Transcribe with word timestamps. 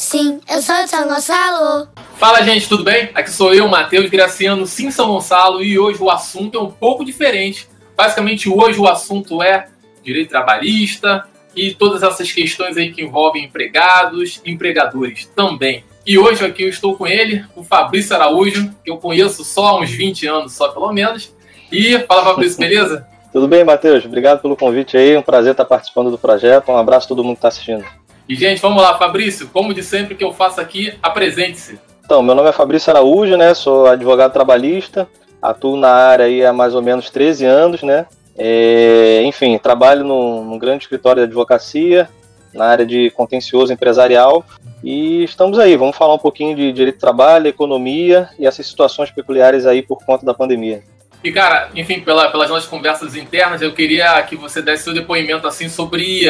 Sim, 0.00 0.38
eu 0.48 0.62
sou 0.62 0.76
de 0.76 0.88
São 0.88 1.08
Gonçalo. 1.08 1.88
Fala, 2.18 2.40
gente, 2.42 2.68
tudo 2.68 2.84
bem? 2.84 3.10
Aqui 3.16 3.32
sou 3.32 3.52
eu, 3.52 3.66
Matheus 3.66 4.08
Graciano, 4.08 4.64
sim, 4.64 4.92
São 4.92 5.08
Gonçalo, 5.08 5.60
e 5.60 5.76
hoje 5.76 6.00
o 6.00 6.08
assunto 6.08 6.56
é 6.56 6.62
um 6.62 6.70
pouco 6.70 7.04
diferente. 7.04 7.68
Basicamente, 7.96 8.48
hoje 8.48 8.78
o 8.78 8.86
assunto 8.86 9.42
é 9.42 9.66
direito 10.00 10.28
trabalhista 10.28 11.26
e 11.54 11.74
todas 11.74 12.04
essas 12.04 12.30
questões 12.30 12.76
aí 12.76 12.92
que 12.92 13.02
envolvem 13.02 13.46
empregados 13.46 14.40
e 14.44 14.52
empregadores 14.52 15.28
também. 15.34 15.82
E 16.06 16.16
hoje 16.16 16.46
aqui 16.46 16.62
eu 16.62 16.68
estou 16.68 16.96
com 16.96 17.04
ele, 17.04 17.44
o 17.56 17.64
Fabrício 17.64 18.14
Araújo, 18.14 18.72
que 18.84 18.90
eu 18.92 18.98
conheço 18.98 19.44
só 19.44 19.66
há 19.66 19.80
uns 19.80 19.90
20 19.90 20.28
anos, 20.28 20.52
só 20.52 20.68
pelo 20.68 20.92
menos. 20.92 21.34
E 21.72 21.98
fala, 22.06 22.22
Fabrício, 22.22 22.56
beleza? 22.56 23.04
Tudo 23.32 23.48
bem, 23.48 23.64
Matheus? 23.64 24.04
Obrigado 24.04 24.40
pelo 24.40 24.56
convite 24.56 24.96
aí. 24.96 25.16
Um 25.16 25.22
prazer 25.22 25.50
estar 25.50 25.64
participando 25.64 26.08
do 26.08 26.16
projeto. 26.16 26.70
Um 26.70 26.76
abraço 26.76 27.06
a 27.06 27.08
todo 27.08 27.24
mundo 27.24 27.34
que 27.34 27.38
está 27.38 27.48
assistindo. 27.48 27.84
E, 28.28 28.34
gente, 28.34 28.60
vamos 28.60 28.82
lá, 28.82 28.98
Fabrício, 28.98 29.48
como 29.48 29.72
de 29.72 29.82
sempre 29.82 30.14
que 30.14 30.22
eu 30.22 30.34
faço 30.34 30.60
aqui, 30.60 30.92
apresente-se. 31.02 31.78
Então, 32.04 32.22
meu 32.22 32.34
nome 32.34 32.50
é 32.50 32.52
Fabrício 32.52 32.90
Araújo, 32.90 33.38
né? 33.38 33.54
Sou 33.54 33.86
advogado 33.86 34.32
trabalhista, 34.32 35.08
atuo 35.40 35.78
na 35.78 35.90
área 35.90 36.26
aí 36.26 36.44
há 36.44 36.52
mais 36.52 36.74
ou 36.74 36.82
menos 36.82 37.08
13 37.08 37.46
anos, 37.46 37.82
né? 37.82 38.06
É, 38.36 39.22
enfim, 39.24 39.56
trabalho 39.56 40.04
num, 40.04 40.44
num 40.44 40.58
grande 40.58 40.84
escritório 40.84 41.22
de 41.22 41.26
advocacia, 41.26 42.08
na 42.52 42.66
área 42.66 42.84
de 42.84 43.10
contencioso 43.10 43.72
empresarial. 43.72 44.44
E 44.84 45.24
estamos 45.24 45.58
aí, 45.58 45.74
vamos 45.74 45.96
falar 45.96 46.14
um 46.14 46.18
pouquinho 46.18 46.54
de 46.54 46.70
direito 46.70 46.96
de 46.96 47.00
trabalho, 47.00 47.48
economia 47.48 48.28
e 48.38 48.46
essas 48.46 48.66
situações 48.66 49.10
peculiares 49.10 49.64
aí 49.64 49.80
por 49.80 50.04
conta 50.04 50.26
da 50.26 50.34
pandemia. 50.34 50.82
E, 51.24 51.32
cara, 51.32 51.70
enfim, 51.74 52.00
pela, 52.00 52.30
pelas 52.30 52.48
nossas 52.50 52.68
conversas 52.68 53.16
internas, 53.16 53.60
eu 53.62 53.72
queria 53.72 54.22
que 54.22 54.36
você 54.36 54.62
desse 54.62 54.84
seu 54.84 54.94
depoimento 54.94 55.46
assim 55.46 55.68
sobre 55.68 56.28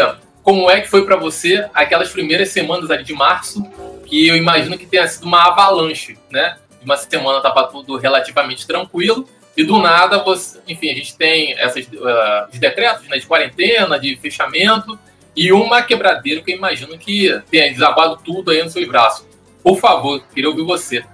como 0.49 0.71
é 0.71 0.81
que 0.81 0.89
foi 0.89 1.05
para 1.05 1.15
você 1.15 1.69
aquelas 1.75 2.09
primeiras 2.09 2.49
semanas 2.49 2.91
ali 2.91 3.05
de 3.05 3.13
março, 3.13 3.63
que 4.07 4.27
eu 4.27 4.35
imagino 4.35 4.79
que 4.79 4.87
tenha 4.87 5.07
sido 5.07 5.27
uma 5.27 5.47
avalanche, 5.49 6.17
né? 6.31 6.57
Uma 6.83 6.97
semana 6.97 7.43
tava 7.43 7.65
tudo 7.65 7.99
relativamente 7.99 8.67
tranquilo 8.67 9.29
e 9.55 9.63
do 9.63 9.77
nada 9.77 10.23
você, 10.25 10.59
enfim, 10.67 10.89
a 10.89 10.95
gente 10.95 11.15
tem 11.19 11.53
essas 11.59 11.85
uh, 11.85 12.51
de 12.51 12.59
decretos, 12.59 13.07
né, 13.09 13.19
de 13.19 13.27
quarentena, 13.27 13.99
de 13.99 14.17
fechamento 14.17 14.99
e 15.37 15.53
uma 15.53 15.83
quebradeira 15.83 16.41
que 16.41 16.53
eu 16.53 16.57
imagino 16.57 16.97
que 16.97 17.29
tenha 17.51 17.71
desabado 17.71 18.19
tudo 18.25 18.51
aí 18.51 18.63
no 18.63 18.71
seu 18.71 18.89
braço. 18.89 19.29
Por 19.63 19.79
favor, 19.79 20.23
queria 20.35 20.49
ouvir 20.49 20.63
você. 20.63 21.05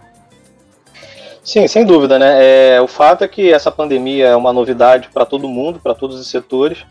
Sim, 1.43 1.67
sem 1.67 1.85
dúvida, 1.85 2.21
né? 2.21 2.77
É, 2.77 2.81
o 2.81 2.87
fato 2.87 3.25
é 3.25 3.27
que 3.27 3.53
essa 3.53 3.73
pandemia 3.73 4.29
é 4.29 4.37
uma 4.37 4.53
novidade 4.53 5.09
para 5.13 5.27
todo 5.27 5.49
mundo, 5.49 5.81
para 5.81 5.93
todos 5.93 6.21
os 6.21 6.31
setores 6.31 6.87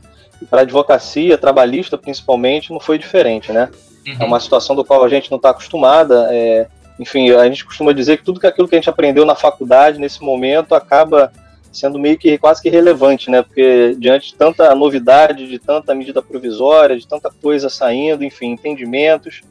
para 0.50 0.62
advocacia 0.62 1.38
trabalhista, 1.38 1.98
principalmente, 1.98 2.72
não 2.72 2.80
foi 2.80 2.98
diferente, 2.98 3.52
né? 3.52 3.70
Uhum. 4.08 4.16
É 4.20 4.26
uma 4.26 4.40
situação 4.40 4.76
do 4.76 4.84
qual 4.84 5.04
a 5.04 5.10
gente 5.10 5.32
não 5.32 5.38
está 5.38 5.50
acostumada. 5.50 6.28
É, 6.32 6.68
enfim, 7.00 7.32
a 7.32 7.46
gente 7.46 7.66
costuma 7.66 7.94
dizer 7.94 8.18
que 8.18 8.24
tudo 8.24 8.40
que 8.40 8.48
aquilo 8.48 8.68
que 8.68 8.76
a 8.76 8.78
gente 8.78 8.90
aprendeu 8.90 9.26
na 9.26 9.36
faculdade, 9.36 10.00
nesse 10.00 10.22
momento, 10.22 10.76
acaba 10.76 11.32
sendo 11.72 11.98
meio 11.98 12.18
que 12.18 12.38
quase 12.38 12.62
que 12.62 12.70
relevante, 12.70 13.32
né? 13.32 13.42
Porque 13.42 13.96
diante 13.98 14.28
de 14.28 14.36
tanta 14.36 14.74
novidade, 14.76 15.48
de 15.48 15.58
tanta 15.58 15.96
medida 15.96 16.22
provisória, 16.22 16.98
de 16.98 17.08
tanta 17.08 17.32
coisa 17.42 17.70
saindo, 17.70 18.24
enfim, 18.24 18.52
entendimentos, 18.52 19.42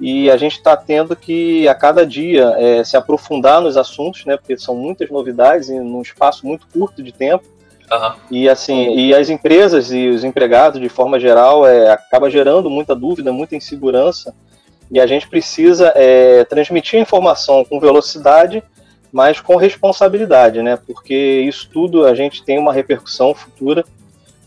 e 0.00 0.30
a 0.30 0.36
gente 0.36 0.56
está 0.56 0.76
tendo 0.76 1.14
que 1.14 1.68
a 1.68 1.74
cada 1.74 2.06
dia 2.06 2.54
é, 2.56 2.84
se 2.84 2.96
aprofundar 2.96 3.60
nos 3.60 3.76
assuntos, 3.76 4.24
né? 4.24 4.36
Porque 4.36 4.56
são 4.56 4.74
muitas 4.74 5.10
novidades 5.10 5.68
em 5.68 5.80
um 5.80 6.00
espaço 6.00 6.46
muito 6.46 6.66
curto 6.72 7.02
de 7.02 7.12
tempo. 7.12 7.44
Uhum. 7.90 8.12
E 8.30 8.48
assim, 8.48 8.94
e 8.94 9.14
as 9.14 9.30
empresas 9.30 9.90
e 9.90 10.08
os 10.08 10.24
empregados, 10.24 10.80
de 10.80 10.88
forma 10.88 11.18
geral, 11.18 11.66
é, 11.66 11.90
acaba 11.90 12.30
gerando 12.30 12.68
muita 12.68 12.94
dúvida, 12.94 13.32
muita 13.32 13.56
insegurança, 13.56 14.34
e 14.90 15.00
a 15.00 15.06
gente 15.06 15.28
precisa 15.28 15.92
é, 15.94 16.44
transmitir 16.44 16.98
a 16.98 17.02
informação 17.02 17.64
com 17.64 17.80
velocidade, 17.80 18.62
mas 19.12 19.40
com 19.40 19.56
responsabilidade, 19.56 20.62
né? 20.62 20.78
Porque 20.86 21.14
isso 21.14 21.68
tudo 21.72 22.06
a 22.06 22.14
gente 22.14 22.42
tem 22.42 22.58
uma 22.58 22.72
repercussão 22.72 23.34
futura. 23.34 23.84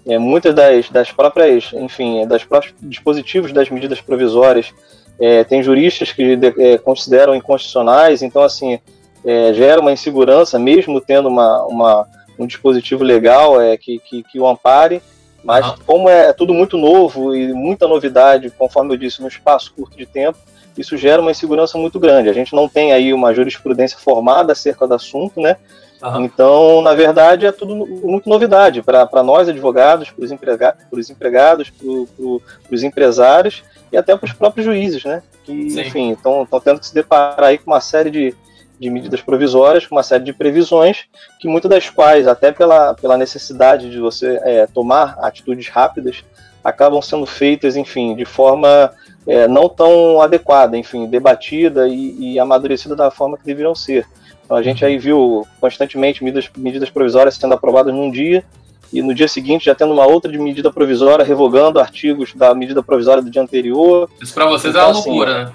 É, 0.06 0.18
muitas 0.18 0.54
das, 0.54 0.90
das 0.90 1.12
próprias, 1.12 1.72
enfim, 1.74 2.26
das 2.28 2.44
próprios 2.44 2.74
dispositivos 2.82 3.52
das 3.52 3.70
medidas 3.70 4.02
provisórias 4.02 4.74
é, 5.20 5.44
tem 5.44 5.62
juristas 5.62 6.12
que 6.12 6.40
é, 6.58 6.78
consideram 6.80 7.36
inconstitucionais, 7.36 8.24
então 8.24 8.42
assim 8.42 8.80
é, 9.24 9.54
gera 9.54 9.80
uma 9.80 9.92
insegurança, 9.92 10.58
mesmo 10.58 11.00
tendo 11.00 11.28
uma, 11.28 11.64
uma 11.66 12.08
um 12.44 12.48
dispositivo 12.48 13.04
legal 13.04 13.62
é, 13.62 13.78
que, 13.78 14.00
que, 14.00 14.24
que 14.24 14.40
o 14.40 14.48
ampare, 14.48 15.02
mas 15.44 15.68
uhum. 15.68 15.76
como 15.86 16.10
é 16.10 16.34
tudo 16.34 16.54
muito 16.54 16.78
novo 16.78 17.36
e 17.36 17.54
muita 17.54 17.88
novidade, 17.88 18.52
conforme 18.52 18.94
eu 18.94 18.98
disse, 18.98 19.22
no 19.22 19.28
espaço 19.28 19.74
curto 19.74 19.98
de 19.98 20.06
tempo, 20.06 20.38
isso 20.78 20.96
gera 20.98 21.22
uma 21.22 21.32
insegurança 21.32 21.78
muito 21.78 22.00
grande. 22.00 22.30
A 22.30 22.34
gente 22.34 22.56
não 22.56 22.68
tem 22.68 22.94
aí 22.94 23.14
uma 23.14 23.34
jurisprudência 23.34 23.98
formada 23.98 24.54
acerca 24.54 24.88
do 24.88 24.94
assunto, 24.94 25.42
né? 25.42 25.58
Uhum. 26.02 26.26
Então, 26.26 26.82
na 26.82 26.94
verdade, 26.96 27.46
é 27.46 27.52
tudo 27.52 27.76
muito 27.76 28.28
novidade 28.28 28.82
para 28.82 29.24
nós, 29.24 29.48
advogados, 29.48 30.10
para 30.10 30.26
os 30.26 30.32
emprega 30.32 30.76
empregados, 31.10 31.70
para 31.70 32.76
os 32.76 32.84
empresários 32.84 33.64
e 33.92 33.98
até 33.98 34.16
para 34.16 34.26
os 34.26 34.34
próprios 34.34 34.66
juízes, 34.66 35.04
né? 35.04 35.22
Que, 35.44 35.70
Sim. 35.70 35.82
enfim, 35.82 36.12
estão 36.14 36.48
tendo 36.64 36.80
que 36.80 36.88
se 36.88 36.94
deparar 36.94 37.50
aí 37.50 37.58
com 37.58 37.70
uma 37.70 37.82
série 37.82 38.10
de, 38.10 38.36
de 38.82 38.90
medidas 38.90 39.22
provisórias, 39.22 39.86
com 39.86 39.94
uma 39.94 40.02
série 40.02 40.24
de 40.24 40.34
previsões, 40.34 41.04
que 41.40 41.48
muitas 41.48 41.70
das 41.70 41.88
quais, 41.88 42.28
até 42.28 42.52
pela, 42.52 42.96
pela 42.96 43.16
necessidade 43.16 43.92
de 43.92 44.00
você 44.00 44.42
é, 44.44 44.66
tomar 44.66 45.20
atitudes 45.20 45.68
rápidas, 45.68 46.24
acabam 46.64 47.00
sendo 47.00 47.28
feitas, 47.28 47.76
enfim, 47.76 48.16
de 48.16 48.26
forma 48.26 48.92
é, 49.28 49.48
não 49.48 49.70
tão 49.70 50.20
adequada, 50.20 50.76
enfim, 50.76 51.06
debatida 51.06 51.88
e, 51.88 52.34
e, 52.34 52.40
amadurecida 52.40 52.96
da 52.96 53.12
forma 53.12 53.38
que 53.38 53.46
deveriam 53.46 53.76
ser. 53.76 54.08
Então 54.44 54.58
a 54.58 54.64
gente 54.64 54.84
aí 54.84 54.98
viu 54.98 55.46
constantemente 55.60 56.24
medidas, 56.24 56.50
medidas 56.58 56.90
provisórias 56.90 57.36
sendo 57.36 57.54
aprovadas 57.54 57.94
num 57.94 58.10
dia 58.10 58.44
e 58.92 59.02
no 59.04 59.14
dia 59.14 59.28
seguinte 59.28 59.66
já 59.66 59.76
tendo 59.76 59.94
uma 59.94 60.08
outra 60.08 60.32
de 60.32 60.40
medida 60.40 60.72
provisória 60.72 61.24
revogando 61.24 61.80
artigos 61.80 62.34
da 62.34 62.56
medida 62.56 62.82
provisória 62.82 63.22
do 63.22 63.30
dia 63.30 63.44
anterior. 63.44 64.10
Isso 64.20 64.34
para 64.34 64.48
vocês 64.48 64.74
então, 64.74 64.82
é 64.82 64.92
uma 64.92 65.00
assim, 65.00 65.10
loucura, 65.10 65.46
né? 65.46 65.52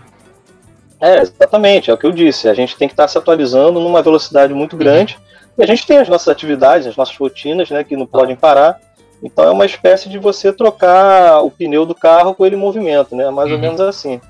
É, 1.00 1.18
exatamente, 1.18 1.90
é 1.90 1.94
o 1.94 1.98
que 1.98 2.06
eu 2.06 2.12
disse. 2.12 2.48
A 2.48 2.54
gente 2.54 2.76
tem 2.76 2.88
que 2.88 2.94
estar 2.94 3.08
se 3.08 3.18
atualizando 3.18 3.80
numa 3.80 4.02
velocidade 4.02 4.54
muito 4.54 4.72
uhum. 4.72 4.78
grande. 4.78 5.18
E 5.58 5.62
a 5.62 5.66
gente 5.66 5.86
tem 5.86 5.98
as 5.98 6.08
nossas 6.08 6.28
atividades, 6.28 6.86
as 6.86 6.96
nossas 6.96 7.16
rotinas, 7.16 7.70
né, 7.70 7.82
que 7.82 7.96
não 7.96 8.06
podem 8.06 8.36
parar. 8.36 8.78
Então 9.22 9.44
é 9.44 9.50
uma 9.50 9.64
espécie 9.64 10.08
de 10.08 10.18
você 10.18 10.52
trocar 10.52 11.42
o 11.42 11.50
pneu 11.50 11.86
do 11.86 11.94
carro 11.94 12.34
com 12.34 12.44
ele 12.44 12.56
em 12.56 12.58
movimento, 12.58 13.16
né? 13.16 13.30
Mais 13.30 13.48
uhum. 13.48 13.56
ou 13.56 13.60
menos 13.60 13.80
assim. 13.80 14.20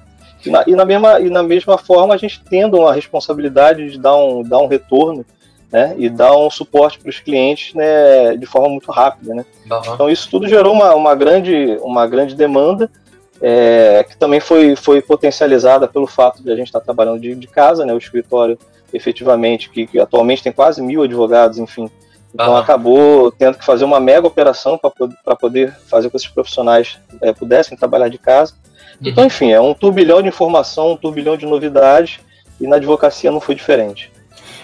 E 0.45 0.51
na, 0.51 0.65
e 0.67 0.77
na, 0.77 0.85
mesma, 0.85 1.21
e 1.21 1.29
na 1.29 1.43
mesma 1.43 1.77
forma 1.77 2.15
a 2.15 2.17
gente 2.17 2.41
tendo 2.49 2.79
uma 2.79 2.93
responsabilidade 2.93 3.91
de 3.91 3.99
dar 3.99 4.17
um, 4.17 4.43
dar 4.43 4.59
um 4.59 4.69
retorno 4.69 5.27
né, 5.73 5.95
e 5.99 6.09
dar 6.09 6.37
um 6.37 6.49
suporte 6.49 6.99
para 6.99 7.11
os 7.11 7.19
clientes 7.19 7.75
né, 7.75 8.37
de 8.37 8.47
forma 8.47 8.69
muito 8.69 8.91
rápida. 8.93 9.35
Né? 9.35 9.45
Uhum. 9.69 9.95
Então 9.95 10.09
isso 10.09 10.31
tudo 10.31 10.49
gerou 10.49 10.73
uma, 10.73 10.95
uma, 10.95 11.15
grande, 11.15 11.77
uma 11.83 12.07
grande 12.07 12.35
demanda 12.37 12.89
é, 13.41 14.05
que 14.09 14.17
também 14.17 14.41
foi, 14.41 14.77
foi 14.77 15.03
potencializada 15.03 15.87
pelo 15.87 16.07
fato 16.07 16.43
de 16.43 16.51
a 16.51 16.57
gente 16.57 16.67
estar 16.69 16.81
trabalhando 16.81 17.21
de, 17.21 17.35
de 17.35 17.47
casa, 17.47 17.85
né, 17.85 17.93
o 17.93 17.99
escritório 17.99 18.59
efetivamente, 18.93 19.69
que, 19.69 19.87
que, 19.87 20.01
atualmente 20.01 20.43
tem 20.43 20.53
quase 20.53 20.81
mil 20.83 21.03
advogados, 21.03 21.59
enfim. 21.59 21.91
Então 22.35 22.51
uhum. 22.51 22.57
acabou 22.57 23.33
tendo 23.33 23.59
que 23.59 23.65
fazer 23.65 23.85
uma 23.85 24.01
mega 24.01 24.27
operação 24.27 24.79
para 24.79 25.37
poder 25.37 25.73
fazer 25.87 26.09
com 26.09 26.11
que 26.13 26.17
esses 26.17 26.29
profissionais 26.29 26.99
é, 27.21 27.33
pudessem 27.33 27.77
trabalhar 27.77 28.09
de 28.09 28.19
casa. 28.19 28.55
Uhum. 29.01 29.09
Então, 29.09 29.25
enfim, 29.25 29.53
é 29.53 29.61
um 29.61 29.75
turbilhão 29.75 30.23
de 30.23 30.29
informação, 30.29 30.93
um 30.93 30.97
turbilhão 30.97 31.37
de 31.37 31.47
novidades, 31.47 32.21
e 32.61 32.67
na 32.67 32.77
advocacia 32.77 33.31
não 33.31 33.41
foi 33.41 33.55
diferente. 33.55 34.11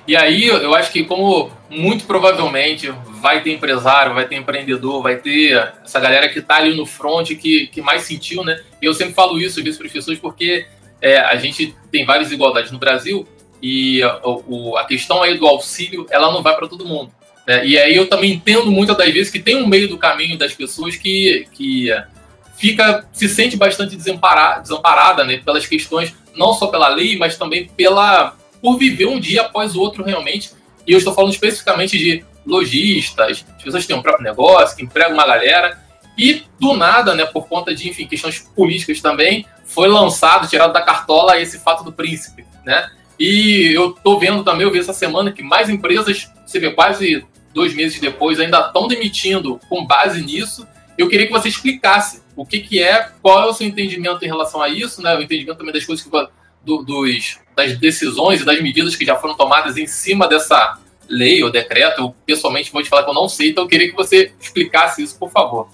E 0.07 0.17
aí 0.17 0.47
eu 0.47 0.75
acho 0.75 0.91
que 0.91 1.05
como 1.05 1.51
muito 1.71 2.05
provavelmente 2.05 2.93
vai 3.21 3.41
ter 3.41 3.53
empresário, 3.53 4.15
vai 4.15 4.27
ter 4.27 4.37
empreendedor, 4.37 5.03
vai 5.03 5.17
ter 5.17 5.73
essa 5.85 6.01
galera 6.01 6.29
que 6.29 6.41
está 6.41 6.57
ali 6.57 6.75
no 6.75 6.85
front 6.85 7.29
que, 7.29 7.69
que 7.69 7.81
mais 7.81 8.03
sentiu, 8.03 8.45
né? 8.45 8.61
E 8.81 8.87
eu 8.87 8.95
sempre 8.95 9.15
falo 9.15 9.39
isso 9.39 9.61
às 9.61 9.77
para 9.77 9.87
as 9.87 9.93
pessoas 9.93 10.19
porque 10.19 10.67
é, 11.01 11.19
a 11.19 11.37
gente 11.37 11.75
tem 11.91 12.05
várias 12.05 12.29
desigualdades 12.29 12.73
no 12.73 12.79
Brasil 12.79 13.27
e 13.63 14.03
a, 14.03 14.21
o, 14.25 14.77
a 14.77 14.85
questão 14.85 15.23
aí 15.23 15.39
do 15.39 15.47
auxílio, 15.47 16.07
ela 16.11 16.33
não 16.33 16.43
vai 16.43 16.57
para 16.57 16.67
todo 16.67 16.85
mundo. 16.85 17.13
Né? 17.47 17.65
E 17.65 17.79
aí 17.79 17.95
eu 17.95 18.09
também 18.09 18.33
entendo 18.33 18.71
muitas 18.73 18.97
das 18.97 19.11
vezes 19.11 19.31
que 19.31 19.39
tem 19.39 19.57
um 19.57 19.69
meio 19.69 19.89
do 19.89 19.99
caminho 19.99 20.37
das 20.37 20.53
pessoas 20.53 20.97
que, 20.97 21.47
que 21.53 21.91
fica 22.57 23.07
se 23.13 23.29
sente 23.29 23.57
bastante 23.57 23.95
desamparada, 23.95 24.63
desamparada 24.63 25.25
né? 25.25 25.39
pelas 25.39 25.65
questões, 25.65 26.13
não 26.35 26.53
só 26.53 26.67
pela 26.67 26.89
lei, 26.89 27.17
mas 27.17 27.37
também 27.37 27.67
pela 27.67 28.37
por 28.63 28.79
viver 28.79 29.07
um 29.07 29.19
dia 29.19 29.43
após 29.43 29.75
o 29.75 29.81
outro 29.81 30.05
realmente. 30.05 30.53
E 30.87 30.93
eu 30.93 30.99
estou 30.99 31.13
falando 31.13 31.33
especificamente 31.33 31.99
de 31.99 32.25
lojistas, 32.47 33.45
as 33.57 33.63
pessoas 33.63 33.83
que 33.83 33.89
têm 33.89 33.97
um 33.97 34.03
próprio 34.03 34.25
negócio, 34.25 34.77
que 34.77 34.85
empregam 34.85 35.15
uma 35.15 35.27
galera. 35.27 35.83
E 36.17 36.45
do 36.61 36.75
nada, 36.75 37.15
né, 37.15 37.25
por 37.25 37.49
conta 37.49 37.75
de 37.75 37.89
enfim, 37.89 38.07
questões 38.07 38.39
políticas 38.55 39.01
também, 39.01 39.47
foi 39.65 39.89
lançado, 39.89 40.49
tirado 40.49 40.73
da 40.73 40.83
cartola 40.83 41.41
esse 41.41 41.59
fato 41.59 41.83
do 41.83 41.93
príncipe, 41.93 42.45
né? 42.65 42.91
E 43.19 43.73
eu 43.75 43.93
tô 43.93 44.19
vendo 44.19 44.45
também, 44.45 44.67
eu 44.67 44.73
vi 44.73 44.79
essa 44.79 44.93
semana 44.93 45.33
que 45.33 45.43
mais 45.43 45.69
empresas, 45.69 46.31
você 46.45 46.59
vê 46.59 46.71
quase 46.71 47.25
dois 47.55 47.75
meses 47.75 48.01
depois, 48.01 48.39
ainda 48.39 48.61
estão 48.61 48.87
demitindo 48.87 49.61
com 49.69 49.87
base 49.87 50.23
nisso. 50.23 50.67
Eu 50.99 51.09
queria 51.09 51.27
que 51.27 51.33
você 51.33 51.49
explicasse 51.49 52.23
o 52.37 52.45
que, 52.45 52.61
que 52.61 52.83
é, 52.83 53.11
qual 53.23 53.43
é 53.43 53.47
o 53.47 53.53
seu 53.53 53.67
entendimento 53.67 54.23
em 54.25 54.29
relação 54.29 54.61
a 54.61 54.69
isso, 54.69 55.03
né? 55.03 55.17
O 55.17 55.23
entendimento 55.23 55.59
também 55.59 55.73
das 55.73 55.85
coisas 55.85 56.05
que 56.05 56.11
do, 56.65 56.83
dos, 56.83 57.39
das 57.57 57.79
decisões 57.79 58.41
e 58.41 58.45
das 58.45 58.61
medidas 58.61 58.97
que 58.97 59.05
já 59.05 59.17
foram 59.17 59.35
tomadas 59.35 59.77
em 59.77 59.87
cima 59.87 60.29
dessa 60.29 60.79
lei 61.09 61.43
ou 61.43 61.51
decreto. 61.51 62.01
Eu, 62.01 62.15
pessoalmente, 62.25 62.73
vou 62.73 62.83
te 62.83 62.89
falar 62.89 63.05
que 63.05 63.11
eu 63.11 63.15
não 63.15 63.29
sei, 63.29 63.51
então 63.51 63.65
eu 63.65 63.69
queria 63.69 63.89
que 63.89 63.97
você 63.97 64.33
explicasse 64.41 65.03
isso, 65.03 65.19
por 65.19 65.31
favor. 65.31 65.69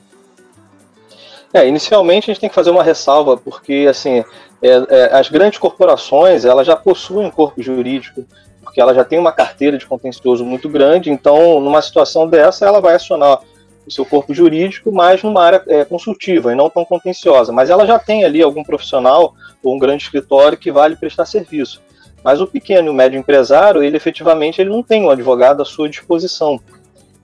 É, 1.53 1.67
inicialmente 1.67 2.31
a 2.31 2.35
gente 2.35 2.41
tem 2.41 2.49
que 2.49 2.55
fazer 2.55 2.71
uma 2.71 2.83
ressalva, 2.83 3.37
porque 3.37 3.87
assim, 3.89 4.23
é, 4.63 4.69
é, 4.89 5.19
as 5.19 5.29
grandes 5.31 5.59
corporações 5.59 6.45
elas 6.45 6.67
já 6.67 6.77
possuem 6.77 7.27
um 7.27 7.31
corpo 7.31 7.63
jurídico, 7.63 8.27
porque 8.63 8.81
ela 8.81 8.93
já 8.93 9.03
tem 9.03 9.19
uma 9.19 9.33
carteira 9.33 9.79
de 9.79 9.87
contencioso 9.87 10.45
muito 10.45 10.69
grande, 10.69 11.11
então 11.11 11.59
numa 11.61 11.81
situação 11.81 12.29
dessa 12.29 12.67
ela 12.67 12.81
vai 12.81 12.97
acionar 12.97 13.41
o 13.89 13.91
seu 13.91 14.05
corpo 14.05 14.35
jurídico 14.35 14.93
mais 14.93 15.23
numa 15.23 15.43
área 15.43 15.63
é, 15.67 15.85
consultiva 15.85 16.53
e 16.53 16.55
não 16.55 16.69
tão 16.69 16.85
contenciosa, 16.85 17.51
mas 17.53 17.71
ela 17.71 17.87
já 17.87 17.99
tem 17.99 18.25
ali 18.25 18.43
algum 18.43 18.63
profissional 18.63 19.35
ou 19.63 19.75
um 19.75 19.79
grande 19.79 20.05
escritório 20.05 20.59
que 20.59 20.71
vale 20.71 20.95
prestar 20.95 21.25
serviço. 21.25 21.83
Mas 22.23 22.41
o 22.41 22.47
pequeno 22.47 22.89
e 22.89 22.91
o 22.91 22.95
médio 22.95 23.19
empresário, 23.19 23.83
ele 23.83 23.97
efetivamente 23.97 24.61
ele 24.61 24.71
não 24.71 24.83
tem 24.83 25.05
um 25.05 25.11
advogado 25.11 25.63
à 25.63 25.65
sua 25.65 25.89
disposição. 25.89 26.61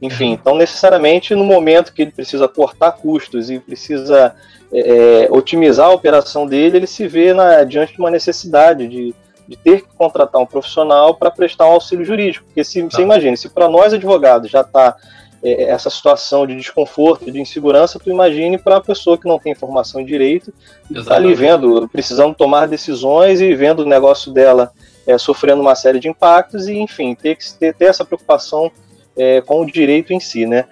Enfim, 0.01 0.33
então 0.33 0.57
necessariamente 0.57 1.35
no 1.35 1.45
momento 1.45 1.93
que 1.93 2.03
ele 2.03 2.11
precisa 2.11 2.49
cortar 2.49 2.93
custos 2.93 3.51
e 3.51 3.59
precisa 3.59 4.35
é, 4.73 5.25
é, 5.25 5.29
otimizar 5.31 5.87
a 5.87 5.95
operação 5.95 6.47
dele, 6.47 6.79
ele 6.79 6.87
se 6.87 7.07
vê 7.07 7.33
na, 7.33 7.63
diante 7.65 7.93
de 7.93 7.99
uma 8.01 8.11
necessidade 8.11 8.89
de, 8.89 9.15
de 9.47 9.57
ter 9.57 9.83
que 9.83 9.89
contratar 9.97 10.41
um 10.41 10.47
profissional 10.47 11.15
para 11.15 11.31
prestar 11.31 11.67
um 11.69 11.73
auxílio 11.73 12.05
jurídico. 12.05 12.47
Porque 12.47 12.65
se, 12.65 12.83
tá. 12.83 12.89
você 12.91 13.03
imagine, 13.03 13.37
se 13.37 13.49
para 13.49 13.69
nós 13.69 13.93
advogados 13.93 14.51
já 14.51 14.63
está 14.63 14.97
essa 15.45 15.91
situação 15.91 16.47
de 16.47 16.57
desconforto, 16.57 17.31
de 17.31 17.39
insegurança, 17.39 17.99
tu 17.99 18.11
imagine 18.11 18.57
para 18.57 18.79
a 18.79 18.81
pessoa 18.81 19.19
que 19.19 19.29
não 19.29 19.39
tem 19.39 19.55
formação 19.55 20.01
em 20.01 20.05
direito, 20.05 20.53
está 20.91 21.17
ali 21.17 21.35
vendo, 21.35 21.87
precisando 21.89 22.35
tomar 22.35 22.67
decisões 22.67 23.41
e 23.43 23.55
vendo 23.55 23.81
o 23.81 23.87
negócio 23.87 24.33
dela 24.33 24.73
é, 25.07 25.19
sofrendo 25.19 25.61
uma 25.61 25.75
série 25.75 26.01
de 26.01 26.09
impactos 26.09 26.67
e, 26.67 26.79
enfim, 26.79 27.15
ter 27.15 27.37
que 27.37 27.45
ter, 27.55 27.75
ter 27.75 27.87
essa 27.87 28.05
preocupação 28.05 28.71
é, 29.17 29.41
com 29.43 29.61
o 29.61 29.67
direito 29.67 30.13
em 30.13 30.21
si, 30.21 30.47
né? 30.47 30.65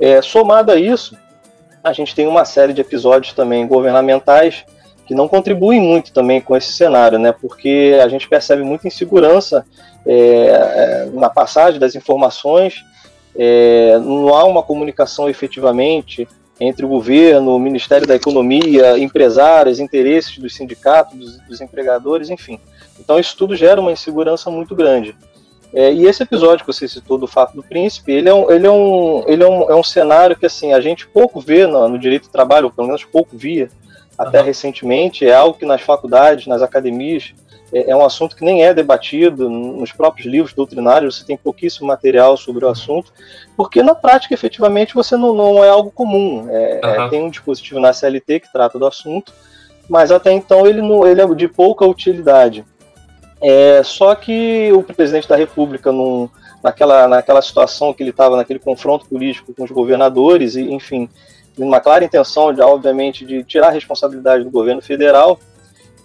É, 0.00 0.20
somado 0.22 0.72
a 0.72 0.76
isso, 0.76 1.16
a 1.84 1.92
gente 1.92 2.14
tem 2.14 2.26
uma 2.26 2.44
série 2.44 2.72
de 2.72 2.80
episódios 2.80 3.32
também 3.32 3.66
governamentais 3.66 4.64
que 5.06 5.14
não 5.14 5.28
contribuem 5.28 5.80
muito 5.80 6.12
também 6.12 6.40
com 6.40 6.56
esse 6.56 6.72
cenário, 6.72 7.18
né? 7.18 7.32
Porque 7.32 7.98
a 8.02 8.08
gente 8.08 8.28
percebe 8.28 8.62
muita 8.62 8.88
insegurança 8.88 9.64
é, 10.04 10.14
é 10.16 11.10
na 11.12 11.30
passagem 11.30 11.78
das 11.78 11.94
informações, 11.94 12.84
é, 13.38 13.98
não 13.98 14.28
há 14.34 14.44
uma 14.44 14.62
comunicação 14.62 15.28
efetivamente 15.28 16.26
entre 16.58 16.86
o 16.86 16.88
governo, 16.88 17.54
o 17.54 17.58
Ministério 17.58 18.06
da 18.06 18.14
Economia, 18.14 18.98
empresários, 18.98 19.78
interesses 19.78 20.38
dos 20.38 20.54
sindicatos, 20.54 21.18
dos, 21.18 21.38
dos 21.40 21.60
empregadores, 21.60 22.30
enfim. 22.30 22.58
Então 22.98 23.18
isso 23.18 23.36
tudo 23.36 23.54
gera 23.54 23.80
uma 23.80 23.92
insegurança 23.92 24.50
muito 24.50 24.74
grande. 24.74 25.14
É, 25.74 25.92
e 25.92 26.06
esse 26.06 26.22
episódio 26.22 26.64
que 26.64 26.72
você 26.72 26.88
citou 26.88 27.18
do 27.18 27.26
fato 27.26 27.54
do 27.54 27.62
príncipe, 27.62 28.12
ele 28.12 28.28
é 28.28 28.34
um, 28.34 28.50
ele 28.50 28.66
é 28.66 28.70
um, 28.70 29.24
ele 29.26 29.42
é 29.42 29.48
um, 29.48 29.70
é 29.70 29.74
um 29.74 29.82
cenário 29.82 30.36
que 30.36 30.46
assim 30.46 30.72
a 30.72 30.80
gente 30.80 31.06
pouco 31.06 31.40
vê 31.40 31.66
no, 31.66 31.88
no 31.88 31.98
direito 31.98 32.24
do 32.24 32.32
trabalho, 32.32 32.66
ou 32.66 32.70
pelo 32.72 32.86
menos 32.86 33.04
pouco 33.04 33.36
via 33.36 33.68
até 34.16 34.40
uhum. 34.40 34.46
recentemente. 34.46 35.26
É 35.26 35.34
algo 35.34 35.58
que 35.58 35.66
nas 35.66 35.82
faculdades, 35.82 36.46
nas 36.46 36.62
academias, 36.62 37.34
é, 37.72 37.90
é, 37.90 37.96
um 37.96 38.04
assunto 38.04 38.36
que 38.36 38.44
nem 38.44 38.64
é 38.64 38.72
debatido 38.72 39.48
nos 39.50 39.92
próprios 39.92 40.26
livros 40.26 40.54
doutrinários. 40.54 41.16
Você 41.16 41.24
tem 41.24 41.36
pouquíssimo 41.36 41.86
material 41.86 42.36
sobre 42.36 42.64
o 42.64 42.68
assunto, 42.68 43.12
porque 43.56 43.82
na 43.82 43.94
prática, 43.94 44.34
efetivamente, 44.34 44.94
você 44.94 45.16
não, 45.16 45.34
não 45.34 45.64
é 45.64 45.68
algo 45.68 45.90
comum. 45.90 46.46
É, 46.50 46.80
uhum. 46.84 47.08
tem 47.08 47.22
um 47.22 47.30
dispositivo 47.30 47.80
na 47.80 47.92
CLT 47.92 48.40
que 48.40 48.52
trata 48.52 48.78
do 48.78 48.86
assunto, 48.86 49.32
mas 49.88 50.10
até 50.12 50.32
então 50.32 50.66
ele, 50.66 50.80
não, 50.80 51.06
ele 51.06 51.20
é 51.20 51.34
de 51.34 51.48
pouca 51.48 51.84
utilidade. 51.84 52.64
É, 53.40 53.82
só 53.84 54.14
que 54.14 54.72
o 54.72 54.82
presidente 54.82 55.28
da 55.28 55.36
República, 55.36 55.92
num, 55.92 56.28
naquela, 56.62 57.06
naquela 57.06 57.42
situação 57.42 57.92
que 57.92 58.02
ele 58.02 58.10
estava, 58.10 58.36
naquele 58.36 58.58
confronto 58.58 59.06
político 59.06 59.52
com 59.54 59.64
os 59.64 59.70
governadores, 59.70 60.56
e 60.56 60.62
enfim, 60.72 61.08
numa 61.58 61.80
clara 61.80 62.04
intenção, 62.04 62.52
de, 62.52 62.60
obviamente, 62.60 63.24
de 63.26 63.42
tirar 63.44 63.68
a 63.68 63.72
responsabilidade 63.72 64.44
do 64.44 64.50
governo 64.50 64.80
federal, 64.80 65.38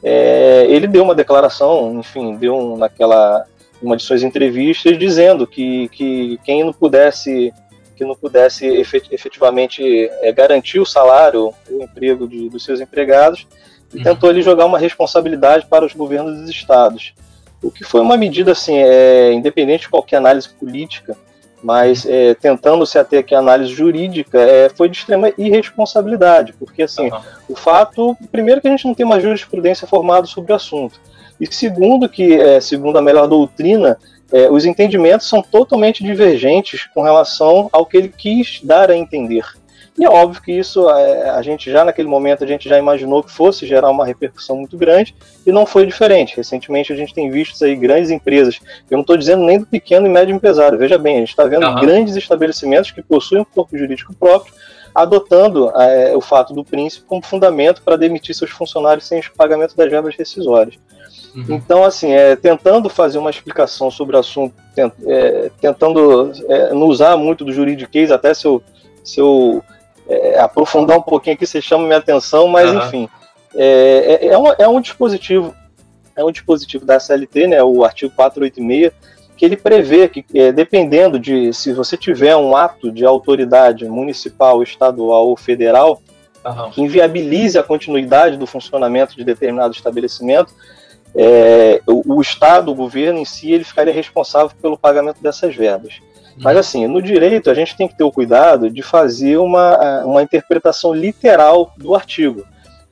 é, 0.03 0.65
ele 0.69 0.88
deu 0.88 1.03
uma 1.03 1.15
declaração, 1.15 2.00
enfim, 2.00 2.36
deu 2.36 2.56
um, 2.56 2.77
naquela 2.77 3.45
uma 3.81 3.98
de 3.98 4.03
suas 4.03 4.21
entrevistas 4.21 4.98
dizendo 4.98 5.48
que, 5.48 5.89
que 5.89 6.39
quem 6.44 6.63
não 6.63 6.71
pudesse 6.71 7.51
que 7.95 8.06
não 8.06 8.15
pudesse 8.15 8.65
efetivamente 9.12 9.83
é, 10.21 10.31
garantir 10.31 10.80
o 10.80 10.86
salário, 10.86 11.53
o 11.69 11.83
emprego 11.83 12.27
de, 12.27 12.50
dos 12.50 12.63
seus 12.63 12.81
empregados, 12.81 13.45
e 13.94 13.98
uhum. 13.98 14.03
tentou 14.03 14.31
ele 14.31 14.42
jogar 14.42 14.65
uma 14.65 14.80
responsabilidade 14.80 15.68
para 15.68 15.86
os 15.86 15.94
governos 15.94 16.39
dos 16.39 16.50
estados. 16.50 17.13
O 17.62 17.69
que 17.69 17.83
foi 17.83 18.01
uma 18.01 18.18
medida, 18.18 18.53
assim, 18.53 18.75
é, 18.75 19.31
independente 19.33 19.81
de 19.81 19.89
qualquer 19.89 20.18
análise 20.18 20.50
política, 20.50 21.15
mas 21.63 22.06
é, 22.06 22.34
tentando 22.34 22.86
se 22.86 22.98
ater 22.98 23.19
aqui 23.19 23.36
a 23.36 23.40
análise 23.40 23.74
jurídica, 23.74 24.40
é, 24.40 24.69
foi 24.69 24.90
de 24.90 24.98
extrema 24.98 25.31
irresponsabilidade, 25.38 26.54
porque, 26.54 26.84
assim, 26.84 27.10
uhum. 27.10 27.19
o 27.50 27.56
fato, 27.56 28.18
primeiro 28.31 28.62
que 28.62 28.68
a 28.68 28.72
gente 28.72 28.86
não 28.86 28.94
tem 28.94 29.06
uma 29.06 29.19
jurisprudência 29.19 29.88
formada 29.88 30.25
sobre 30.28 30.52
o 30.52 30.56
assunto, 30.56 31.00
e 31.40 31.52
segundo 31.54 32.10
que, 32.10 32.34
é, 32.34 32.60
segundo 32.60 32.98
a 32.98 33.02
melhor 33.02 33.28
doutrina, 33.28 33.98
é, 34.31 34.50
os 34.50 34.66
entendimentos 34.66 35.28
são 35.28 35.42
totalmente 35.42 36.04
divergentes 36.04 36.88
com 36.94 37.02
relação 37.02 37.69
ao 37.72 37.86
que 37.86 37.98
ele 37.98 38.10
quis 38.10 38.62
dar 38.63 38.90
a 38.90 38.96
entender. 38.96 39.46
E 40.01 40.03
é 40.03 40.09
óbvio 40.09 40.42
que 40.42 40.51
isso 40.51 40.89
é, 40.89 41.30
a 41.30 41.44
gente 41.44 41.71
já 41.71 41.86
naquele 41.86 42.07
momento 42.07 42.44
a 42.44 42.48
gente 42.48 42.68
já 42.68 42.80
imaginou 42.80 43.21
que 43.21 43.31
fosse 43.31 43.68
gerar 43.68 43.92
uma 43.92 44.03
repercussão 44.03 44.57
muito 44.57 44.75
grande 44.75 45.13
e 45.45 45.51
não 45.51 45.63
foi 45.63 45.86
diferente. 45.86 46.36
Recentemente 46.36 46.92
a 46.92 46.95
gente 46.95 47.13
tem 47.13 47.30
visto 47.30 47.63
aí 47.63 47.75
grandes 47.75 48.09
empresas, 48.09 48.59
eu 48.89 48.95
não 48.95 49.01
estou 49.01 49.15
dizendo 49.15 49.44
nem 49.44 49.59
do 49.59 49.65
pequeno 49.68 50.07
e 50.07 50.09
médio 50.09 50.36
empresário, 50.36 50.75
veja 50.75 50.98
bem, 50.98 51.18
a 51.18 51.19
gente 51.19 51.30
está 51.30 51.45
vendo 51.45 51.68
uhum. 51.68 51.80
grandes 51.81 52.15
estabelecimentos 52.15 52.89
que 52.89 53.03
possuem 53.03 53.42
um 53.42 53.45
corpo 53.45 53.77
jurídico 53.77 54.12
próprio 54.15 54.51
adotando 54.94 55.71
é, 55.80 56.18
o 56.18 56.19
fato 56.19 56.51
do 56.51 56.65
príncipe 56.65 57.06
como 57.06 57.21
fundamento 57.21 57.83
para 57.83 57.95
demitir 57.95 58.33
seus 58.33 58.50
funcionários 58.50 59.06
sem 59.06 59.19
o 59.19 59.38
pagamento 59.38 59.77
das 59.77 59.88
verbas 59.88 60.15
rescisórias. 60.15 60.80
Uhum. 61.36 61.45
Então, 61.48 61.83
assim, 61.83 62.12
é, 62.12 62.36
tentando 62.36 62.89
fazer 62.89 63.19
uma 63.19 63.30
explicação 63.30 63.92
sobre 63.92 64.15
o 64.15 64.19
assunto, 64.19 64.56
tent, 64.74 64.94
é, 65.06 65.51
tentando 65.62 66.31
é, 66.50 66.74
não 66.74 66.88
usar 66.88 67.15
muito 67.18 67.45
do 67.45 67.53
juridiquês, 67.53 68.12
até 68.12 68.33
se 68.33 68.48
eu, 68.48 68.63
se 69.03 69.19
eu 69.19 69.63
é, 70.12 70.40
aprofundar 70.40 70.98
um 70.98 71.02
pouquinho 71.02 71.36
aqui, 71.36 71.46
você 71.46 71.62
chama 71.62 71.86
minha 71.86 71.98
atenção, 71.98 72.48
mas 72.48 72.69
uhum. 72.69 72.78
enfim, 72.80 73.10
é, 73.56 74.19
é, 74.22 74.28
é, 74.28 74.38
um, 74.38 74.48
é 74.60 74.68
um 74.68 74.81
dispositivo, 74.81 75.56
é 76.16 76.24
um 76.24 76.31
dispositivo 76.31 76.86
da 76.86 77.00
CLT, 77.00 77.48
né, 77.48 77.63
o 77.63 77.84
artigo 77.84 78.13
486, 78.15 78.91
que 79.38 79.46
ele 79.46 79.58
prevê 79.58 80.08
que, 80.08 80.25
é, 80.36 80.51
dependendo 80.51 81.20
de 81.20 81.53
se 81.53 81.74
você 81.74 81.98
tiver 81.98 82.36
um 82.36 82.56
ato 82.56 82.91
de 82.91 83.06
autoridade 83.06 83.86
municipal, 83.86 84.62
estadual 84.62 85.27
ou 85.27 85.38
federal, 85.38 86.01
uhum. 86.46 86.70
que 86.72 86.82
inviabilize 86.82 87.58
a 87.58 87.63
continuidade 87.63 88.38
do 88.38 88.46
funcionamento 88.46 89.15
de 89.15 89.24
determinado 89.24 89.74
estabelecimento, 89.74 90.53
é, 91.15 91.82
o, 91.88 92.15
o, 92.15 92.22
Estado, 92.22 92.72
o 92.72 92.75
governo 92.75 93.20
em 93.20 93.25
si, 93.25 93.51
ele 93.51 93.63
ficaria 93.63 93.94
responsável 93.94 94.51
pelo 94.62 94.77
pagamento 94.77 95.22
dessas 95.22 95.56
verbas. 95.56 95.96
Mas 96.38 96.57
assim, 96.57 96.88
no 96.88 97.01
direito 97.01 97.50
a 97.50 97.53
gente 97.53 97.75
tem 97.75 97.88
que 97.88 97.95
ter 97.95 98.03
o 98.03 98.11
cuidado 98.11 98.69
de 98.69 98.81
fazer 98.81 99.38
uma, 99.38 100.03
uma 100.03 100.23
interpretação 100.23 100.93
literal 100.93 101.73
do 101.77 101.95
artigo. 101.95 102.45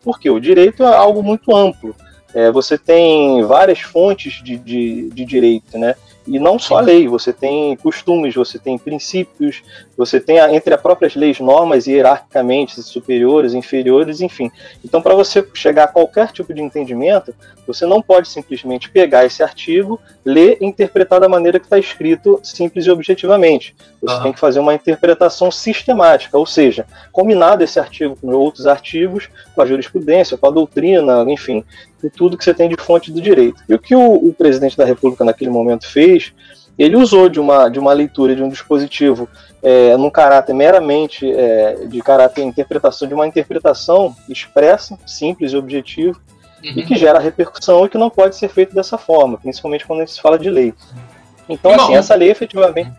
Porque 0.04 0.30
o 0.30 0.40
direito 0.40 0.84
é 0.84 0.96
algo 0.96 1.22
muito 1.22 1.56
amplo. 1.56 1.96
É, 2.34 2.52
você 2.52 2.78
tem 2.78 3.44
várias 3.44 3.80
fontes 3.80 4.42
de, 4.44 4.58
de, 4.58 5.10
de 5.10 5.26
direito, 5.26 5.78
né? 5.78 5.96
E 6.30 6.38
não 6.38 6.60
só 6.60 6.78
a 6.78 6.82
lei, 6.82 7.08
você 7.08 7.34
tem 7.34 7.76
costumes, 7.78 8.36
você 8.36 8.60
tem 8.60 8.78
princípios, 8.78 9.64
você 9.98 10.20
tem 10.20 10.38
entre 10.38 10.76
as 10.76 10.80
próprias 10.80 11.16
leis 11.16 11.40
normas 11.40 11.88
hierarquicamente 11.88 12.80
superiores, 12.84 13.56
inferiores, 13.56 14.22
enfim. 14.22 14.52
Então, 14.86 15.02
para 15.02 15.16
você 15.16 15.44
chegar 15.56 15.86
a 15.86 15.88
qualquer 15.88 16.32
tipo 16.32 16.54
de 16.54 16.62
entendimento, 16.62 17.34
você 17.66 17.84
não 17.84 18.00
pode 18.00 18.28
simplesmente 18.28 18.92
pegar 18.92 19.26
esse 19.26 19.42
artigo, 19.42 20.00
ler 20.24 20.60
e 20.62 20.66
interpretar 20.66 21.20
da 21.20 21.28
maneira 21.28 21.60
que 21.60 21.66
está 21.66 21.80
escrito 21.80 22.40
simples 22.44 22.86
e 22.86 22.92
objetivamente. 22.92 23.76
Você 24.00 24.16
uhum. 24.16 24.24
tem 24.24 24.34
que 24.34 24.40
fazer 24.40 24.60
uma 24.60 24.76
interpretação 24.76 25.50
sistemática, 25.50 26.38
ou 26.38 26.46
seja, 26.46 26.86
combinado 27.12 27.64
esse 27.64 27.80
artigo 27.80 28.16
com 28.16 28.28
outros 28.36 28.68
artigos, 28.68 29.30
com 29.56 29.62
a 29.64 29.66
jurisprudência, 29.66 30.38
com 30.38 30.46
a 30.46 30.52
doutrina, 30.52 31.26
enfim, 31.28 31.64
com 32.02 32.10
tudo 32.10 32.38
que 32.38 32.44
você 32.44 32.54
tem 32.54 32.70
de 32.70 32.76
fonte 32.78 33.12
do 33.12 33.22
direito. 33.22 33.64
E 33.68 33.74
o 33.74 33.80
que 33.80 33.96
o, 33.96 34.14
o 34.14 34.34
presidente 34.34 34.78
da 34.78 34.86
República 34.86 35.24
naquele 35.24 35.52
momento 35.52 35.88
fez, 35.88 36.34
ele 36.78 36.96
usou 36.96 37.28
de 37.28 37.40
uma, 37.40 37.70
de 37.70 37.78
uma 37.78 37.94
leitura 37.94 38.36
de 38.36 38.42
um 38.42 38.50
dispositivo 38.50 39.28
é, 39.62 39.98
num 39.98 40.10
caráter 40.10 40.54
meramente 40.54 41.30
é, 41.30 41.86
de 41.88 42.02
caráter 42.02 42.44
interpretação, 42.44 43.08
de 43.08 43.14
uma 43.14 43.28
interpretação 43.28 44.16
expressa, 44.30 44.98
simples 45.06 45.52
e 45.52 45.58
objetiva, 45.58 46.18
uhum. 46.64 46.74
e 46.78 46.84
que 46.84 46.96
gera 46.96 47.20
repercussão 47.20 47.86
e 47.86 47.90
que 47.90 47.98
não 47.98 48.10
pode 48.10 48.36
ser 48.36 48.48
feito 48.48 48.74
dessa 48.74 48.98
forma, 48.98 49.38
principalmente 49.38 49.86
quando 49.86 50.08
se 50.08 50.22
fala 50.22 50.40
de 50.40 50.50
lei. 50.50 50.74
Então, 51.50 51.72
assim, 51.74 51.96
essa 51.96 52.16
lei 52.16 52.30
efetivamente. 52.30 52.92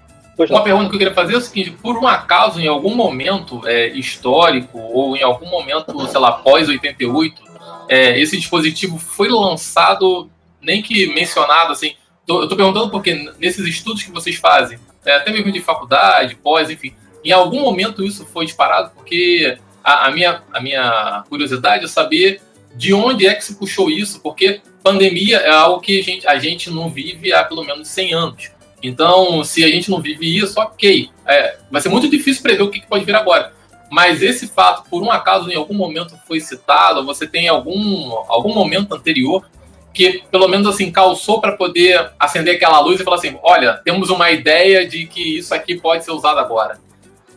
Uma 0.49 0.62
pergunta 0.62 0.88
que 0.88 0.95
eu 0.95 0.99
queria 0.99 1.14
fazer 1.14 1.35
é 1.35 1.37
o 1.37 1.40
seguinte: 1.40 1.71
por 1.71 1.99
um 1.99 2.07
acaso, 2.07 2.61
em 2.61 2.66
algum 2.66 2.95
momento 2.95 3.61
é, 3.66 3.88
histórico, 3.88 4.78
ou 4.78 5.14
em 5.16 5.23
algum 5.23 5.47
momento, 5.47 6.07
sei 6.07 6.19
lá, 6.19 6.33
pós 6.33 6.69
88, 6.69 7.42
é, 7.90 8.20
esse 8.20 8.37
dispositivo 8.37 8.99
foi 8.99 9.28
lançado 9.28 10.30
nem 10.62 10.80
que 10.80 11.12
mencionado, 11.12 11.73
assim. 11.73 11.94
Tô, 12.25 12.38
eu 12.38 12.42
estou 12.44 12.56
perguntando 12.56 12.88
porque 12.88 13.12
nesses 13.40 13.66
estudos 13.66 14.04
que 14.04 14.12
vocês 14.12 14.37
fazem, 14.37 14.78
é, 15.04 15.16
até 15.16 15.32
mesmo 15.32 15.50
de 15.50 15.61
faculdade, 15.61 16.37
pós, 16.37 16.70
enfim, 16.70 16.94
em 17.25 17.32
algum 17.32 17.61
momento 17.61 18.04
isso 18.04 18.25
foi 18.25 18.44
disparado, 18.47 18.92
porque 18.94 19.59
a, 19.82 20.06
a, 20.06 20.11
minha, 20.12 20.40
a 20.52 20.61
minha 20.61 21.25
curiosidade 21.28 21.85
é 21.85 21.88
saber 21.88 22.40
de 22.76 22.94
onde 22.94 23.26
é 23.26 23.35
que 23.35 23.44
se 23.44 23.56
puxou 23.56 23.90
isso, 23.90 24.20
porque 24.20 24.61
pandemia 24.85 25.38
é 25.38 25.50
algo 25.50 25.80
que 25.80 25.99
a 25.99 26.02
gente, 26.04 26.28
a 26.28 26.38
gente 26.38 26.70
não 26.70 26.88
vive 26.88 27.32
há 27.32 27.42
pelo 27.42 27.64
menos 27.64 27.88
100 27.88 28.14
anos. 28.14 28.50
Então, 28.80 29.42
se 29.42 29.64
a 29.64 29.68
gente 29.68 29.90
não 29.90 30.00
vive 30.00 30.38
isso, 30.38 30.61
ok. 30.61 31.11
É, 31.26 31.56
vai 31.68 31.82
ser 31.82 31.88
muito 31.88 32.09
difícil 32.09 32.40
prever 32.40 32.62
o 32.62 32.70
que, 32.70 32.80
que 32.80 32.87
pode 32.87 33.04
vir 33.04 33.16
agora. 33.16 33.52
Mas 33.90 34.23
esse 34.23 34.47
fato, 34.47 34.88
por 34.88 35.02
um 35.02 35.11
acaso, 35.11 35.50
em 35.50 35.56
algum 35.56 35.75
momento 35.75 36.16
foi 36.26 36.38
citado, 36.40 37.04
você 37.04 37.26
tem 37.26 37.49
algum, 37.49 38.12
algum 38.28 38.54
momento 38.54 38.94
anterior 38.94 39.44
que, 39.92 40.23
pelo 40.30 40.47
menos 40.47 40.68
assim, 40.68 40.92
calçou 40.92 41.40
para 41.40 41.52
poder 41.52 42.12
acender 42.18 42.54
aquela 42.54 42.78
luz 42.80 43.00
e 43.00 43.04
falar 43.04 43.16
assim: 43.16 43.37
olha, 43.42 43.80
temos 43.85 44.09
uma 44.09 44.30
ideia 44.30 44.87
de 44.87 45.06
que 45.06 45.38
isso 45.38 45.52
aqui 45.52 45.78
pode 45.78 46.04
ser 46.04 46.12
usado 46.12 46.38
agora. 46.38 46.78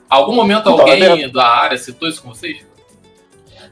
Algum 0.08 0.36
momento 0.36 0.70
então, 0.70 0.80
alguém 0.80 1.32
da 1.32 1.48
área 1.48 1.78
citou 1.78 2.08
isso 2.08 2.22
com 2.22 2.30
vocês? 2.30 2.64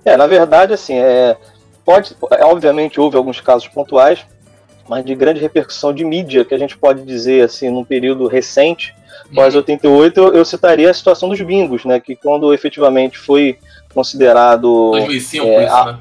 É, 0.04 0.18
na 0.18 0.26
verdade, 0.26 0.74
assim, 0.74 0.96
é, 0.98 1.38
pode, 1.86 2.16
obviamente 2.42 3.00
houve 3.00 3.16
alguns 3.16 3.40
casos 3.40 3.68
pontuais, 3.68 4.26
mas 4.92 5.06
de 5.06 5.16
grande 5.16 5.40
repercussão 5.40 5.94
de 5.94 6.04
mídia, 6.04 6.44
que 6.44 6.54
a 6.54 6.58
gente 6.58 6.78
pode 6.78 7.04
dizer 7.04 7.46
assim, 7.46 7.70
num 7.70 7.82
período 7.82 8.28
recente, 8.28 8.94
pós 9.34 9.56
88, 9.56 10.20
eu, 10.20 10.34
eu 10.34 10.44
citaria 10.44 10.92
a 10.92 10.94
situação 10.94 11.30
dos 11.30 11.40
bingos, 11.40 11.86
né, 11.86 11.98
que 11.98 12.14
quando 12.14 12.54
efetivamente 12.54 13.18
foi 13.18 13.58
considerado 13.94 14.92
2005 14.92 15.46
é, 15.46 15.64
isso, 15.64 15.86
né? 15.86 16.00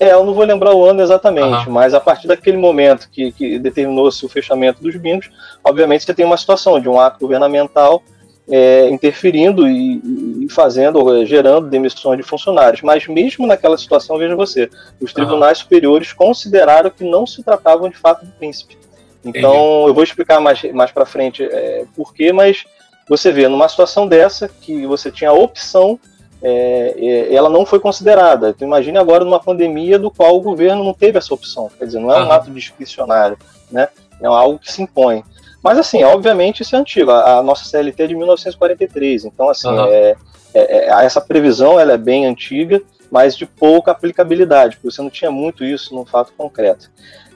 É, 0.00 0.12
eu 0.14 0.24
não 0.24 0.32
vou 0.32 0.46
lembrar 0.46 0.74
o 0.74 0.82
ano 0.82 1.02
exatamente, 1.02 1.66
uhum. 1.66 1.74
mas 1.74 1.92
a 1.92 2.00
partir 2.00 2.26
daquele 2.26 2.56
momento 2.56 3.10
que, 3.12 3.32
que 3.32 3.58
determinou-se 3.58 4.24
o 4.24 4.30
fechamento 4.30 4.82
dos 4.82 4.96
bingos, 4.96 5.28
obviamente 5.62 6.02
você 6.02 6.14
tem 6.14 6.24
uma 6.24 6.38
situação 6.38 6.80
de 6.80 6.88
um 6.88 6.98
ato 6.98 7.20
governamental 7.20 8.02
é, 8.48 8.88
interferindo 8.88 9.68
e, 9.68 10.44
e, 10.44 10.48
fazendo, 10.50 11.14
é, 11.14 11.24
gerando 11.24 11.68
demissões 11.68 12.18
de 12.18 12.22
funcionários. 12.22 12.82
Mas 12.82 13.06
mesmo 13.06 13.46
naquela 13.46 13.78
situação, 13.78 14.18
veja 14.18 14.34
você, 14.34 14.68
os 15.00 15.12
tribunais 15.12 15.58
uhum. 15.58 15.64
superiores 15.64 16.12
consideraram 16.12 16.90
que 16.90 17.04
não 17.04 17.26
se 17.26 17.42
tratavam 17.42 17.88
de 17.88 17.96
fato 17.96 18.24
do 18.24 18.32
príncipe. 18.32 18.76
Então, 19.24 19.54
Entendi. 19.54 19.88
eu 19.88 19.94
vou 19.94 20.02
explicar 20.02 20.40
mais, 20.40 20.62
mais 20.72 20.90
para 20.90 21.06
frente 21.06 21.44
é, 21.44 21.84
por 21.94 22.12
quê, 22.12 22.32
mas 22.32 22.64
você 23.08 23.30
vê, 23.30 23.46
numa 23.46 23.68
situação 23.68 24.06
dessa, 24.06 24.48
que 24.48 24.86
você 24.86 25.10
tinha 25.10 25.30
a 25.30 25.34
opção, 25.34 25.98
é, 26.42 26.94
é, 26.96 27.34
ela 27.34 27.48
não 27.48 27.64
foi 27.64 27.78
considerada. 27.78 28.50
Então, 28.50 28.66
imagine 28.66 28.98
agora 28.98 29.24
numa 29.24 29.38
pandemia 29.38 29.98
do 29.98 30.10
qual 30.10 30.36
o 30.36 30.40
governo 30.40 30.82
não 30.82 30.92
teve 30.92 31.18
essa 31.18 31.32
opção. 31.32 31.70
Quer 31.78 31.86
dizer, 31.86 32.00
não 32.00 32.12
é 32.12 32.18
um 32.18 32.24
uhum. 32.24 32.32
ato 32.32 32.50
discricionário, 32.50 33.38
né? 33.70 33.88
é 34.20 34.26
algo 34.26 34.58
que 34.58 34.72
se 34.72 34.82
impõe. 34.82 35.24
Mas, 35.62 35.78
assim, 35.78 36.02
obviamente 36.02 36.62
isso 36.62 36.74
é 36.74 36.78
antigo. 36.78 37.10
A, 37.10 37.38
a 37.38 37.42
nossa 37.42 37.64
CLT 37.64 38.02
é 38.02 38.06
de 38.08 38.14
1943. 38.14 39.26
Então, 39.26 39.48
assim, 39.48 39.68
uhum. 39.68 39.86
é, 39.86 40.16
é, 40.54 41.04
essa 41.04 41.20
previsão 41.20 41.78
ela 41.78 41.92
é 41.92 41.98
bem 41.98 42.26
antiga, 42.26 42.82
mas 43.10 43.36
de 43.36 43.46
pouca 43.46 43.90
aplicabilidade, 43.90 44.76
porque 44.76 44.90
você 44.90 45.02
não 45.02 45.10
tinha 45.10 45.30
muito 45.30 45.64
isso 45.64 45.94
no 45.94 46.04
fato 46.04 46.32
concreto. 46.36 46.90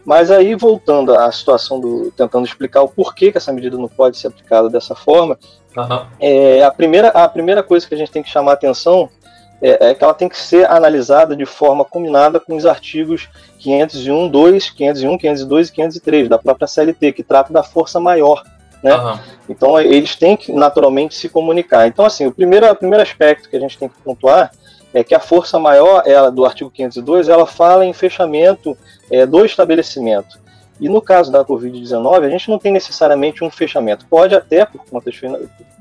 Mas 0.05 0.31
aí, 0.31 0.55
voltando 0.55 1.15
à 1.15 1.31
situação 1.33 1.81
do. 1.81 2.13
tentando 2.17 2.47
explicar 2.47 2.83
o 2.83 2.89
porquê 2.89 3.33
que 3.33 3.39
essa 3.39 3.53
medida 3.53 3.77
não 3.77 3.89
pode 3.89 4.17
ser 4.17 4.29
aplicada 4.29 4.71
dessa 4.71 4.95
forma, 4.95 5.37
uhum. 5.77 6.07
é, 6.21 6.63
a, 6.63 6.71
primeira, 6.71 7.09
a 7.09 7.29
primeira 7.29 7.63
coisa 7.63 7.87
que 7.87 7.95
a 7.95 7.99
gente 7.99 8.13
tem 8.13 8.23
que 8.23 8.31
chamar 8.31 8.53
a 8.53 8.55
atenção 8.55 9.11
é, 9.61 9.91
é, 9.91 9.95
que 9.95 10.05
ela 10.05 10.15
tem 10.15 10.29
que 10.29 10.39
ser 10.39 10.71
analisada 10.71 11.35
de 11.35 11.47
forma 11.47 11.85
combinada 11.85 12.39
com 12.39 12.57
os 12.57 12.67
artigos 12.67 13.29
501, 13.59 14.29
2, 14.29 14.71
501, 14.71 15.19
502 15.19 15.69
e 15.69 15.73
503 15.73 16.29
da 16.29 16.39
própria 16.39 16.67
CLT, 16.67 17.13
que 17.13 17.23
trata 17.23 17.53
da 17.53 17.63
força 17.63 17.99
maior. 17.99 18.43
Né? 18.83 18.95
Uhum. 18.95 19.19
Então, 19.49 19.81
eles 19.81 20.15
têm 20.17 20.37
que 20.37 20.53
naturalmente 20.53 21.15
se 21.15 21.29
comunicar. 21.29 21.87
Então, 21.87 22.05
assim, 22.05 22.27
o 22.27 22.33
primeiro, 22.33 22.71
o 22.71 22.77
primeiro 22.77 23.03
aspecto 23.03 23.49
que 23.49 23.57
a 23.57 23.61
gente 23.61 23.79
tem 23.79 23.89
que 23.89 24.01
pontuar 24.03 24.51
é 24.93 25.03
que 25.03 25.15
a 25.15 25.21
força 25.21 25.59
maior, 25.59 26.03
ela, 26.07 26.31
do 26.31 26.45
artigo 26.45 26.71
502, 26.71 27.29
ela 27.29 27.47
fala 27.47 27.85
em 27.85 27.93
fechamento 27.93 28.77
é, 29.11 29.27
do 29.27 29.45
estabelecimento. 29.45 30.39
E 30.81 30.89
no 30.89 31.01
caso 31.01 31.33
da 31.33 31.45
Covid-19, 31.45 32.25
a 32.25 32.29
gente 32.29 32.51
não 32.51 32.59
tem 32.59 32.73
necessariamente 32.73 33.43
um 33.43 33.51
fechamento. 33.51 34.07
Pode 34.07 34.35
até, 34.35 34.65
por 34.65 34.85
conta 34.85 35.11
de 35.11 35.21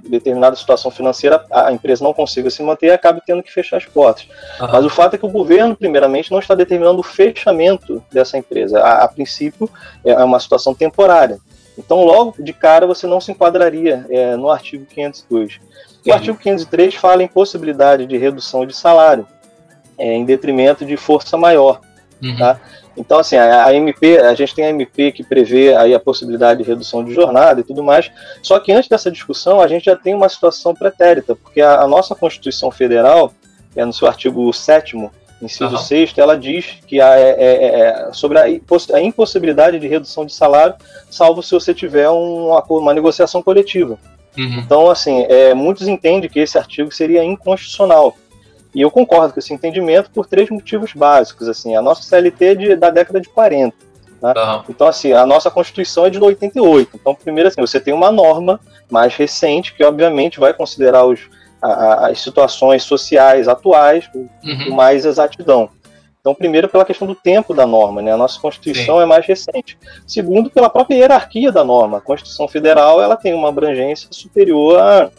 determinada 0.10 0.56
situação 0.56 0.90
financeira, 0.90 1.44
a 1.52 1.72
empresa 1.72 2.04
não 2.04 2.14
consiga 2.14 2.50
se 2.50 2.64
manter 2.64 2.88
e 2.88 2.92
acabe 2.92 3.22
tendo 3.26 3.44
que 3.44 3.52
fechar 3.52 3.78
as 3.78 3.86
portas. 3.86 4.28
Uhum. 4.60 4.68
Mas 4.72 4.86
o 4.86 4.90
fato 4.90 5.16
é 5.16 5.18
que 5.18 5.26
o 5.26 5.30
governo, 5.30 5.76
primeiramente, 5.76 6.32
não 6.32 6.40
está 6.40 6.56
determinando 6.56 7.00
o 7.00 7.04
fechamento 7.04 8.02
dessa 8.12 8.38
empresa. 8.38 8.80
A, 8.80 9.04
a 9.04 9.08
princípio, 9.08 9.70
é 10.04 10.16
uma 10.24 10.40
situação 10.40 10.74
temporária. 10.74 11.40
Então, 11.78 12.06
logo 12.06 12.36
de 12.40 12.54
cara, 12.54 12.88
você 12.88 13.06
não 13.06 13.20
se 13.20 13.32
enquadraria 13.32 14.06
é, 14.10 14.36
no 14.38 14.50
artigo 14.50 14.86
502. 14.86 15.60
O 16.08 16.14
artigo 16.14 16.38
503 16.38 16.96
fala 16.96 17.24
em 17.24 17.28
possibilidade 17.28 18.06
de 18.06 18.18
redução 18.18 18.66
de 18.66 18.76
salário, 18.76 19.28
é, 19.98 20.14
em 20.14 20.24
detrimento 20.24 20.86
de 20.86 20.96
força 20.96 21.36
maior. 21.36 21.82
Uhum. 22.22 22.38
Tá? 22.38 22.60
Então, 22.98 23.20
assim, 23.20 23.36
a, 23.36 23.66
a, 23.66 23.74
MP, 23.74 24.18
a 24.20 24.34
gente 24.34 24.56
tem 24.56 24.66
a 24.66 24.70
MP 24.70 25.12
que 25.12 25.24
prevê 25.24 25.76
aí 25.76 25.94
a 25.94 26.00
possibilidade 26.00 26.64
de 26.64 26.70
redução 26.70 27.04
de 27.04 27.14
jornada 27.14 27.62
e 27.62 27.64
tudo 27.64 27.84
mais. 27.84 28.10
Só 28.42 28.60
que 28.60 28.72
antes 28.72 28.90
dessa 28.90 29.12
discussão, 29.12 29.60
a 29.60 29.68
gente 29.68 29.86
já 29.86 29.96
tem 29.96 30.14
uma 30.14 30.30
situação 30.30 30.74
pretérita, 30.74 31.36
porque 31.36 31.62
a, 31.62 31.82
a 31.82 31.88
nossa 31.88 32.16
Constituição 32.16 32.72
Federal, 32.72 33.34
é, 33.76 33.84
no 33.84 33.94
seu 33.94 34.08
artigo 34.08 34.52
7 34.52 34.96
inciso 35.42 35.76
uhum. 35.76 35.78
6 35.78 36.14
ela 36.18 36.38
diz 36.38 36.78
que 36.88 37.02
a, 37.02 37.20
é, 37.20 37.30
é, 37.38 37.80
é, 37.80 38.14
sobre 38.14 38.40
a, 38.40 38.44
a, 38.44 39.02
impossibilidade 39.02 39.80
de 39.80 39.88
redução 39.88 40.26
de 40.26 40.34
salário, 40.34 40.76
salvo 41.10 41.44
se 41.44 41.52
você 41.52 41.74
tiver 41.74 42.10
um, 42.10 42.48
uma, 42.48 42.64
uma 42.70 42.94
negociação 42.94 43.44
coletiva. 43.44 44.00
Uhum. 44.38 44.60
Então, 44.60 44.90
assim, 44.90 45.26
é, 45.30 45.54
muitos 45.54 45.88
entendem 45.88 46.30
que 46.30 46.40
esse 46.40 46.58
artigo 46.58 46.92
seria 46.92 47.24
inconstitucional. 47.24 48.16
E 48.76 48.82
eu 48.82 48.92
concordo 48.92 49.34
com 49.34 49.40
esse 49.40 49.54
entendimento 49.54 50.12
por 50.12 50.28
três 50.28 50.50
motivos 50.50 50.92
básicos. 50.94 51.48
Assim, 51.48 51.78
a 51.78 51.82
nossa 51.82 52.04
CLT 52.04 52.46
é 52.46 52.56
de, 52.56 52.76
da 52.76 52.90
década 52.90 53.22
de 53.22 53.30
40. 53.30 53.74
Né? 54.22 54.34
Uhum. 54.36 54.64
Então, 54.68 54.86
assim, 54.86 55.14
a 55.14 55.26
nossa 55.26 55.50
Constituição 55.50 56.06
é 56.06 56.10
de 56.10 56.20
88. 56.20 56.92
Então, 56.94 57.16
primeiro, 57.16 57.48
assim, 57.48 57.62
você 57.62 57.80
tem 57.80 57.94
uma 57.94 58.12
norma 58.12 58.60
mais 58.92 59.16
recente 59.16 59.74
que, 59.74 59.84
obviamente, 59.84 60.42
vai 60.42 60.54
considerar 60.54 61.06
os, 61.06 61.22
a, 61.62 62.08
as 62.08 62.20
situações 62.20 62.84
sociais 62.84 63.48
atuais 63.48 64.08
com 64.08 64.28
uhum. 64.44 64.76
mais 64.76 65.06
exatidão. 65.06 65.70
Então, 66.20 66.36
primeiro, 66.36 66.68
pela 66.68 66.84
questão 66.84 67.08
do 67.08 67.16
tempo 67.16 67.54
da 67.54 67.66
norma, 67.66 68.02
né? 68.02 68.12
A 68.12 68.18
nossa 68.18 68.40
Constituição 68.42 68.98
Sim. 68.98 69.04
é 69.04 69.06
mais 69.06 69.26
recente. 69.26 69.78
Segundo, 70.06 70.50
pela 70.50 70.70
própria 70.70 70.98
hierarquia 70.98 71.52
da 71.52 71.64
norma. 71.64 72.00
A 72.00 72.02
Constituição 72.02 72.48
Federal 72.48 73.02
ela 73.02 73.16
tem 73.16 73.34
uma 73.34 73.48
abrangência 73.48 74.08
superior 74.12 74.80
à, 74.80 75.12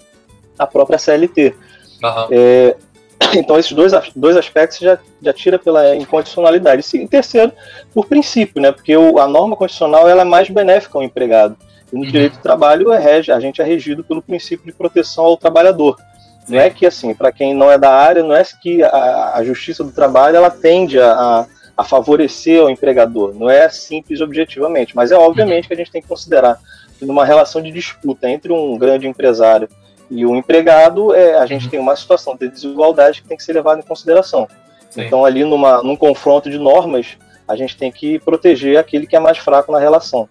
à 0.58 0.66
própria 0.66 0.98
CLT. 0.98 1.54
Uhum. 2.02 2.28
É, 2.32 2.76
então, 3.34 3.58
esses 3.58 3.72
dois, 3.72 3.92
dois 4.14 4.36
aspectos 4.36 4.78
já, 4.78 4.98
já 5.22 5.32
tira 5.32 5.58
pela 5.58 5.96
incondicionalidade. 5.96 6.84
E 6.94 7.08
terceiro, 7.08 7.52
por 7.94 8.06
princípio, 8.06 8.60
né? 8.60 8.72
Porque 8.72 8.96
o, 8.96 9.18
a 9.18 9.26
norma 9.26 9.56
constitucional 9.56 10.08
ela 10.08 10.22
é 10.22 10.24
mais 10.24 10.48
benéfica 10.48 10.98
ao 10.98 11.04
empregado. 11.04 11.56
E 11.92 11.96
no 11.96 12.02
uhum. 12.02 12.10
direito 12.10 12.36
do 12.36 12.42
trabalho, 12.42 12.92
é, 12.92 13.18
a 13.18 13.40
gente 13.40 13.60
é 13.60 13.64
regido 13.64 14.04
pelo 14.04 14.22
princípio 14.22 14.66
de 14.66 14.72
proteção 14.72 15.24
ao 15.24 15.36
trabalhador. 15.36 15.96
Sim. 16.44 16.54
Não 16.54 16.60
é 16.60 16.70
que, 16.70 16.86
assim, 16.86 17.14
para 17.14 17.32
quem 17.32 17.54
não 17.54 17.70
é 17.70 17.78
da 17.78 17.90
área, 17.90 18.22
não 18.22 18.34
é 18.34 18.42
que 18.62 18.82
a, 18.82 19.32
a 19.34 19.44
justiça 19.44 19.82
do 19.82 19.92
trabalho 19.92 20.36
ela 20.36 20.50
tende 20.50 21.00
a, 21.00 21.46
a 21.76 21.84
favorecer 21.84 22.62
o 22.62 22.70
empregador. 22.70 23.34
Não 23.34 23.48
é 23.50 23.68
simples 23.68 24.20
objetivamente, 24.20 24.94
mas 24.94 25.10
é 25.10 25.16
obviamente 25.16 25.64
uhum. 25.64 25.68
que 25.68 25.74
a 25.74 25.76
gente 25.76 25.90
tem 25.90 26.02
que 26.02 26.08
considerar 26.08 26.58
que 26.98 27.04
numa 27.04 27.24
relação 27.24 27.60
de 27.60 27.70
disputa 27.70 28.28
entre 28.28 28.52
um 28.52 28.78
grande 28.78 29.06
empresário 29.06 29.68
e 30.10 30.24
o 30.24 30.36
empregado, 30.36 31.14
é, 31.14 31.38
a 31.38 31.46
gente 31.46 31.64
uhum. 31.64 31.70
tem 31.70 31.80
uma 31.80 31.96
situação 31.96 32.36
de 32.36 32.48
desigualdade 32.48 33.22
que 33.22 33.28
tem 33.28 33.36
que 33.36 33.42
ser 33.42 33.54
levada 33.54 33.80
em 33.80 33.84
consideração. 33.84 34.46
Sim. 34.90 35.02
Então, 35.02 35.24
ali 35.24 35.44
numa, 35.44 35.82
num 35.82 35.96
confronto 35.96 36.48
de 36.48 36.58
normas, 36.58 37.16
a 37.46 37.56
gente 37.56 37.76
tem 37.76 37.90
que 37.90 38.18
proteger 38.20 38.78
aquele 38.78 39.06
que 39.06 39.16
é 39.16 39.20
mais 39.20 39.38
fraco 39.38 39.72
na 39.72 39.78
relação. 39.78 40.28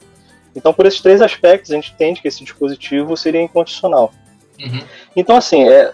Então, 0.55 0.73
por 0.73 0.85
esses 0.85 1.01
três 1.01 1.21
aspectos, 1.21 1.71
a 1.71 1.75
gente 1.75 1.91
entende 1.93 2.21
que 2.21 2.27
esse 2.27 2.43
dispositivo 2.43 3.17
seria 3.17 3.41
incondicional. 3.41 4.11
Uhum. 4.59 4.81
Então, 5.15 5.35
assim, 5.35 5.67
é, 5.67 5.91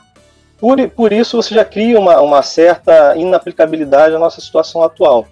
por, 0.59 0.77
por 0.89 1.11
isso 1.11 1.41
você 1.41 1.55
já 1.55 1.65
cria 1.65 1.99
uma, 1.99 2.21
uma 2.21 2.43
certa 2.43 3.15
inaplicabilidade 3.17 4.15
à 4.15 4.19
nossa 4.19 4.39
situação 4.39 4.83
atual. 4.83 5.27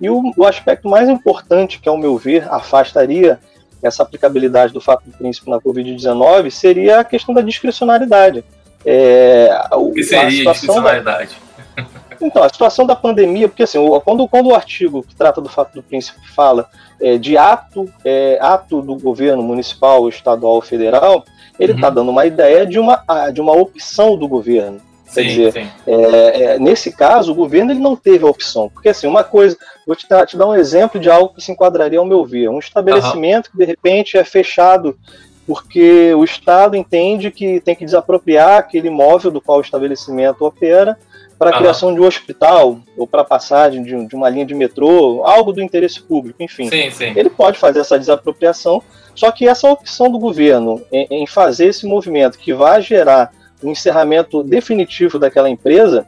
E 0.00 0.10
o, 0.10 0.32
o 0.36 0.44
aspecto 0.44 0.88
mais 0.88 1.08
importante, 1.08 1.78
que 1.78 1.88
ao 1.88 1.96
meu 1.96 2.16
ver 2.16 2.52
afastaria 2.52 3.38
essa 3.82 4.02
aplicabilidade 4.02 4.72
do 4.72 4.80
fato 4.80 5.04
do 5.04 5.16
príncipe 5.16 5.50
na 5.50 5.58
Covid-19 5.58 6.50
seria 6.50 7.00
a 7.00 7.04
questão 7.04 7.34
da 7.34 7.40
discricionariedade. 7.40 8.44
É, 8.84 9.50
o 9.72 9.92
que 9.92 10.02
seria 10.02 10.50
a 10.50 10.52
discricionariedade? 10.52 11.36
Da... 11.76 11.82
Então, 12.20 12.44
a 12.44 12.48
situação 12.48 12.86
da 12.86 12.94
pandemia, 12.94 13.48
porque 13.48 13.64
assim, 13.64 13.78
quando, 14.04 14.28
quando 14.28 14.46
o 14.46 14.54
artigo 14.54 15.02
que 15.02 15.12
trata 15.12 15.40
do 15.40 15.48
fato 15.48 15.74
do 15.74 15.82
príncipe 15.82 16.20
fala 16.28 16.68
é, 17.00 17.18
de 17.18 17.36
ato, 17.36 17.92
é, 18.04 18.38
ato 18.40 18.80
do 18.80 18.94
governo 18.94 19.42
municipal, 19.42 20.08
estadual 20.08 20.54
ou 20.54 20.62
federal, 20.62 21.24
ele 21.58 21.72
está 21.72 21.88
uhum. 21.88 21.94
dando 21.94 22.10
uma 22.10 22.24
ideia 22.24 22.64
de 22.64 22.78
uma, 22.78 23.02
de 23.32 23.40
uma 23.40 23.52
opção 23.52 24.16
do 24.16 24.28
governo. 24.28 24.80
Quer 25.14 25.22
dizer, 25.22 25.52
sim. 25.52 25.68
É, 25.86 26.42
é, 26.42 26.58
nesse 26.58 26.92
caso, 26.92 27.32
o 27.32 27.34
governo 27.34 27.72
ele 27.72 27.80
não 27.80 27.96
teve 27.96 28.24
a 28.24 28.28
opção. 28.28 28.68
Porque, 28.68 28.88
assim, 28.88 29.06
uma 29.06 29.24
coisa, 29.24 29.56
vou 29.86 29.94
te 29.94 30.08
dar, 30.08 30.26
te 30.26 30.36
dar 30.36 30.46
um 30.46 30.54
exemplo 30.54 31.00
de 31.00 31.10
algo 31.10 31.34
que 31.34 31.42
se 31.42 31.52
enquadraria 31.52 31.98
ao 31.98 32.04
meu 32.04 32.24
ver. 32.24 32.48
Um 32.48 32.58
estabelecimento 32.58 33.46
uhum. 33.46 33.52
que, 33.52 33.58
de 33.58 33.64
repente, 33.64 34.16
é 34.16 34.24
fechado 34.24 34.96
porque 35.46 36.14
o 36.14 36.24
Estado 36.24 36.76
entende 36.76 37.30
que 37.30 37.60
tem 37.60 37.74
que 37.74 37.84
desapropriar 37.84 38.58
aquele 38.58 38.88
imóvel 38.88 39.30
do 39.30 39.40
qual 39.40 39.58
o 39.58 39.62
estabelecimento 39.62 40.42
opera 40.44 40.96
para 41.38 41.50
a 41.50 41.52
uhum. 41.54 41.58
criação 41.58 41.92
de 41.92 42.00
um 42.00 42.06
hospital 42.06 42.78
ou 42.96 43.06
para 43.06 43.22
a 43.22 43.24
passagem 43.24 43.82
de, 43.82 44.06
de, 44.06 44.14
uma 44.14 44.28
linha 44.28 44.46
de 44.46 44.54
metrô, 44.54 45.24
algo 45.24 45.52
do 45.52 45.60
interesse 45.60 46.00
público, 46.00 46.40
enfim. 46.40 46.68
Sim, 46.68 46.90
sim. 46.90 47.12
Ele 47.16 47.28
pode 47.28 47.58
fazer 47.58 47.80
essa 47.80 47.98
desapropriação, 47.98 48.80
só 49.14 49.32
que 49.32 49.48
essa 49.48 49.68
opção 49.68 50.08
do 50.08 50.20
governo 50.20 50.80
em, 50.92 51.06
em 51.10 51.26
fazer 51.26 51.66
esse 51.66 51.84
movimento 51.84 52.38
que 52.38 52.54
vai 52.54 52.80
gerar 52.80 53.32
encerramento 53.68 54.42
definitivo 54.42 55.18
daquela 55.18 55.48
empresa, 55.48 56.06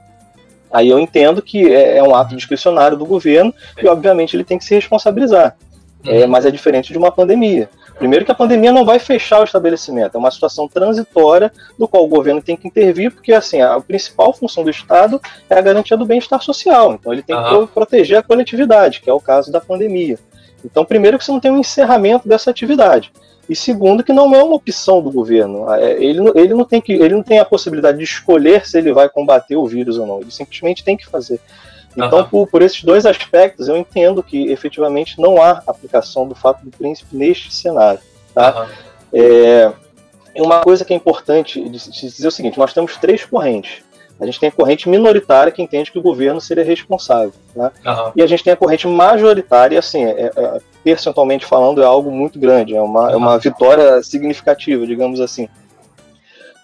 aí 0.72 0.88
eu 0.88 0.98
entendo 0.98 1.42
que 1.42 1.72
é, 1.72 1.98
é 1.98 2.02
um 2.02 2.14
ato 2.14 2.36
discricionário 2.36 2.96
do 2.96 3.06
governo 3.06 3.54
e, 3.82 3.86
obviamente, 3.88 4.36
ele 4.36 4.44
tem 4.44 4.58
que 4.58 4.64
se 4.64 4.74
responsabilizar. 4.74 5.56
É, 6.06 6.24
uhum. 6.24 6.28
mas 6.28 6.44
é 6.44 6.50
diferente 6.50 6.92
de 6.92 6.98
uma 6.98 7.10
pandemia. 7.10 7.68
Primeiro 7.98 8.24
que 8.24 8.30
a 8.30 8.34
pandemia 8.34 8.72
não 8.72 8.84
vai 8.84 8.98
fechar 8.98 9.40
o 9.40 9.44
estabelecimento, 9.44 10.16
é 10.16 10.18
uma 10.18 10.30
situação 10.30 10.68
transitória 10.68 11.50
do 11.78 11.88
qual 11.88 12.04
o 12.04 12.08
governo 12.08 12.42
tem 12.42 12.56
que 12.56 12.66
intervir, 12.66 13.10
porque 13.10 13.32
assim, 13.32 13.62
a 13.62 13.80
principal 13.80 14.32
função 14.32 14.64
do 14.64 14.70
Estado 14.70 15.20
é 15.48 15.56
a 15.56 15.60
garantia 15.62 15.96
do 15.96 16.04
bem-estar 16.04 16.42
social. 16.42 16.92
Então 16.92 17.12
ele 17.12 17.22
tem 17.22 17.34
uhum. 17.34 17.66
que 17.66 17.72
proteger 17.72 18.18
a 18.18 18.22
coletividade, 18.22 19.00
que 19.00 19.08
é 19.08 19.12
o 19.12 19.20
caso 19.20 19.50
da 19.50 19.60
pandemia. 19.60 20.18
Então, 20.64 20.84
primeiro 20.84 21.18
que 21.18 21.24
você 21.24 21.30
não 21.30 21.40
tem 21.40 21.50
um 21.50 21.58
encerramento 21.58 22.26
dessa 22.26 22.50
atividade. 22.50 23.12
E 23.48 23.54
segundo, 23.54 24.02
que 24.02 24.12
não 24.12 24.34
é 24.34 24.42
uma 24.42 24.54
opção 24.54 25.02
do 25.02 25.10
governo. 25.10 25.72
É, 25.74 26.02
ele, 26.02 26.20
ele, 26.34 26.54
não 26.54 26.64
tem 26.64 26.80
que, 26.80 26.92
ele 26.92 27.14
não 27.14 27.22
tem 27.22 27.38
a 27.38 27.44
possibilidade 27.44 27.98
de 27.98 28.04
escolher 28.04 28.66
se 28.66 28.78
ele 28.78 28.92
vai 28.92 29.08
combater 29.08 29.56
o 29.56 29.66
vírus 29.66 29.98
ou 29.98 30.06
não. 30.06 30.20
Ele 30.20 30.30
simplesmente 30.30 30.82
tem 30.82 30.96
que 30.96 31.06
fazer. 31.06 31.40
Então, 31.96 32.20
uhum. 32.20 32.24
por, 32.24 32.48
por, 32.48 32.62
esses 32.62 32.82
dois 32.82 33.06
aspectos, 33.06 33.68
eu 33.68 33.76
entendo 33.76 34.22
que 34.22 34.50
efetivamente 34.50 35.20
não 35.20 35.40
há 35.40 35.62
aplicação 35.66 36.26
do 36.26 36.34
fato 36.34 36.64
do 36.64 36.70
príncipe 36.70 37.16
neste 37.16 37.52
cenário. 37.54 38.00
Tá? 38.34 38.62
Uhum. 38.62 38.68
É, 39.12 39.72
uma 40.36 40.60
coisa 40.60 40.84
que 40.84 40.92
é 40.92 40.96
importante 40.96 41.62
dizer 41.68 42.24
é 42.24 42.28
o 42.28 42.32
seguinte: 42.32 42.58
nós 42.58 42.72
temos 42.72 42.96
três 42.96 43.24
correntes. 43.24 43.82
A 44.20 44.26
gente 44.26 44.38
tem 44.38 44.48
a 44.48 44.52
corrente 44.52 44.88
minoritária 44.88 45.52
que 45.52 45.62
entende 45.62 45.90
que 45.90 45.98
o 45.98 46.02
governo 46.02 46.40
seria 46.40 46.64
responsável. 46.64 47.32
Né? 47.54 47.70
Uhum. 47.84 48.12
E 48.16 48.22
a 48.22 48.26
gente 48.26 48.44
tem 48.44 48.52
a 48.52 48.56
corrente 48.56 48.86
majoritária, 48.86 49.78
assim, 49.78 50.04
é, 50.04 50.30
é, 50.34 50.60
percentualmente 50.84 51.44
falando, 51.44 51.82
é 51.82 51.84
algo 51.84 52.10
muito 52.10 52.38
grande, 52.38 52.76
é 52.76 52.80
uma, 52.80 53.10
é 53.10 53.16
uma 53.16 53.38
vitória 53.38 54.02
significativa, 54.02 54.86
digamos 54.86 55.20
assim 55.20 55.48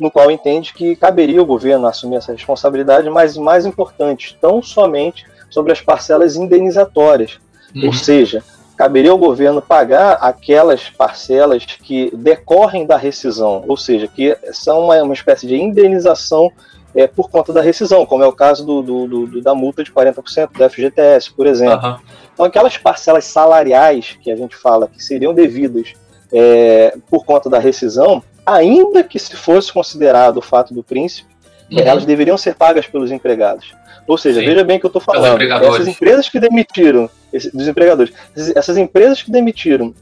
no 0.00 0.10
qual 0.10 0.30
entende 0.30 0.72
que 0.72 0.96
caberia 0.96 1.42
o 1.42 1.46
governo 1.46 1.86
assumir 1.86 2.16
essa 2.16 2.32
responsabilidade, 2.32 3.10
mas 3.10 3.36
mais 3.36 3.66
importante, 3.66 4.36
tão 4.40 4.62
somente 4.62 5.26
sobre 5.50 5.72
as 5.72 5.80
parcelas 5.80 6.36
indenizatórias. 6.36 7.38
Uhum. 7.76 7.88
Ou 7.88 7.92
seja, 7.92 8.42
caberia 8.76 9.10
ao 9.10 9.18
governo 9.18 9.60
pagar 9.60 10.14
aquelas 10.14 10.88
parcelas 10.88 11.66
que 11.66 12.10
decorrem 12.16 12.86
da 12.86 12.96
rescisão, 12.96 13.62
ou 13.68 13.76
seja, 13.76 14.08
que 14.08 14.36
são 14.52 14.84
uma, 14.84 15.02
uma 15.02 15.12
espécie 15.12 15.46
de 15.46 15.54
indenização 15.54 16.50
é, 16.94 17.06
por 17.06 17.30
conta 17.30 17.52
da 17.52 17.60
rescisão, 17.60 18.04
como 18.04 18.24
é 18.24 18.26
o 18.26 18.32
caso 18.32 18.64
do, 18.64 18.82
do, 18.82 19.26
do 19.26 19.40
da 19.40 19.54
multa 19.54 19.84
de 19.84 19.92
40% 19.92 20.50
do 20.52 20.70
FGTS, 20.70 21.32
por 21.32 21.46
exemplo. 21.46 21.88
Uhum. 21.88 21.96
Então, 22.32 22.46
aquelas 22.46 22.76
parcelas 22.76 23.24
salariais 23.24 24.18
que 24.20 24.30
a 24.30 24.36
gente 24.36 24.56
fala 24.56 24.88
que 24.88 25.02
seriam 25.02 25.32
devidas 25.32 25.92
é, 26.32 26.96
por 27.08 27.24
conta 27.24 27.48
da 27.48 27.58
rescisão, 27.58 28.22
ainda 28.44 29.04
que 29.04 29.18
se 29.18 29.36
fosse 29.36 29.72
considerado 29.72 30.38
o 30.38 30.42
fato 30.42 30.74
do 30.74 30.82
príncipe, 30.82 31.28
uhum. 31.70 31.78
elas 31.78 32.04
deveriam 32.04 32.36
ser 32.36 32.54
pagas 32.54 32.86
pelos 32.86 33.12
empregados. 33.12 33.74
Ou 34.06 34.18
seja, 34.18 34.40
Sim. 34.40 34.46
veja 34.46 34.64
bem 34.64 34.78
o 34.78 34.80
que 34.80 34.86
eu 34.86 34.88
estou 34.88 35.02
falando. 35.02 35.40
Essas 35.40 35.86
empresas 35.86 36.28
que 36.28 36.40
demitiram, 36.40 37.08
dos 37.54 37.68
empregadores, 37.68 38.12
essas 38.56 38.76
empresas 38.76 39.22
que 39.22 39.30
demitiram 39.30 39.94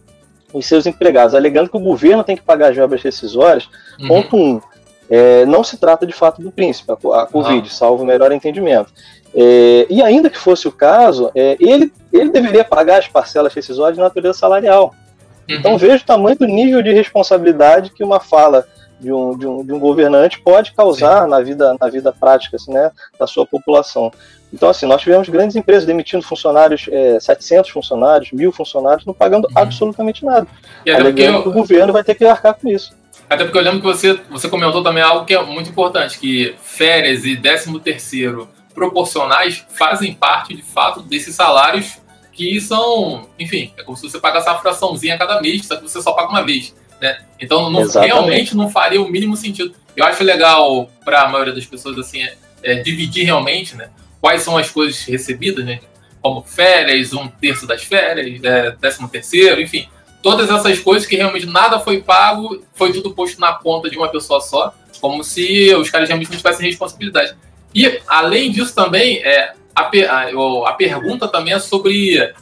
os 0.52 0.64
seus 0.64 0.86
empregados, 0.86 1.34
alegando 1.34 1.68
que 1.68 1.76
o 1.76 1.80
governo 1.80 2.24
tem 2.24 2.36
que 2.36 2.42
pagar 2.42 2.72
as 2.72 2.78
obras 2.78 3.02
rescisórias, 3.02 3.68
uhum. 4.00 4.08
ponto 4.08 4.36
um, 4.36 4.60
é, 5.10 5.46
não 5.46 5.64
se 5.64 5.76
trata 5.76 6.06
de 6.06 6.12
fato 6.12 6.42
do 6.42 6.50
príncipe, 6.50 6.90
a, 6.90 7.22
a 7.22 7.26
Covid, 7.26 7.68
salvo 7.72 8.02
o 8.02 8.06
melhor 8.06 8.32
entendimento. 8.32 8.92
É, 9.34 9.86
e 9.90 10.02
ainda 10.02 10.30
que 10.30 10.38
fosse 10.38 10.66
o 10.66 10.72
caso, 10.72 11.30
é, 11.34 11.56
ele, 11.60 11.92
ele 12.12 12.30
deveria 12.30 12.64
pagar 12.64 12.98
as 12.98 13.08
parcelas 13.08 13.52
rescisórias 13.54 13.96
de 13.96 14.02
natureza 14.02 14.38
salarial. 14.38 14.94
Então 15.48 15.72
uhum. 15.72 15.78
veja 15.78 16.02
o 16.02 16.06
tamanho 16.06 16.36
do 16.36 16.46
nível 16.46 16.82
de 16.82 16.92
responsabilidade 16.92 17.90
que 17.90 18.04
uma 18.04 18.20
fala 18.20 18.66
de 19.00 19.12
um, 19.12 19.36
de 19.36 19.46
um, 19.46 19.64
de 19.64 19.72
um 19.72 19.78
governante 19.78 20.40
pode 20.40 20.72
causar 20.72 21.26
na 21.26 21.40
vida, 21.40 21.74
na 21.80 21.88
vida 21.88 22.12
prática 22.12 22.56
assim, 22.56 22.72
né, 22.72 22.90
da 23.18 23.26
sua 23.26 23.46
população. 23.46 24.10
Então, 24.52 24.68
assim, 24.68 24.86
nós 24.86 25.02
tivemos 25.02 25.28
grandes 25.28 25.56
empresas 25.56 25.84
demitindo 25.84 26.22
funcionários, 26.22 26.86
é, 26.90 27.20
700 27.20 27.70
funcionários, 27.70 28.32
mil 28.32 28.50
funcionários, 28.50 29.04
não 29.04 29.12
pagando 29.12 29.44
uhum. 29.44 29.52
absolutamente 29.54 30.24
nada. 30.24 30.46
E 30.86 30.90
alegando 30.90 31.42
que 31.42 31.48
o 31.48 31.52
governo 31.52 31.92
vai 31.92 32.02
ter 32.02 32.14
que 32.14 32.24
arcar 32.24 32.54
com 32.54 32.68
isso. 32.68 32.96
Até 33.28 33.44
porque 33.44 33.58
eu 33.58 33.62
lembro 33.62 33.80
que 33.80 33.86
você, 33.86 34.14
você 34.30 34.48
comentou 34.48 34.82
também 34.82 35.02
algo 35.02 35.26
que 35.26 35.34
é 35.34 35.42
muito 35.42 35.70
importante, 35.70 36.18
que 36.18 36.54
férias 36.62 37.24
e 37.24 37.36
13 37.36 37.78
terceiro 37.80 38.48
proporcionais 38.74 39.66
fazem 39.70 40.14
parte, 40.14 40.54
de 40.54 40.62
fato, 40.62 41.02
desses 41.02 41.34
salários 41.34 41.98
que 42.32 42.60
são, 42.60 43.28
enfim, 43.38 43.72
é 43.76 43.82
como 43.82 43.96
se 43.96 44.08
você 44.08 44.20
pagasse 44.20 44.48
uma 44.48 44.60
fraçãozinha 44.60 45.16
a 45.16 45.18
cada 45.18 45.42
mês, 45.42 45.66
só 45.66 45.76
que 45.76 45.82
você 45.82 46.00
só 46.00 46.12
paga 46.12 46.28
uma 46.28 46.44
vez. 46.44 46.72
Né? 47.00 47.20
Então 47.40 47.68
não, 47.68 47.86
realmente 47.88 48.56
não 48.56 48.70
faria 48.70 49.02
o 49.02 49.08
mínimo 49.08 49.36
sentido. 49.36 49.74
Eu 49.96 50.04
acho 50.04 50.22
legal 50.22 50.88
para 51.04 51.22
a 51.22 51.28
maioria 51.28 51.52
das 51.52 51.66
pessoas 51.66 51.98
assim 51.98 52.22
é, 52.22 52.36
é, 52.62 52.74
dividir 52.76 53.24
realmente, 53.24 53.74
né? 53.74 53.90
Quais 54.20 54.42
são 54.42 54.56
as 54.56 54.70
coisas 54.70 55.04
recebidas, 55.04 55.64
né? 55.64 55.80
Como 56.22 56.42
férias, 56.42 57.12
um 57.12 57.26
terço 57.26 57.66
das 57.66 57.82
férias, 57.82 58.42
é, 58.44 58.70
décimo 58.80 59.08
terceiro, 59.08 59.60
enfim, 59.60 59.88
todas 60.22 60.50
essas 60.50 60.78
coisas 60.80 61.06
que 61.06 61.16
realmente 61.16 61.46
nada 61.46 61.78
foi 61.78 62.00
pago, 62.00 62.62
foi 62.74 62.92
tudo 62.92 63.14
posto 63.14 63.40
na 63.40 63.52
conta 63.54 63.88
de 63.88 63.96
uma 63.96 64.08
pessoa 64.08 64.40
só, 64.40 64.74
como 65.00 65.22
se 65.22 65.74
os 65.74 65.90
caras 65.90 66.08
realmente 66.08 66.30
não 66.30 66.36
tivessem 66.36 66.66
responsabilidade. 66.66 67.36
E 67.74 68.00
além 68.06 68.50
disso 68.50 68.74
também 68.74 69.18
é 69.18 69.52
a, 69.74 69.82
a, 69.82 70.70
a 70.70 70.72
pergunta 70.72 71.28
também 71.28 71.54
é 71.54 71.58
sobre 71.58 72.32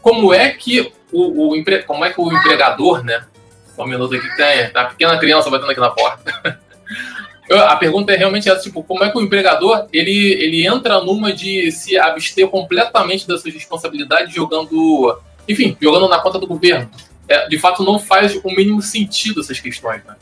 como 0.00 0.32
é 0.32 0.50
que 0.50 0.92
o, 1.12 1.48
o 1.48 1.56
empre, 1.56 1.82
como 1.82 2.04
é 2.04 2.10
que 2.10 2.20
o 2.20 2.32
empregador, 2.32 3.04
né? 3.04 3.26
Só 3.76 3.84
um 3.84 3.86
minuto 3.86 4.14
aqui 4.14 4.36
tem, 4.36 4.70
tá 4.70 4.84
pequena 4.86 5.18
criança 5.18 5.50
batendo 5.50 5.70
aqui 5.70 5.80
na 5.80 5.90
porta. 5.90 6.58
a 7.68 7.76
pergunta 7.76 8.12
é 8.12 8.16
realmente 8.16 8.48
essa, 8.48 8.62
tipo, 8.62 8.82
como 8.82 9.04
é 9.04 9.10
que 9.10 9.18
o 9.18 9.20
empregador 9.20 9.86
ele, 9.92 10.32
ele 10.34 10.66
entra 10.66 11.00
numa 11.00 11.32
de 11.32 11.70
se 11.72 11.98
abster 11.98 12.48
completamente 12.48 13.26
das 13.26 13.42
suas 13.42 13.52
responsabilidades 13.52 14.32
jogando, 14.32 15.18
enfim, 15.48 15.76
jogando 15.80 16.08
na 16.08 16.20
conta 16.20 16.38
do 16.38 16.46
governo. 16.46 16.88
É, 17.30 17.48
de 17.48 17.58
fato, 17.58 17.84
não 17.84 17.98
faz 17.98 18.34
o 18.34 18.48
mínimo 18.48 18.82
sentido 18.82 19.40
essas 19.40 19.58
questões, 19.58 20.04
né? 20.04 20.16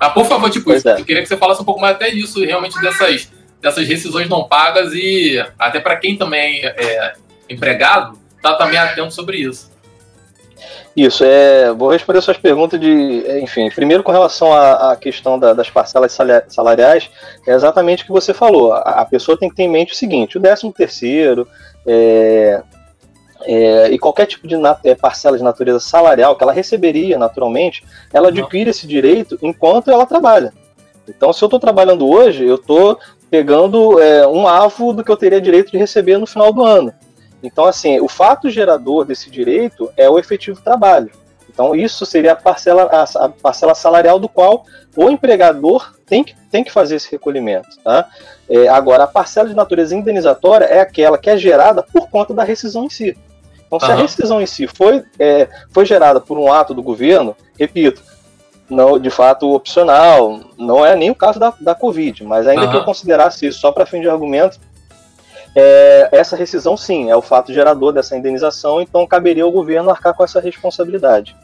Mas, 0.00 0.12
por 0.14 0.24
favor, 0.24 0.48
tipo, 0.48 0.72
é. 0.72 0.76
eu 0.76 1.04
queria 1.04 1.22
que 1.22 1.28
você 1.28 1.36
falasse 1.36 1.60
um 1.60 1.64
pouco 1.64 1.80
mais 1.80 1.96
até 1.96 2.10
disso, 2.10 2.42
realmente, 2.44 2.80
dessas 2.80 3.28
dessas 3.62 3.86
rescisões 3.86 4.28
não 4.28 4.44
pagas 4.48 4.92
e 4.92 5.42
até 5.56 5.78
para 5.78 5.96
quem 5.96 6.16
também 6.16 6.64
é 6.64 7.12
empregado, 7.48 8.18
tá 8.42 8.54
também 8.56 8.76
atento 8.76 9.14
sobre 9.14 9.38
isso. 9.38 9.70
Isso, 10.94 11.24
é, 11.24 11.72
vou 11.72 11.88
responder 11.88 12.20
suas 12.20 12.36
perguntas 12.36 12.78
de, 12.78 13.24
enfim, 13.40 13.70
primeiro 13.70 14.02
com 14.02 14.12
relação 14.12 14.52
à, 14.52 14.92
à 14.92 14.96
questão 14.96 15.38
da, 15.38 15.54
das 15.54 15.70
parcelas 15.70 16.16
salariais, 16.48 17.08
é 17.46 17.52
exatamente 17.52 18.02
o 18.02 18.06
que 18.06 18.12
você 18.12 18.34
falou. 18.34 18.72
A, 18.72 18.80
a, 18.80 19.04
pessoa 19.04 19.38
tem 19.38 19.48
que 19.48 19.56
ter 19.56 19.62
em 19.62 19.70
mente 19.70 19.92
o 19.92 19.96
seguinte: 19.96 20.36
o 20.36 20.40
13 20.40 20.70
terceiro 20.72 21.48
é, 21.86 22.62
é, 23.44 23.90
e 23.90 23.98
qualquer 23.98 24.26
tipo 24.26 24.46
de 24.46 24.54
é, 24.84 24.94
parcela 24.94 25.36
de 25.36 25.44
natureza 25.44 25.80
salarial 25.80 26.36
que 26.36 26.42
ela 26.42 26.52
receberia 26.52 27.18
naturalmente, 27.18 27.84
ela 28.12 28.28
adquire 28.28 28.70
esse 28.70 28.86
direito 28.86 29.38
enquanto 29.42 29.90
ela 29.90 30.06
trabalha. 30.06 30.52
Então, 31.08 31.32
se 31.32 31.42
eu 31.42 31.46
estou 31.46 31.58
trabalhando 31.58 32.08
hoje, 32.08 32.44
eu 32.44 32.56
estou 32.56 32.98
pegando 33.30 34.00
é, 34.00 34.26
um 34.26 34.46
avo 34.46 34.92
do 34.92 35.02
que 35.02 35.10
eu 35.10 35.16
teria 35.16 35.40
direito 35.40 35.72
de 35.72 35.78
receber 35.78 36.18
no 36.18 36.26
final 36.26 36.52
do 36.52 36.64
ano. 36.64 36.92
Então, 37.42 37.64
assim, 37.64 38.00
o 38.00 38.08
fato 38.08 38.48
gerador 38.48 39.04
desse 39.04 39.30
direito 39.30 39.90
é 39.96 40.08
o 40.08 40.18
efetivo 40.18 40.60
trabalho. 40.62 41.10
Então, 41.48 41.74
isso 41.74 42.06
seria 42.06 42.32
a 42.32 42.36
parcela, 42.36 42.84
a, 42.84 43.24
a 43.24 43.28
parcela 43.28 43.74
salarial 43.74 44.18
do 44.18 44.28
qual 44.28 44.64
o 44.96 45.10
empregador 45.10 45.94
tem 46.06 46.22
que, 46.22 46.34
tem 46.50 46.62
que 46.62 46.72
fazer 46.72 46.96
esse 46.96 47.10
recolhimento. 47.10 47.68
Tá? 47.82 48.08
É, 48.48 48.68
agora, 48.68 49.04
a 49.04 49.08
parcela 49.08 49.48
de 49.48 49.54
natureza 49.54 49.94
indenizatória 49.94 50.66
é 50.66 50.80
aquela 50.80 51.18
que 51.18 51.28
é 51.28 51.36
gerada 51.36 51.82
por 51.82 52.08
conta 52.08 52.32
da 52.32 52.44
rescisão 52.44 52.84
em 52.84 52.90
si. 52.90 53.16
Então, 53.76 53.88
se 53.88 53.92
a 53.92 53.94
rescisão 53.94 54.40
em 54.40 54.46
si 54.46 54.66
foi, 54.66 55.02
é, 55.18 55.48
foi 55.70 55.86
gerada 55.86 56.20
por 56.20 56.38
um 56.38 56.52
ato 56.52 56.74
do 56.74 56.82
governo, 56.82 57.34
repito, 57.58 58.02
não, 58.68 58.98
de 58.98 59.10
fato 59.10 59.50
opcional. 59.52 60.40
Não 60.58 60.84
é 60.84 60.94
nem 60.94 61.10
o 61.10 61.14
caso 61.14 61.38
da, 61.38 61.54
da 61.60 61.74
Covid, 61.74 62.24
mas 62.24 62.46
ainda 62.46 62.64
uhum. 62.64 62.70
que 62.70 62.76
eu 62.76 62.84
considerasse 62.84 63.46
isso 63.46 63.60
só 63.60 63.72
para 63.72 63.86
fim 63.86 64.00
de 64.00 64.08
argumento, 64.08 64.58
é, 65.54 66.08
essa 66.12 66.36
rescisão 66.36 66.76
sim 66.76 67.10
é 67.10 67.16
o 67.16 67.22
fato 67.22 67.52
gerador 67.52 67.92
dessa 67.92 68.16
indenização, 68.16 68.80
então 68.80 69.06
caberia 69.06 69.44
ao 69.44 69.52
governo 69.52 69.90
arcar 69.90 70.14
com 70.14 70.24
essa 70.24 70.40
responsabilidade. 70.40 71.36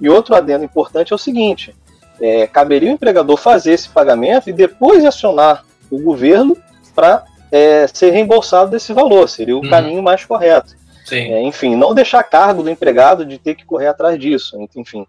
E 0.00 0.08
outro 0.08 0.34
adendo 0.34 0.64
importante 0.64 1.12
é 1.12 1.16
o 1.16 1.18
seguinte: 1.18 1.74
é, 2.20 2.46
caberia 2.46 2.90
o 2.90 2.92
empregador 2.92 3.36
fazer 3.36 3.72
esse 3.72 3.88
pagamento 3.88 4.48
e 4.48 4.52
depois 4.52 5.04
acionar 5.04 5.64
o 5.90 6.00
governo 6.00 6.56
para 6.94 7.24
é, 7.50 7.86
ser 7.88 8.10
reembolsado 8.10 8.70
desse 8.70 8.92
valor, 8.92 9.28
seria 9.28 9.56
o 9.56 9.62
uhum. 9.62 9.70
caminho 9.70 10.02
mais 10.02 10.24
correto. 10.24 10.76
É, 11.16 11.42
enfim, 11.42 11.76
não 11.76 11.94
deixar 11.94 12.22
cargo 12.22 12.62
do 12.62 12.70
empregado 12.70 13.24
de 13.24 13.38
ter 13.38 13.54
que 13.54 13.64
correr 13.64 13.86
atrás 13.86 14.18
disso. 14.18 14.58
Enfim, 14.76 15.06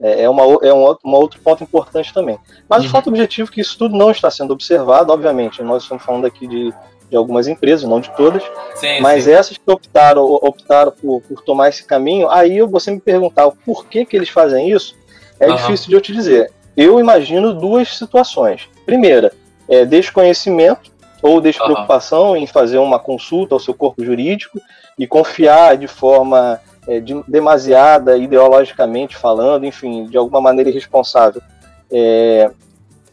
é, 0.00 0.22
é, 0.22 0.30
uma, 0.30 0.42
é 0.62 0.72
um, 0.72 0.78
outro, 0.78 1.08
outro 1.08 1.40
ponto 1.40 1.62
importante 1.62 2.12
também. 2.12 2.38
Mas 2.68 2.82
uhum. 2.82 2.88
o 2.88 2.90
fato 2.90 3.08
objetivo 3.08 3.50
é 3.50 3.54
que 3.54 3.60
isso 3.60 3.78
tudo 3.78 3.96
não 3.96 4.10
está 4.10 4.30
sendo 4.30 4.52
observado, 4.52 5.12
obviamente, 5.12 5.62
nós 5.62 5.82
estamos 5.82 6.04
falando 6.04 6.26
aqui 6.26 6.46
de, 6.46 6.72
de 7.10 7.16
algumas 7.16 7.48
empresas, 7.48 7.88
não 7.88 8.00
de 8.00 8.14
todas, 8.16 8.42
sim, 8.74 9.00
mas 9.00 9.24
sim. 9.24 9.32
essas 9.32 9.56
que 9.56 9.70
optaram, 9.70 10.22
optaram 10.22 10.92
por, 10.92 11.22
por 11.22 11.42
tomar 11.42 11.68
esse 11.68 11.84
caminho, 11.84 12.28
aí 12.28 12.60
você 12.62 12.90
me 12.90 13.00
perguntar 13.00 13.46
o 13.46 13.52
porquê 13.52 14.04
que 14.04 14.16
eles 14.16 14.28
fazem 14.28 14.70
isso, 14.70 14.94
é 15.40 15.48
uhum. 15.48 15.56
difícil 15.56 15.88
de 15.88 15.94
eu 15.94 16.00
te 16.00 16.12
dizer. 16.12 16.52
Eu 16.76 17.00
imagino 17.00 17.54
duas 17.54 17.96
situações. 17.96 18.68
Primeira, 18.84 19.32
é 19.68 19.84
desconhecimento 19.86 20.92
ou 21.26 21.40
despreocupação 21.40 22.30
uhum. 22.30 22.36
em 22.36 22.46
fazer 22.46 22.78
uma 22.78 22.98
consulta 22.98 23.54
ao 23.54 23.60
seu 23.60 23.74
corpo 23.74 24.04
jurídico 24.04 24.60
e 24.98 25.06
confiar 25.06 25.76
de 25.76 25.86
forma 25.86 26.60
é, 26.86 27.00
de, 27.00 27.20
demasiada, 27.26 28.16
ideologicamente 28.16 29.16
falando, 29.16 29.66
enfim, 29.66 30.04
de 30.06 30.16
alguma 30.16 30.40
maneira 30.40 30.70
irresponsável, 30.70 31.42
é, 31.90 32.50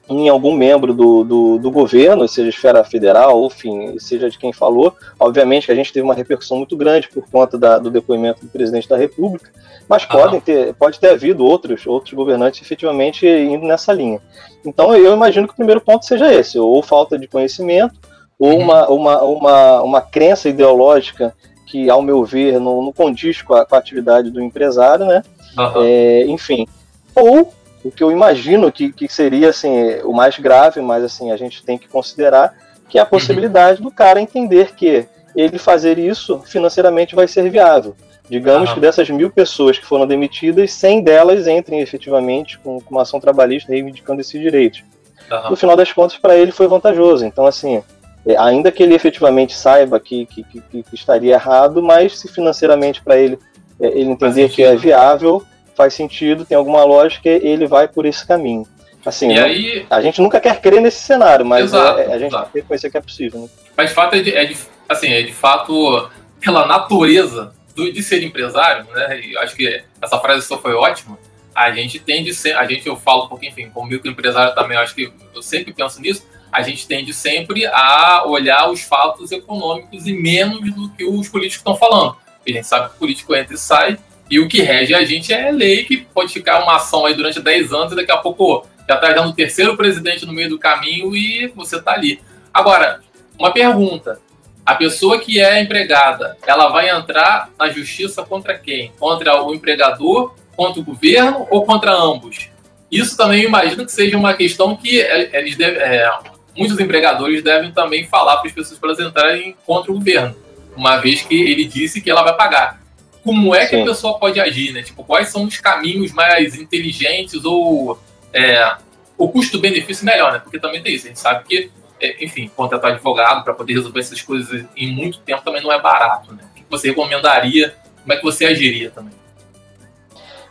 em 0.09 0.27
algum 0.27 0.53
membro 0.53 0.93
do, 0.93 1.23
do, 1.23 1.57
do, 1.57 1.71
governo, 1.71 2.27
seja 2.27 2.49
esfera 2.49 2.83
federal, 2.83 3.39
ou 3.39 3.47
enfim, 3.47 3.97
seja 3.99 4.29
de 4.29 4.37
quem 4.37 4.51
falou. 4.51 4.93
Obviamente 5.19 5.65
que 5.65 5.71
a 5.71 5.75
gente 5.75 5.93
teve 5.93 6.03
uma 6.03 6.13
repercussão 6.13 6.57
muito 6.57 6.75
grande 6.75 7.07
por 7.07 7.25
conta 7.29 7.57
da, 7.57 7.77
do 7.79 7.89
depoimento 7.89 8.45
do 8.45 8.51
presidente 8.51 8.89
da 8.89 8.97
República, 8.97 9.49
mas 9.87 10.05
podem 10.05 10.41
ter, 10.41 10.73
pode 10.73 10.99
ter 10.99 11.11
havido 11.11 11.45
outros, 11.45 11.87
outros 11.87 12.13
governantes 12.13 12.61
efetivamente 12.61 13.25
indo 13.25 13.65
nessa 13.65 13.93
linha. 13.93 14.19
Então 14.65 14.93
eu 14.93 15.13
imagino 15.13 15.47
que 15.47 15.53
o 15.53 15.57
primeiro 15.57 15.79
ponto 15.79 16.05
seja 16.05 16.33
esse, 16.33 16.59
ou 16.59 16.83
falta 16.83 17.17
de 17.17 17.27
conhecimento, 17.27 17.95
ou 18.37 18.51
uhum. 18.51 18.63
uma, 18.63 18.87
uma, 18.89 19.23
uma, 19.23 19.81
uma 19.83 20.01
crença 20.01 20.49
ideológica 20.49 21.33
que, 21.65 21.89
ao 21.89 22.01
meu 22.01 22.23
ver, 22.25 22.59
não, 22.59 22.81
não 22.81 22.91
condiz 22.91 23.41
com 23.41 23.53
a, 23.53 23.65
com 23.65 23.75
a, 23.75 23.79
atividade 23.79 24.29
do 24.29 24.41
empresário, 24.41 25.05
né? 25.05 25.23
Uhum. 25.57 25.83
É, 25.83 26.25
enfim. 26.25 26.67
Ou 27.15 27.53
o 27.83 27.91
que 27.91 28.03
eu 28.03 28.11
imagino 28.11 28.71
que, 28.71 28.91
que 28.91 29.07
seria 29.07 29.49
assim, 29.49 29.99
o 30.03 30.13
mais 30.13 30.37
grave, 30.39 30.81
mas 30.81 31.03
assim, 31.03 31.31
a 31.31 31.37
gente 31.37 31.63
tem 31.63 31.77
que 31.77 31.87
considerar, 31.87 32.55
que 32.89 32.97
é 32.97 33.01
a 33.01 33.05
possibilidade 33.05 33.79
uhum. 33.79 33.89
do 33.89 33.91
cara 33.93 34.21
entender 34.21 34.73
que 34.75 35.05
ele 35.35 35.57
fazer 35.57 35.97
isso 35.97 36.39
financeiramente 36.39 37.15
vai 37.15 37.27
ser 37.27 37.49
viável. 37.49 37.95
Digamos 38.29 38.69
uhum. 38.69 38.75
que 38.75 38.81
dessas 38.81 39.09
mil 39.09 39.29
pessoas 39.29 39.77
que 39.77 39.85
foram 39.85 40.07
demitidas, 40.07 40.71
100 40.71 41.03
delas 41.03 41.47
entrem 41.47 41.81
efetivamente 41.81 42.57
com, 42.59 42.79
com 42.79 42.91
uma 42.91 43.01
ação 43.01 43.19
trabalhista 43.19 43.71
reivindicando 43.71 44.21
esses 44.21 44.39
direitos. 44.39 44.83
Uhum. 45.29 45.49
No 45.51 45.55
final 45.55 45.75
das 45.75 45.91
contas, 45.91 46.17
para 46.17 46.37
ele 46.37 46.51
foi 46.51 46.67
vantajoso. 46.67 47.25
Então, 47.25 47.45
assim, 47.45 47.83
é, 48.25 48.37
ainda 48.37 48.71
que 48.71 48.81
ele 48.81 48.95
efetivamente 48.95 49.55
saiba 49.55 49.99
que, 49.99 50.25
que, 50.25 50.43
que, 50.43 50.83
que 50.83 50.95
estaria 50.95 51.33
errado, 51.33 51.81
mas 51.81 52.19
se 52.19 52.27
financeiramente 52.27 53.01
para 53.01 53.17
ele 53.17 53.37
é, 53.79 53.87
ele 53.87 54.11
entender 54.11 54.49
que 54.49 54.63
é 54.63 54.75
viável, 54.75 55.43
faz 55.75 55.93
sentido, 55.93 56.45
tem 56.45 56.57
alguma 56.57 56.83
lógica, 56.83 57.29
ele 57.29 57.67
vai 57.67 57.87
por 57.87 58.05
esse 58.05 58.25
caminho. 58.25 58.67
Assim, 59.05 59.37
aí... 59.37 59.85
a 59.89 60.01
gente 60.01 60.21
nunca 60.21 60.39
quer 60.39 60.61
crer 60.61 60.81
nesse 60.81 61.01
cenário, 61.01 61.45
mas 61.45 61.65
exato, 61.65 61.99
é, 61.99 62.05
a 62.13 62.17
gente 62.17 62.31
exato. 62.31 62.51
reconhecer 62.53 62.89
que 62.89 62.97
é 62.97 63.01
possível. 63.01 63.41
Né? 63.41 63.49
Mas 63.75 63.89
de 63.89 63.95
fato 63.95 64.15
é 64.15 64.21
de, 64.21 64.33
é 64.33 64.45
de, 64.45 64.57
assim, 64.87 65.11
é 65.11 65.21
de 65.21 65.33
fato 65.33 66.09
pela 66.39 66.65
natureza 66.65 67.53
do, 67.75 67.91
de 67.91 68.01
ser 68.01 68.23
empresário, 68.23 68.85
né? 68.93 69.19
E 69.19 69.37
acho 69.39 69.55
que 69.55 69.83
essa 70.01 70.19
frase 70.19 70.47
só 70.47 70.57
foi 70.57 70.73
ótima. 70.73 71.17
A 71.53 71.71
gente 71.71 71.99
tende 71.99 72.33
ser, 72.33 72.55
a 72.55 72.65
gente 72.65 72.87
eu 72.87 72.95
falo 72.95 73.27
porque 73.27 73.47
enfim, 73.47 73.69
como 73.69 73.87
microempresário 73.87 74.55
também, 74.55 74.77
acho 74.77 74.95
que 74.95 75.11
eu 75.35 75.41
sempre 75.41 75.73
penso 75.73 75.99
nisso. 76.01 76.25
A 76.51 76.61
gente 76.61 76.87
tende 76.87 77.13
sempre 77.13 77.65
a 77.65 78.23
olhar 78.25 78.69
os 78.69 78.81
fatos 78.81 79.31
econômicos 79.31 80.07
e 80.07 80.13
menos 80.13 80.61
do 80.73 80.89
que 80.91 81.03
os 81.03 81.27
políticos 81.27 81.57
estão 81.57 81.75
falando. 81.75 82.15
a 82.45 82.49
gente 82.49 82.67
sabe 82.67 82.89
que 82.89 82.95
o 82.95 82.99
político 82.99 83.35
entra 83.35 83.53
e 83.53 83.57
sai 83.57 83.97
e 84.33 84.39
o 84.39 84.47
que 84.47 84.63
rege 84.63 84.95
a 84.95 85.05
gente 85.05 85.31
é 85.31 85.51
lei 85.51 85.83
que 85.83 85.95
pode 85.95 86.33
ficar 86.33 86.63
uma 86.63 86.77
ação 86.77 87.05
aí 87.05 87.13
durante 87.13 87.39
10 87.39 87.71
anos 87.71 87.93
e 87.93 87.95
daqui 87.95 88.11
a 88.11 88.17
pouco 88.17 88.65
já 88.89 88.95
está 88.95 89.13
dando 89.13 89.29
o 89.29 89.33
terceiro 89.33 89.77
presidente 89.77 90.25
no 90.25 90.33
meio 90.33 90.49
do 90.49 90.57
caminho 90.57 91.15
e 91.15 91.45
você 91.55 91.75
está 91.75 91.91
ali. 91.91 92.19
Agora, 92.51 93.01
uma 93.37 93.51
pergunta. 93.51 94.19
A 94.65 94.73
pessoa 94.73 95.19
que 95.19 95.39
é 95.39 95.61
empregada, 95.61 96.35
ela 96.47 96.69
vai 96.69 96.89
entrar 96.89 97.51
na 97.59 97.69
justiça 97.69 98.23
contra 98.23 98.57
quem? 98.57 98.91
Contra 98.97 99.39
o 99.43 99.53
empregador, 99.53 100.33
contra 100.55 100.81
o 100.81 100.83
governo 100.83 101.45
ou 101.51 101.63
contra 101.63 101.91
ambos? 101.91 102.49
Isso 102.89 103.15
também 103.15 103.43
imagino 103.43 103.85
que 103.85 103.91
seja 103.91 104.17
uma 104.17 104.33
questão 104.33 104.75
que 104.75 104.99
é, 104.99 105.37
eles 105.37 105.59
é, 105.59 106.09
muitos 106.57 106.79
empregadores 106.79 107.43
devem 107.43 107.71
também 107.71 108.07
falar 108.07 108.37
para 108.37 108.47
as 108.47 108.55
pessoas 108.55 108.79
para 108.79 108.89
elas 108.89 108.99
entrarem 108.99 109.55
contra 109.63 109.91
o 109.91 109.95
governo, 109.95 110.35
uma 110.75 110.97
vez 110.97 111.21
que 111.21 111.35
ele 111.35 111.65
disse 111.65 112.01
que 112.01 112.09
ela 112.09 112.23
vai 112.23 112.35
pagar. 112.35 112.82
Como 113.23 113.55
é 113.55 113.65
que 113.65 113.75
Sim. 113.75 113.83
a 113.83 113.85
pessoa 113.85 114.19
pode 114.19 114.39
agir, 114.39 114.73
né? 114.73 114.83
Tipo, 114.83 115.03
quais 115.03 115.29
são 115.29 115.45
os 115.45 115.57
caminhos 115.59 116.11
mais 116.11 116.55
inteligentes 116.55 117.45
ou 117.45 117.99
é, 118.33 118.75
o 119.17 119.29
custo-benefício 119.29 120.05
melhor, 120.05 120.33
né? 120.33 120.39
Porque 120.39 120.59
também 120.59 120.81
tem 120.81 120.93
isso, 120.93 121.05
a 121.05 121.09
gente 121.09 121.19
sabe 121.19 121.45
que 121.45 121.71
é, 122.03 122.21
enfim, 122.23 122.51
contratar 122.53 122.91
advogado 122.91 123.45
para 123.45 123.53
poder 123.53 123.73
resolver 123.73 124.01
essas 124.01 124.21
coisas 124.21 124.65
em 124.75 124.91
muito 124.91 125.19
tempo 125.19 125.41
também 125.41 125.63
não 125.63 125.71
é 125.71 125.81
barato, 125.81 126.33
né? 126.33 126.43
O 126.51 126.55
que 126.55 126.63
você 126.69 126.89
recomendaria? 126.89 127.73
Como 128.01 128.11
é 128.11 128.17
que 128.17 128.23
você 128.23 128.45
agiria 128.45 128.91
também? 128.91 129.13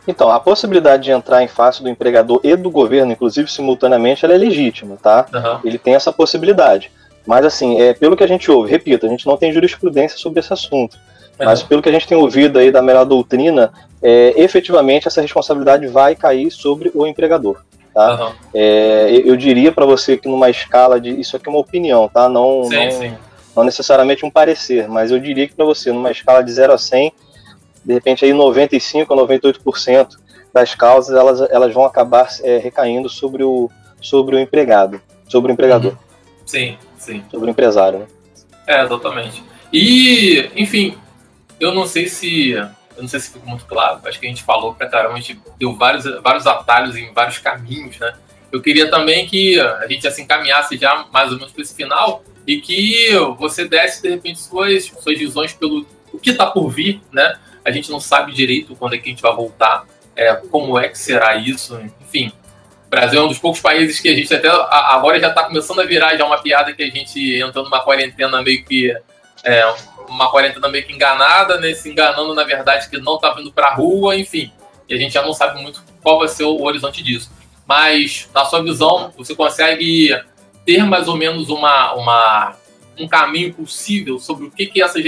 Então, 0.07 0.31
a 0.31 0.39
possibilidade 0.39 1.03
de 1.03 1.11
entrar 1.11 1.43
em 1.43 1.47
face 1.47 1.83
do 1.83 1.89
empregador 1.89 2.41
e 2.43 2.55
do 2.55 2.71
governo, 2.71 3.11
inclusive 3.11 3.49
simultaneamente, 3.49 4.25
ela 4.25 4.33
é 4.33 4.37
legítima, 4.37 4.97
tá? 5.01 5.27
Uhum. 5.31 5.59
Ele 5.63 5.77
tem 5.77 5.93
essa 5.93 6.11
possibilidade. 6.11 6.91
Mas, 7.25 7.45
assim, 7.45 7.79
é, 7.79 7.93
pelo 7.93 8.17
que 8.17 8.23
a 8.23 8.27
gente 8.27 8.49
ouve, 8.51 8.69
repito, 8.69 9.05
a 9.05 9.09
gente 9.09 9.25
não 9.25 9.37
tem 9.37 9.53
jurisprudência 9.53 10.17
sobre 10.17 10.39
esse 10.39 10.51
assunto. 10.51 10.97
Uhum. 11.39 11.45
Mas 11.45 11.63
pelo 11.63 11.81
que 11.81 11.89
a 11.89 11.91
gente 11.91 12.07
tem 12.07 12.17
ouvido 12.17 12.59
aí 12.59 12.71
da 12.71 12.81
melhor 12.81 13.05
doutrina, 13.05 13.71
é, 14.01 14.33
efetivamente 14.37 15.07
essa 15.07 15.21
responsabilidade 15.21 15.87
vai 15.87 16.15
cair 16.15 16.51
sobre 16.51 16.91
o 16.93 17.07
empregador. 17.07 17.61
Tá? 17.93 18.25
Uhum. 18.25 18.33
É, 18.53 19.21
eu 19.23 19.35
diria 19.35 19.71
para 19.71 19.85
você 19.85 20.17
que 20.17 20.27
numa 20.27 20.49
escala 20.49 20.99
de. 20.99 21.09
Isso 21.09 21.35
aqui 21.35 21.47
é 21.47 21.51
uma 21.51 21.59
opinião, 21.59 22.09
tá? 22.09 22.27
Não, 22.27 22.63
sim, 22.63 22.75
não, 22.75 22.91
sim. 22.91 23.17
não 23.55 23.63
necessariamente 23.63 24.25
um 24.25 24.31
parecer, 24.31 24.87
mas 24.87 25.11
eu 25.11 25.19
diria 25.19 25.47
que 25.47 25.53
para 25.53 25.65
você, 25.65 25.91
numa 25.91 26.09
escala 26.09 26.43
de 26.43 26.51
0 26.51 26.73
a 26.73 26.77
100, 26.77 27.13
de 27.85 27.93
repente 27.93 28.25
aí 28.25 28.33
95 28.33 29.13
a 29.13 29.17
98% 29.17 30.17
das 30.51 30.73
causas 30.73 31.15
elas, 31.15 31.41
elas 31.51 31.73
vão 31.73 31.85
acabar 31.85 32.27
é, 32.43 32.57
recaindo 32.57 33.09
sobre 33.09 33.43
o, 33.43 33.69
sobre 34.01 34.35
o 34.35 34.39
empregado, 34.39 35.01
sobre 35.27 35.51
o 35.51 35.53
empregador. 35.53 35.91
Uhum. 35.91 35.97
Sim, 36.45 36.77
sim. 36.97 37.23
Sobre 37.29 37.47
o 37.47 37.51
empresário, 37.51 37.99
né? 37.99 38.05
É, 38.65 38.83
exatamente. 38.83 39.43
E, 39.71 40.49
enfim, 40.55 40.95
eu 41.63 41.73
não 41.73 41.85
sei 41.85 42.07
se 42.07 42.51
eu 42.51 43.01
não 43.01 43.07
sei 43.07 43.19
se 43.19 43.31
ficou 43.31 43.49
muito 43.49 43.65
claro, 43.65 44.01
acho 44.05 44.19
que 44.19 44.25
a 44.25 44.29
gente 44.29 44.43
falou 44.43 44.73
pra 44.75 44.87
caramba, 44.87 45.15
a 45.15 45.19
gente 45.19 45.39
deu 45.57 45.75
vários, 45.75 46.05
vários 46.21 46.45
atalhos 46.45 46.95
em 46.95 47.11
vários 47.11 47.39
caminhos, 47.39 47.97
né? 47.97 48.13
Eu 48.51 48.61
queria 48.61 48.89
também 48.89 49.25
que 49.25 49.59
a 49.59 49.87
gente 49.87 50.07
assim 50.07 50.23
encaminhasse 50.23 50.77
já 50.77 51.05
mais 51.11 51.31
ou 51.31 51.37
menos 51.37 51.51
para 51.51 51.63
esse 51.63 51.73
final 51.73 52.23
e 52.45 52.61
que 52.61 53.09
você 53.39 53.67
desse, 53.67 54.01
de 54.01 54.09
repente, 54.09 54.39
suas, 54.39 54.85
suas 54.85 55.17
visões 55.17 55.53
pelo 55.53 55.87
o 56.11 56.19
que 56.19 56.29
está 56.29 56.45
por 56.45 56.69
vir, 56.69 57.01
né? 57.11 57.35
A 57.65 57.71
gente 57.71 57.89
não 57.89 57.99
sabe 57.99 58.31
direito 58.31 58.75
quando 58.75 58.93
é 58.93 58.97
que 58.99 59.09
a 59.09 59.11
gente 59.11 59.23
vai 59.23 59.33
voltar, 59.33 59.85
é, 60.15 60.35
como 60.35 60.77
é 60.77 60.87
que 60.87 60.99
será 60.99 61.35
isso, 61.35 61.79
enfim. 62.01 62.31
O 62.85 62.89
Brasil 62.89 63.19
é 63.19 63.23
um 63.23 63.27
dos 63.27 63.39
poucos 63.39 63.59
países 63.59 63.99
que 63.99 64.07
a 64.07 64.15
gente 64.15 64.31
até 64.31 64.47
agora 64.47 65.19
já 65.19 65.29
está 65.29 65.45
começando 65.45 65.79
a 65.79 65.85
virar 65.85 66.15
já 66.15 66.23
uma 66.23 66.39
piada 66.39 66.73
que 66.73 66.83
a 66.83 66.89
gente 66.91 67.41
entrou 67.41 67.63
numa 67.63 67.83
quarentena 67.83 68.39
meio 68.43 68.63
que 68.63 68.95
é, 69.43 69.75
uma 70.13 70.29
quarentena 70.29 70.69
meio 70.69 70.85
que 70.85 70.93
enganada, 70.93 71.59
né? 71.59 71.73
Se 71.73 71.89
enganando, 71.89 72.33
na 72.33 72.43
verdade, 72.43 72.89
que 72.89 72.97
não 72.97 73.17
tá 73.17 73.33
vindo 73.33 73.51
pra 73.51 73.73
rua, 73.73 74.15
enfim. 74.15 74.51
E 74.87 74.93
a 74.93 74.97
gente 74.97 75.13
já 75.13 75.21
não 75.21 75.33
sabe 75.33 75.61
muito 75.61 75.83
qual 76.01 76.19
vai 76.19 76.27
ser 76.27 76.43
o 76.43 76.61
horizonte 76.61 77.03
disso. 77.03 77.31
Mas, 77.65 78.29
na 78.33 78.45
sua 78.45 78.61
visão, 78.61 79.11
você 79.17 79.35
consegue 79.35 80.15
ter 80.65 80.83
mais 80.83 81.07
ou 81.07 81.17
menos 81.17 81.49
uma, 81.49 81.93
uma, 81.93 82.55
um 82.99 83.07
caminho 83.07 83.53
possível 83.53 84.19
sobre 84.19 84.45
o 84.45 84.51
que, 84.51 84.67
que 84.67 84.81
essas 84.81 85.03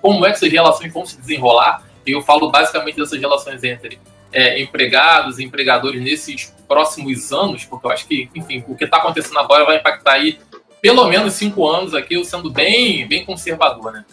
como 0.00 0.24
é 0.24 0.30
que 0.30 0.36
essas 0.36 0.50
relações 0.50 0.92
vão 0.92 1.06
se 1.06 1.18
desenrolar? 1.18 1.82
E 2.06 2.12
eu 2.12 2.22
falo 2.22 2.50
basicamente 2.50 2.96
dessas 2.96 3.20
relações 3.20 3.62
entre 3.62 3.98
é, 4.32 4.60
empregados 4.60 5.38
e 5.38 5.44
empregadores 5.44 6.02
nesses 6.02 6.54
próximos 6.66 7.32
anos, 7.32 7.64
porque 7.64 7.86
eu 7.86 7.90
acho 7.90 8.06
que, 8.06 8.28
enfim, 8.34 8.64
o 8.66 8.74
que 8.74 8.84
está 8.84 8.98
acontecendo 8.98 9.38
agora 9.38 9.64
vai 9.64 9.76
impactar 9.76 10.12
aí 10.12 10.38
pelo 10.80 11.06
menos 11.08 11.34
cinco 11.34 11.68
anos 11.68 11.94
aqui, 11.94 12.14
eu 12.14 12.24
sendo 12.24 12.50
bem, 12.50 13.06
bem 13.06 13.24
conservador, 13.24 13.92
né? 13.92 14.04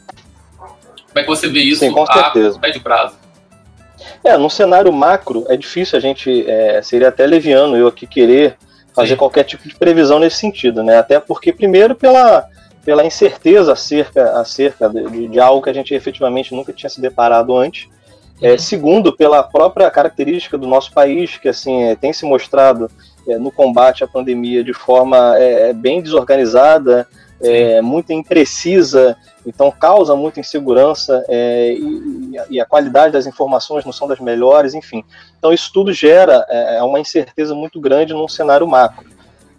Como 1.15 1.21
é 1.21 1.23
que 1.23 1.29
você 1.29 1.47
vê 1.47 1.61
isso 1.61 1.79
Sim, 1.79 1.93
com 1.93 2.03
a 2.03 2.33
médio 2.61 2.81
prazo? 2.81 3.15
É, 4.21 4.37
no 4.37 4.49
cenário 4.49 4.91
macro 4.91 5.45
é 5.47 5.55
difícil 5.55 5.97
a 5.97 6.01
gente, 6.01 6.43
é, 6.45 6.81
seria 6.81 7.07
até 7.07 7.25
leviano 7.25 7.77
eu 7.77 7.87
aqui 7.87 8.05
querer 8.05 8.57
fazer 8.93 9.11
Sim. 9.11 9.15
qualquer 9.15 9.45
tipo 9.45 9.65
de 9.65 9.73
previsão 9.75 10.19
nesse 10.19 10.35
sentido, 10.35 10.83
né? 10.83 10.97
Até 10.97 11.17
porque, 11.17 11.53
primeiro, 11.53 11.95
pela, 11.95 12.45
pela 12.83 13.05
incerteza 13.05 13.71
acerca, 13.71 14.37
acerca 14.41 14.89
de, 14.89 15.29
de 15.29 15.39
algo 15.39 15.61
que 15.61 15.69
a 15.69 15.73
gente 15.73 15.93
efetivamente 15.93 16.53
nunca 16.53 16.73
tinha 16.73 16.89
se 16.89 16.99
deparado 16.99 17.55
antes. 17.55 17.87
É, 18.41 18.51
uhum. 18.51 18.57
segundo, 18.57 19.15
pela 19.15 19.41
própria 19.41 19.89
característica 19.89 20.57
do 20.57 20.67
nosso 20.67 20.91
país, 20.91 21.37
que 21.37 21.47
assim 21.47 21.83
é, 21.83 21.95
tem 21.95 22.11
se 22.11 22.25
mostrado 22.25 22.91
é, 23.25 23.37
no 23.37 23.53
combate 23.53 24.03
à 24.03 24.07
pandemia 24.07 24.61
de 24.65 24.73
forma 24.73 25.37
é, 25.37 25.69
é 25.69 25.73
bem 25.73 26.01
desorganizada, 26.01 27.07
é, 27.41 27.81
muito 27.81 28.11
imprecisa, 28.13 29.17
então 29.45 29.69
causa 29.69 30.15
muita 30.15 30.39
insegurança 30.39 31.23
é, 31.27 31.73
e, 31.73 32.39
e, 32.51 32.59
a 32.61 32.65
qualidade 32.65 33.13
das 33.13 33.27
informações 33.27 33.85
não 33.85 33.91
são 33.91 34.07
das 34.07 34.19
melhores, 34.19 34.73
enfim. 34.73 35.03
Então 35.37 35.53
isso 35.53 35.71
tudo 35.73 35.93
gera 35.93 36.45
é, 36.49 36.81
uma 36.81 36.99
incerteza 36.99 37.53
muito 37.53 37.79
grande 37.79 38.13
num 38.13 38.27
cenário 38.27 38.67
macro. 38.67 39.05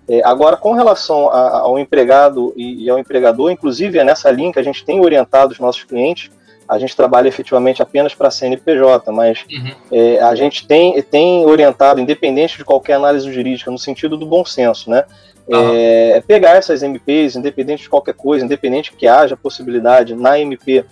É, 0.09 0.23
agora, 0.25 0.57
com 0.57 0.73
relação 0.73 1.29
a, 1.29 1.59
ao 1.61 1.79
empregado 1.79 2.53
e, 2.57 2.85
e, 2.85 2.91
ao 2.91 2.99
empregador, 2.99 3.51
inclusive 3.51 3.99
é 3.99 4.05
nessa 4.05 4.31
linha 4.31 4.53
que 4.53 4.59
a 4.59 4.63
gente 4.63 4.85
tem 4.85 5.01
orientado 5.01 5.53
os 5.53 5.59
nossos 5.59 5.83
clientes, 5.83 6.31
a 6.69 6.79
gente 6.79 6.97
trabalha 6.97 7.29
efetivamente 7.29 7.83
apenas 7.83 8.15
para 8.15 8.29
a 8.29 8.31
CNPJ, 8.31 9.13
mas 9.13 9.45
uhum. 9.51 9.73
é, 9.93 10.21
a 10.21 10.35
gente 10.35 10.67
tem, 10.67 11.01
tem 11.03 11.47
orientado, 11.47 12.01
independente 12.01 12.57
de 12.57 12.65
qualquer 12.65 12.95
análise 12.95 13.33
jurídica, 13.33 13.71
no 13.71 13.79
sentido 13.79 14.17
do 14.17 14.27
bom 14.27 14.45
senso, 14.45 14.91
né? 14.91 15.05
Uhum. 15.49 15.75
É, 15.75 16.23
pegar 16.27 16.57
essas 16.57 16.83
MPs, 16.83 17.37
independente 17.37 17.85
de 17.85 17.89
qualquer 17.89 18.15
coisa, 18.15 18.45
independente 18.45 18.93
que 18.93 19.07
haja 19.07 19.37
possibilidade 19.37 20.15
na 20.15 20.39
MP 20.41 20.85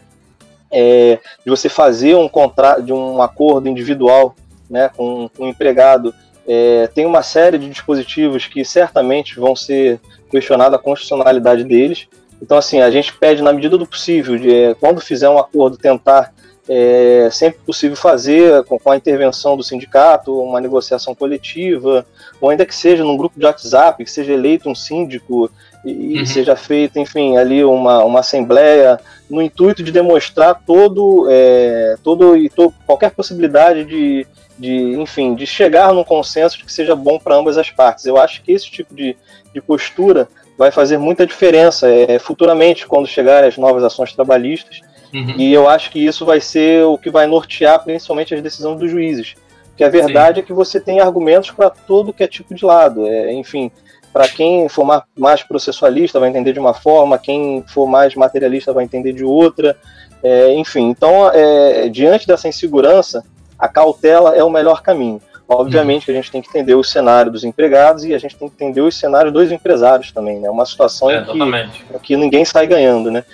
é, 0.70 1.18
de 1.44 1.50
você 1.50 1.68
fazer 1.68 2.14
um 2.16 2.28
contrato, 2.28 2.82
de 2.82 2.92
um 2.92 3.20
acordo 3.20 3.68
individual 3.68 4.34
né, 4.68 4.90
com, 4.96 5.30
o 5.38 5.46
empregado, 5.46 6.14
é, 6.46 6.88
tem 6.88 7.06
uma 7.06 7.22
série 7.22 7.58
de 7.58 7.68
dispositivos 7.68 8.46
que 8.46 8.64
certamente 8.64 9.38
vão 9.38 9.56
ser 9.56 10.00
questionada 10.30 10.76
a 10.76 10.78
constitucionalidade 10.78 11.64
deles. 11.64 12.06
Então, 12.42 12.58
assim, 12.58 12.80
a 12.80 12.90
gente 12.90 13.16
pede, 13.16 13.42
na 13.42 13.52
medida 13.52 13.78
do 13.78 13.86
possível, 13.86 14.36
de, 14.36 14.52
é, 14.52 14.74
quando 14.74 15.00
fizer 15.00 15.28
um 15.28 15.38
acordo, 15.38 15.76
tentar 15.76 16.32
é 16.68 17.29
sempre 17.31 17.59
possível 17.61 17.96
fazer 17.96 18.64
com, 18.64 18.79
a 18.90 18.96
intervenção 18.96 19.57
do 19.57 19.62
sindicato, 19.62 20.40
uma 20.40 20.61
negociação 20.61 21.14
coletiva, 21.14 22.07
ou 22.40 22.48
ainda 22.48 22.64
que 22.64 22.74
seja 22.74 23.05
num 23.05 23.16
grupo 23.16 23.38
de 23.38 23.44
WhatsApp, 23.44 24.03
que 24.03 24.11
seja 24.11 24.33
eleito 24.33 24.68
um 24.68 24.74
síndico 24.74 25.50
e, 25.85 26.18
uhum. 26.18 26.27
seja 26.27 26.57
feita, 26.57 26.98
enfim, 26.98 27.37
ali 27.37 27.62
uma, 27.62 28.03
uma 28.05 28.20
assembleia, 28.20 28.98
no 29.29 29.42
intuito 29.42 29.83
de 29.83 29.92
demonstrar 29.92 30.62
todo, 30.66 31.27
é, 31.31 31.96
todo 32.03 32.37
e 32.37 32.48
to, 32.48 32.72
qualquer 32.87 33.11
possibilidade 33.11 33.85
de, 33.85 34.27
de, 34.59 34.98
enfim, 34.98 35.35
de 35.35 35.46
chegar 35.46 35.92
num 35.92 36.05
consenso 36.05 36.64
que 36.64 36.72
seja 36.72 36.96
bom 36.96 37.18
para 37.18 37.37
ambas 37.37 37.59
as 37.59 37.70
partes. 37.70 38.07
Eu 38.07 38.16
acho 38.16 38.42
que 38.42 38.53
esse 38.53 38.70
tipo 38.70 38.94
de, 38.94 39.14
de 39.53 39.61
postura 39.61 40.27
vai 40.57 40.70
fazer 40.70 40.96
muita 40.96 41.27
diferença 41.27 41.88
é, 41.90 42.18
futuramente 42.18 42.87
quando 42.87 43.07
chegarem 43.07 43.48
as 43.48 43.59
novas 43.59 43.85
ações 43.85 44.14
trabalhistas 44.14 44.81
Uhum. 45.14 45.35
E 45.38 45.53
eu 45.53 45.68
acho 45.68 45.90
que 45.90 46.05
isso 46.05 46.27
vai 46.27 46.40
ser 46.40 46.85
o 46.85 46.98
que 46.98 47.09
vai 47.09 47.27
nortear 47.27 47.83
principalmente 47.85 48.35
as 48.35 48.42
decisões 48.42 48.79
dos 48.79 48.90
juízes. 48.90 49.35
Porque 49.68 49.85
a 49.85 49.88
verdade 49.88 50.37
Sim. 50.37 50.42
é 50.42 50.46
que 50.46 50.53
você 50.53 50.81
tem 50.81 51.00
argumentos 51.00 51.50
para 51.50 51.70
todo 51.70 52.12
que 52.12 52.22
é 52.22 52.27
tipo 52.27 52.55
de 52.55 52.64
lado. 52.64 53.07
É, 53.07 53.33
enfim, 53.33 53.70
para 54.12 54.29
quem 54.29 54.68
for 54.68 54.87
mais 55.16 55.42
processualista 55.42 56.20
vai 56.20 56.29
entender 56.29 56.53
de 56.53 56.61
uma 56.61 56.74
forma, 56.74 57.18
quem 57.18 57.64
for 57.66 57.87
mais 57.87 58.14
materialista 58.14 58.72
vai 58.72 58.85
entender 58.85 59.12
de 59.12 59.24
outra. 59.24 59.77
É, 60.22 60.55
enfim, 60.55 60.88
então, 60.88 61.31
é, 61.33 61.88
diante 61.88 62.27
dessa 62.27 62.48
insegurança, 62.48 63.24
a 63.59 63.68
cautela 63.68 64.37
é 64.37 64.42
o 64.42 64.50
melhor 64.50 64.83
caminho. 64.83 65.20
Obviamente 65.46 66.03
uhum. 66.03 66.05
que 66.07 66.11
a 66.12 66.14
gente 66.14 66.31
tem 66.31 66.40
que 66.40 66.48
entender 66.48 66.74
o 66.74 66.83
cenário 66.83 67.31
dos 67.31 67.44
empregados 67.44 68.05
e 68.05 68.14
a 68.14 68.18
gente 68.18 68.37
tem 68.37 68.48
que 68.48 68.55
entender 68.55 68.81
o 68.81 68.90
cenário 68.90 69.31
dos 69.31 69.53
empresários 69.53 70.11
também, 70.11 70.40
né? 70.40 70.48
Uma 70.48 70.64
situação 70.64 71.11
é, 71.11 71.18
em 71.18 71.68
que, 71.68 71.98
que 72.03 72.16
ninguém 72.16 72.44
sai 72.44 72.66
ganhando, 72.66 73.11
né? 73.11 73.24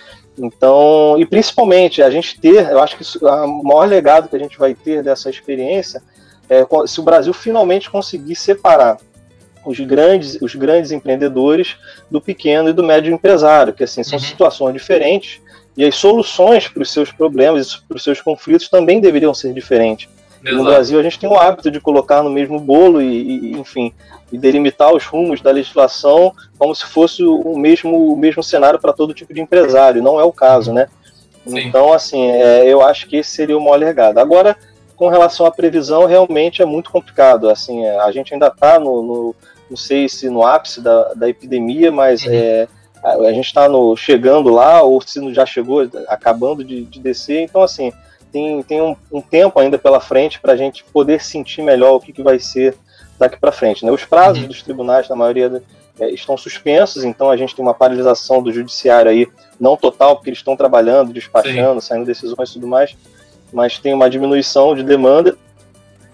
Então, 0.43 1.17
e 1.19 1.27
principalmente 1.27 2.03
a 2.03 2.11
gente 2.11 2.41
ter, 2.41 2.71
eu 2.71 2.81
acho 2.81 2.97
que 2.97 3.05
o 3.25 3.63
maior 3.63 3.87
legado 3.87 4.29
que 4.29 4.37
a 4.37 4.39
gente 4.39 4.59
vai 4.59 4.75
ter 4.75 5.03
dessa 5.03 5.29
experiência 5.29 6.03
é 6.49 6.67
se 6.87 6.99
o 6.99 7.03
Brasil 7.03 7.33
finalmente 7.35 7.91
conseguir 7.91 8.35
separar 8.35 8.97
os 9.65 9.79
grandes, 9.79 10.41
os 10.41 10.55
grandes 10.55 10.91
empreendedores 10.91 11.77
do 12.11 12.21
pequeno 12.21 12.71
e 12.71 12.73
do 12.73 12.83
médio 12.83 13.13
empresário, 13.13 13.75
que 13.75 13.85
assim 13.85 14.03
são 14.03 14.19
uhum. 14.19 14.25
situações 14.25 14.73
diferentes 14.73 15.43
e 15.77 15.85
as 15.85 15.95
soluções 15.95 16.67
para 16.67 16.83
os 16.83 16.91
seus 16.91 17.13
problemas, 17.13 17.77
para 17.77 17.97
os 17.99 18.03
seus 18.03 18.21
conflitos 18.23 18.69
também 18.71 19.01
deveriam 19.01 19.35
ser 19.35 19.53
diferentes. 19.53 20.09
Exato. 20.43 20.57
No 20.57 20.65
Brasil 20.65 20.99
a 20.99 21.03
gente 21.03 21.19
tem 21.19 21.29
o 21.29 21.39
hábito 21.39 21.71
de 21.71 21.81
colocar 21.81 22.23
no 22.23 22.31
mesmo 22.31 22.59
bolo 22.59 23.03
e, 23.03 23.51
e 23.51 23.53
enfim, 23.53 23.93
e 24.33 24.39
delimitar 24.39 24.93
os 24.95 25.05
rumos 25.05 25.41
da 25.41 25.51
legislação 25.51 26.33
como 26.59 26.75
se 26.75 26.87
fosse 26.87 27.23
o 27.23 27.57
mesmo, 27.59 28.13
o 28.13 28.17
mesmo 28.17 28.43
cenário 28.43 28.79
para 28.79 28.93
todo 28.93 29.15
tipo 29.15 29.35
de 29.35 29.41
empresário. 29.41 30.03
Não 30.03 30.21
é 30.21 30.25
o 30.25 30.33
caso, 30.33 30.73
né? 30.73 30.89
Sim. 31.47 31.59
Então, 31.61 31.93
assim, 31.93 32.31
é, 32.31 32.65
eu 32.67 32.83
acho 32.83 33.07
que 33.07 33.17
esse 33.17 33.31
seria 33.31 33.57
o 33.57 33.61
maior 33.61 33.79
legado. 33.79 34.19
Agora, 34.19 34.57
com 34.97 35.09
relação 35.09 35.47
à 35.47 35.51
previsão, 35.51 36.07
realmente 36.07 36.63
é 36.63 36.65
muito 36.65 36.91
complicado. 36.91 37.49
Assim, 37.49 37.85
é, 37.85 37.99
a 38.01 38.13
gente 38.13 38.33
ainda 38.33 38.49
está 38.49 38.79
no, 38.79 39.03
no, 39.03 39.35
não 39.69 39.77
sei 39.77 40.09
se 40.09 40.29
no 40.29 40.45
ápice 40.47 40.81
da, 40.81 41.15
da 41.15 41.29
epidemia, 41.29 41.91
mas 41.91 42.25
uhum. 42.25 42.33
é, 42.33 42.69
a, 43.03 43.15
a, 43.15 43.33
gente 43.33 43.47
está 43.47 43.67
chegando 43.97 44.51
lá, 44.51 44.83
ou 44.83 45.01
se 45.01 45.33
já 45.33 45.47
chegou, 45.47 45.89
acabando 46.07 46.63
de, 46.63 46.85
de 46.85 47.01
descer. 47.01 47.41
Então, 47.41 47.63
assim, 47.63 47.93
tem, 48.31 48.63
tem 48.63 48.81
um, 48.81 48.97
um 49.13 49.21
tempo 49.21 49.59
ainda 49.59 49.79
pela 49.79 50.01
frente 50.01 50.41
para 50.41 50.53
a 50.53 50.57
gente 50.57 50.85
poder 50.85 51.21
sentir 51.21 51.63
melhor 51.63 51.95
o 51.95 52.01
que, 52.01 52.13
que 52.13 52.23
vai 52.23 52.39
ser 52.39 52.77
daqui 53.19 53.39
para 53.39 53.53
frente. 53.53 53.85
Né? 53.85 53.93
Os 53.93 54.05
prazos 54.05 54.43
uhum. 54.43 54.49
dos 54.49 54.63
tribunais, 54.63 55.09
na 55.09 55.17
maioria, 55.17 55.63
é, 55.99 56.11
estão 56.11 56.37
suspensos, 56.37 57.05
então 57.05 57.31
a 57.31 57.37
gente 57.37 57.55
tem 57.55 57.65
uma 57.65 57.75
paralisação 57.75 58.43
do 58.43 58.53
judiciário 58.53 59.11
aí, 59.11 59.29
não 59.59 59.77
total, 59.77 60.17
porque 60.17 60.31
eles 60.31 60.39
estão 60.39 60.57
trabalhando, 60.57 61.13
despachando, 61.13 61.81
Sim. 61.81 61.89
saindo 61.89 62.07
decisões 62.07 62.51
e 62.51 62.53
tudo 62.55 62.67
mais, 62.67 62.97
mas 63.53 63.79
tem 63.79 63.93
uma 63.93 64.09
diminuição 64.09 64.75
de 64.75 64.83
demanda 64.83 65.37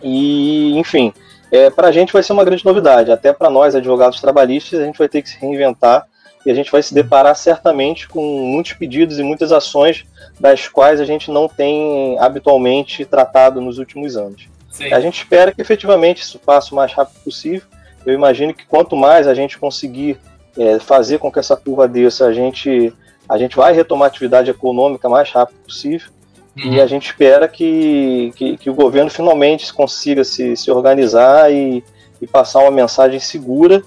e, 0.03 0.77
enfim, 0.77 1.13
é, 1.51 1.71
para 1.71 1.89
a 1.89 1.93
gente 1.93 2.13
vai 2.13 2.23
ser 2.23 2.33
uma 2.33 2.45
grande 2.45 2.65
novidade. 2.65 3.13
Até 3.13 3.33
para 3.33 3.49
nós, 3.49 3.75
advogados 3.75 4.21
trabalhistas, 4.21 4.81
a 4.81 4.85
gente 4.85 4.99
vai 4.99 5.09
ter 5.09 5.23
que 5.23 5.29
se 5.29 5.39
reinventar 5.39 6.07
e 6.47 6.51
a 6.51 6.55
gente 6.55 6.71
vai 6.71 6.81
se 6.81 6.95
deparar 6.95 7.35
certamente 7.35 8.07
com 8.07 8.23
muitos 8.23 8.73
pedidos 8.75 9.19
e 9.19 9.23
muitas 9.25 9.51
ações 9.51 10.07
das 10.39 10.69
quais 10.69 11.01
a 11.01 11.05
gente 11.05 11.29
não 11.29 11.49
tem 11.49 12.17
habitualmente 12.21 13.05
tratado 13.05 13.61
nos 13.61 13.79
últimos 13.79 14.17
anos. 14.17 14.49
Sim. 14.71 14.93
A 14.93 15.01
gente 15.01 15.19
espera 15.19 15.51
que 15.51 15.61
efetivamente 15.61 16.23
isso 16.23 16.39
passe 16.39 16.71
o 16.71 16.77
mais 16.77 16.93
rápido 16.93 17.19
possível. 17.25 17.67
Eu 18.07 18.15
imagino 18.15 18.55
que 18.55 18.65
quanto 18.65 18.95
mais 18.95 19.27
a 19.27 19.35
gente 19.35 19.59
conseguir 19.59 20.21
é, 20.57 20.79
fazer 20.79 21.19
com 21.19 21.33
que 21.33 21.41
essa 21.41 21.57
curva 21.57 21.89
desça, 21.89 22.27
a 22.27 22.33
gente, 22.33 22.95
a 23.29 23.37
gente 23.37 23.57
vai 23.57 23.73
retomar 23.73 24.07
a 24.07 24.09
atividade 24.09 24.49
econômica 24.49 25.09
mais 25.09 25.29
rápido 25.33 25.57
possível. 25.65 26.11
Uhum. 26.57 26.75
E 26.75 26.81
a 26.81 26.87
gente 26.87 27.07
espera 27.07 27.49
que, 27.49 28.33
que, 28.37 28.57
que, 28.57 28.71
o 28.71 28.75
governo 28.75 29.11
finalmente 29.11 29.75
consiga 29.75 30.23
se, 30.23 30.57
se 30.57 30.71
organizar 30.71 31.53
e, 31.53 31.83
e 32.23 32.27
passar 32.27 32.61
uma 32.61 32.71
mensagem 32.71 33.19
segura 33.19 33.83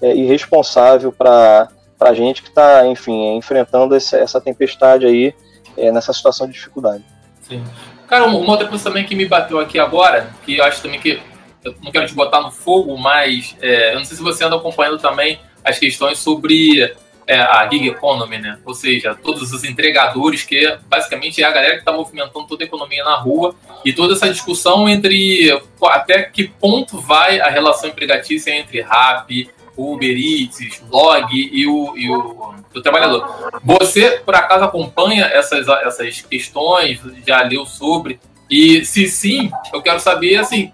é, 0.00 0.14
e 0.14 0.24
responsável 0.24 1.10
para 1.10 1.68
a 2.00 2.14
gente 2.14 2.42
que 2.42 2.48
está, 2.48 2.86
enfim, 2.86 3.36
enfrentando 3.36 3.94
essa, 3.94 4.16
essa 4.18 4.40
tempestade 4.40 5.06
aí, 5.06 5.34
é, 5.76 5.90
nessa 5.90 6.12
situação 6.12 6.46
de 6.46 6.52
dificuldade. 6.52 7.04
Sim. 7.42 7.62
Cara, 8.06 8.26
uma 8.26 8.50
outra 8.50 8.68
coisa 8.68 8.84
também 8.84 9.04
que 9.04 9.14
me 9.14 9.26
bateu 9.26 9.58
aqui 9.58 9.78
agora, 9.78 10.30
que 10.44 10.58
eu 10.58 10.64
acho 10.64 10.82
também 10.82 11.00
que 11.00 11.20
eu 11.64 11.74
não 11.82 11.90
quero 11.90 12.06
te 12.06 12.14
botar 12.14 12.40
no 12.40 12.50
fogo, 12.50 12.96
mas 12.96 13.56
é, 13.60 13.92
eu 13.92 13.98
não 13.98 14.04
sei 14.04 14.16
se 14.16 14.22
você 14.22 14.44
anda 14.44 14.56
acompanhando 14.56 14.98
também 14.98 15.40
as 15.64 15.78
questões 15.78 16.18
sobre 16.18 16.94
é, 17.26 17.40
a 17.40 17.68
gig 17.68 17.88
economy, 17.88 18.38
né? 18.38 18.58
Ou 18.64 18.72
seja, 18.72 19.14
todos 19.14 19.52
os 19.52 19.64
entregadores, 19.64 20.44
que 20.44 20.78
basicamente 20.88 21.42
é 21.42 21.46
a 21.46 21.50
galera 21.50 21.74
que 21.74 21.80
está 21.80 21.90
movimentando 21.92 22.46
toda 22.46 22.62
a 22.62 22.66
economia 22.66 23.02
na 23.02 23.16
rua, 23.16 23.54
e 23.84 23.92
toda 23.92 24.14
essa 24.14 24.28
discussão 24.28 24.88
entre 24.88 25.60
até 25.82 26.22
que 26.22 26.46
ponto 26.46 27.00
vai 27.00 27.40
a 27.40 27.50
relação 27.50 27.88
empregatícia 27.88 28.52
entre 28.52 28.80
RAP, 28.80 29.48
Uber 29.76 30.16
Eats, 30.16 30.82
Log 30.90 31.28
e 31.32 31.66
o, 31.66 31.96
e 31.96 32.10
o, 32.10 32.54
o, 32.74 32.82
trabalhador. 32.82 33.50
Você, 33.62 34.22
por 34.24 34.34
acaso, 34.34 34.64
acompanha 34.64 35.26
essas, 35.26 35.66
essas 35.68 36.20
questões? 36.22 37.00
Já 37.26 37.42
leu 37.42 37.66
sobre? 37.66 38.18
E 38.48 38.84
se 38.84 39.08
sim, 39.08 39.50
eu 39.72 39.82
quero 39.82 40.00
saber, 40.00 40.36
assim, 40.36 40.72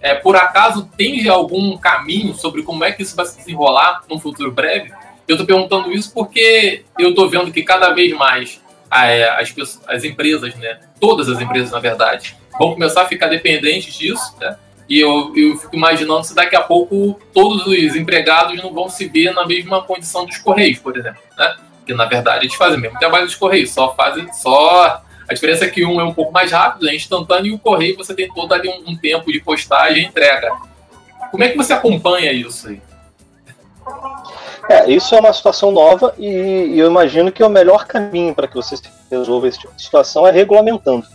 é, 0.00 0.14
por 0.14 0.36
acaso 0.36 0.88
tem 0.96 1.28
algum 1.28 1.76
caminho 1.76 2.34
sobre 2.34 2.62
como 2.62 2.84
é 2.84 2.92
que 2.92 3.02
isso 3.02 3.14
vai 3.14 3.26
se 3.26 3.38
desenrolar 3.38 4.02
num 4.08 4.18
futuro 4.18 4.50
breve? 4.50 4.90
Eu 5.28 5.34
estou 5.34 5.46
perguntando 5.46 5.92
isso 5.92 6.12
porque 6.12 6.84
eu 6.98 7.10
estou 7.10 7.28
vendo 7.28 7.52
que 7.52 7.62
cada 7.62 7.90
vez 7.90 8.12
mais 8.16 8.60
é, 8.90 9.28
as, 9.28 9.80
as 9.86 10.04
empresas, 10.04 10.54
né, 10.56 10.80
todas 10.98 11.28
as 11.28 11.40
empresas, 11.40 11.70
na 11.70 11.78
verdade, 11.78 12.36
vão 12.58 12.72
começar 12.72 13.02
a 13.02 13.06
ficar 13.06 13.28
dependentes 13.28 13.94
disso, 13.94 14.34
né? 14.40 14.56
E 14.90 14.98
eu, 14.98 15.32
eu 15.36 15.56
fico 15.56 15.76
imaginando 15.76 16.24
se 16.24 16.34
daqui 16.34 16.56
a 16.56 16.60
pouco 16.60 17.16
todos 17.32 17.64
os 17.64 17.94
empregados 17.94 18.60
não 18.60 18.74
vão 18.74 18.88
se 18.88 19.06
ver 19.06 19.32
na 19.32 19.46
mesma 19.46 19.80
condição 19.82 20.26
dos 20.26 20.36
Correios, 20.38 20.80
por 20.80 20.98
exemplo, 20.98 21.22
né? 21.38 21.56
Que 21.86 21.94
na 21.94 22.06
verdade 22.06 22.46
eles 22.46 22.56
fazem 22.56 22.80
mesmo 22.80 22.98
trabalho 22.98 23.24
dos 23.24 23.36
Correios, 23.36 23.70
só 23.70 23.94
fazem, 23.94 24.30
só. 24.32 25.00
A 25.28 25.32
diferença 25.32 25.64
é 25.64 25.68
que 25.68 25.84
um 25.84 26.00
é 26.00 26.04
um 26.04 26.12
pouco 26.12 26.32
mais 26.32 26.50
rápido, 26.50 26.88
é 26.88 26.96
instantâneo, 26.96 27.52
e 27.52 27.54
o 27.54 27.58
Correio 27.60 27.96
você 27.96 28.12
tem 28.12 28.28
todo 28.34 28.52
ali 28.52 28.68
um, 28.68 28.90
um 28.90 28.96
tempo 28.96 29.30
de 29.30 29.40
postagem 29.40 30.02
e 30.02 30.06
entrega. 30.06 30.50
Como 31.30 31.44
é 31.44 31.50
que 31.50 31.56
você 31.56 31.72
acompanha 31.72 32.32
isso 32.32 32.66
aí? 32.66 32.82
É, 34.68 34.90
isso 34.90 35.14
é 35.14 35.20
uma 35.20 35.32
situação 35.32 35.70
nova 35.70 36.12
e, 36.18 36.26
e 36.26 36.78
eu 36.80 36.90
imagino 36.90 37.30
que 37.30 37.44
o 37.44 37.48
melhor 37.48 37.86
caminho 37.86 38.34
para 38.34 38.48
que 38.48 38.56
você 38.56 38.76
resolva 39.08 39.46
esse 39.46 39.60
tipo 39.60 39.74
de 39.74 39.82
situação 39.82 40.26
é 40.26 40.32
regulamentando. 40.32 41.06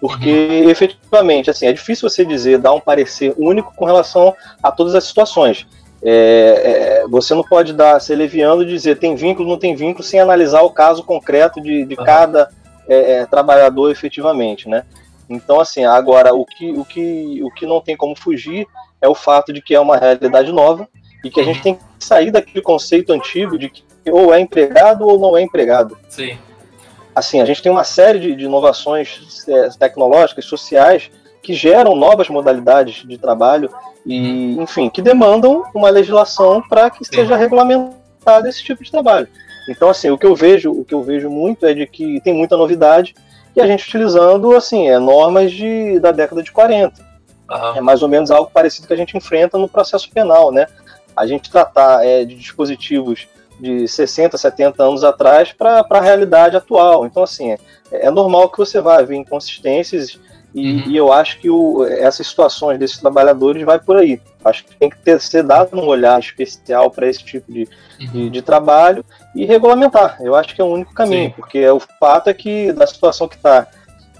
Porque, 0.00 0.30
uhum. 0.30 0.70
efetivamente, 0.70 1.50
assim, 1.50 1.66
é 1.66 1.72
difícil 1.72 2.08
você 2.08 2.24
dizer, 2.24 2.58
dar 2.58 2.72
um 2.72 2.80
parecer 2.80 3.34
único 3.36 3.74
com 3.74 3.84
relação 3.84 4.34
a 4.62 4.70
todas 4.70 4.94
as 4.94 5.04
situações. 5.04 5.66
é, 6.02 7.02
é, 7.02 7.08
você 7.08 7.34
não 7.34 7.42
pode 7.42 7.72
dar, 7.72 8.00
ser 8.00 8.14
leviando 8.14 8.62
e 8.62 8.66
dizer 8.66 8.98
tem 8.98 9.16
vínculo, 9.16 9.48
não 9.48 9.58
tem 9.58 9.74
vínculo, 9.74 10.04
sem 10.04 10.20
analisar 10.20 10.62
o 10.62 10.70
caso 10.70 11.02
concreto 11.02 11.60
de, 11.60 11.84
de 11.84 11.96
cada 11.96 12.48
é, 12.88 13.12
é, 13.12 13.26
trabalhador 13.26 13.90
efetivamente, 13.90 14.68
né? 14.68 14.84
Então, 15.28 15.60
assim, 15.60 15.84
agora, 15.84 16.32
o 16.32 16.44
que, 16.44 16.70
o, 16.70 16.84
que, 16.84 17.40
o 17.42 17.50
que 17.50 17.66
não 17.66 17.80
tem 17.80 17.96
como 17.96 18.16
fugir 18.16 18.66
é 19.00 19.08
o 19.08 19.14
fato 19.14 19.52
de 19.52 19.60
que 19.60 19.74
é 19.74 19.80
uma 19.80 19.96
realidade 19.96 20.52
nova 20.52 20.88
e 21.24 21.30
que 21.30 21.40
a 21.40 21.44
gente 21.44 21.60
tem 21.60 21.74
que 21.74 21.82
sair 21.98 22.30
daquele 22.30 22.62
conceito 22.62 23.12
antigo 23.12 23.58
de 23.58 23.68
que 23.68 23.82
ou 24.10 24.32
é 24.32 24.40
empregado 24.40 25.06
ou 25.06 25.18
não 25.18 25.36
é 25.36 25.42
empregado. 25.42 25.98
Sim. 26.08 26.38
Assim, 27.18 27.40
a 27.40 27.44
gente 27.44 27.60
tem 27.60 27.72
uma 27.72 27.82
série 27.82 28.20
de, 28.20 28.36
de 28.36 28.44
inovações 28.44 29.44
é, 29.48 29.68
tecnológicas, 29.70 30.44
sociais, 30.44 31.10
que 31.42 31.52
geram 31.52 31.96
novas 31.96 32.28
modalidades 32.28 33.04
de 33.04 33.18
trabalho 33.18 33.68
e, 34.06 34.54
uhum. 34.56 34.62
enfim, 34.62 34.88
que 34.88 35.02
demandam 35.02 35.64
uma 35.74 35.90
legislação 35.90 36.62
para 36.62 36.88
que 36.90 37.04
seja 37.04 37.34
regulamentado 37.34 38.46
esse 38.46 38.62
tipo 38.62 38.84
de 38.84 38.90
trabalho. 38.92 39.26
Então, 39.68 39.88
assim, 39.90 40.10
o 40.10 40.16
que 40.16 40.26
eu 40.26 40.36
vejo, 40.36 40.70
o 40.70 40.84
que 40.84 40.94
eu 40.94 41.02
vejo 41.02 41.28
muito 41.28 41.66
é 41.66 41.74
de 41.74 41.88
que 41.88 42.20
tem 42.20 42.32
muita 42.32 42.56
novidade 42.56 43.16
e 43.56 43.60
a 43.60 43.66
gente 43.66 43.88
utilizando, 43.88 44.54
assim, 44.54 44.88
é 44.88 45.00
normas 45.00 45.50
de, 45.50 45.98
da 45.98 46.12
década 46.12 46.40
de 46.40 46.52
40. 46.52 47.02
Uhum. 47.50 47.76
É 47.78 47.80
mais 47.80 48.00
ou 48.00 48.08
menos 48.08 48.30
algo 48.30 48.48
parecido 48.48 48.86
que 48.86 48.94
a 48.94 48.96
gente 48.96 49.16
enfrenta 49.16 49.58
no 49.58 49.68
processo 49.68 50.08
penal, 50.08 50.52
né? 50.52 50.68
A 51.16 51.26
gente 51.26 51.50
tratar 51.50 52.06
é, 52.06 52.24
de 52.24 52.36
dispositivos 52.36 53.26
de 53.58 53.86
60, 53.86 54.36
70 54.36 54.82
anos 54.82 55.04
atrás 55.04 55.52
para 55.52 55.84
a 55.88 56.00
realidade 56.00 56.56
atual. 56.56 57.06
Então, 57.06 57.22
assim, 57.22 57.52
é, 57.52 57.58
é 57.92 58.10
normal 58.10 58.48
que 58.48 58.58
você 58.58 58.80
vá 58.80 59.00
ver 59.02 59.16
inconsistências 59.16 60.18
e, 60.54 60.72
uhum. 60.72 60.82
e, 60.88 60.96
eu 60.96 61.12
acho 61.12 61.38
que 61.40 61.50
o, 61.50 61.84
essas 61.84 62.26
situações 62.26 62.78
desses 62.78 62.98
trabalhadores 62.98 63.62
vai 63.64 63.78
por 63.78 63.96
aí. 63.96 64.20
Acho 64.44 64.64
que 64.64 64.76
tem 64.76 64.88
que 64.88 64.98
ter, 64.98 65.20
ser 65.20 65.42
dado 65.42 65.76
um 65.76 65.86
olhar 65.86 66.18
especial 66.18 66.90
para 66.90 67.06
esse 67.06 67.22
tipo 67.22 67.52
de, 67.52 67.68
uhum. 68.00 68.06
de, 68.06 68.30
de, 68.30 68.42
trabalho 68.42 69.04
e 69.34 69.44
regulamentar. 69.44 70.16
Eu 70.20 70.34
acho 70.34 70.54
que 70.54 70.60
é 70.60 70.64
o 70.64 70.68
único 70.68 70.94
caminho, 70.94 71.28
Sim. 71.28 71.34
porque 71.36 71.68
o 71.68 71.80
fato 72.00 72.30
é 72.30 72.34
que 72.34 72.72
da 72.72 72.86
situação 72.86 73.28
que 73.28 73.36
está 73.36 73.66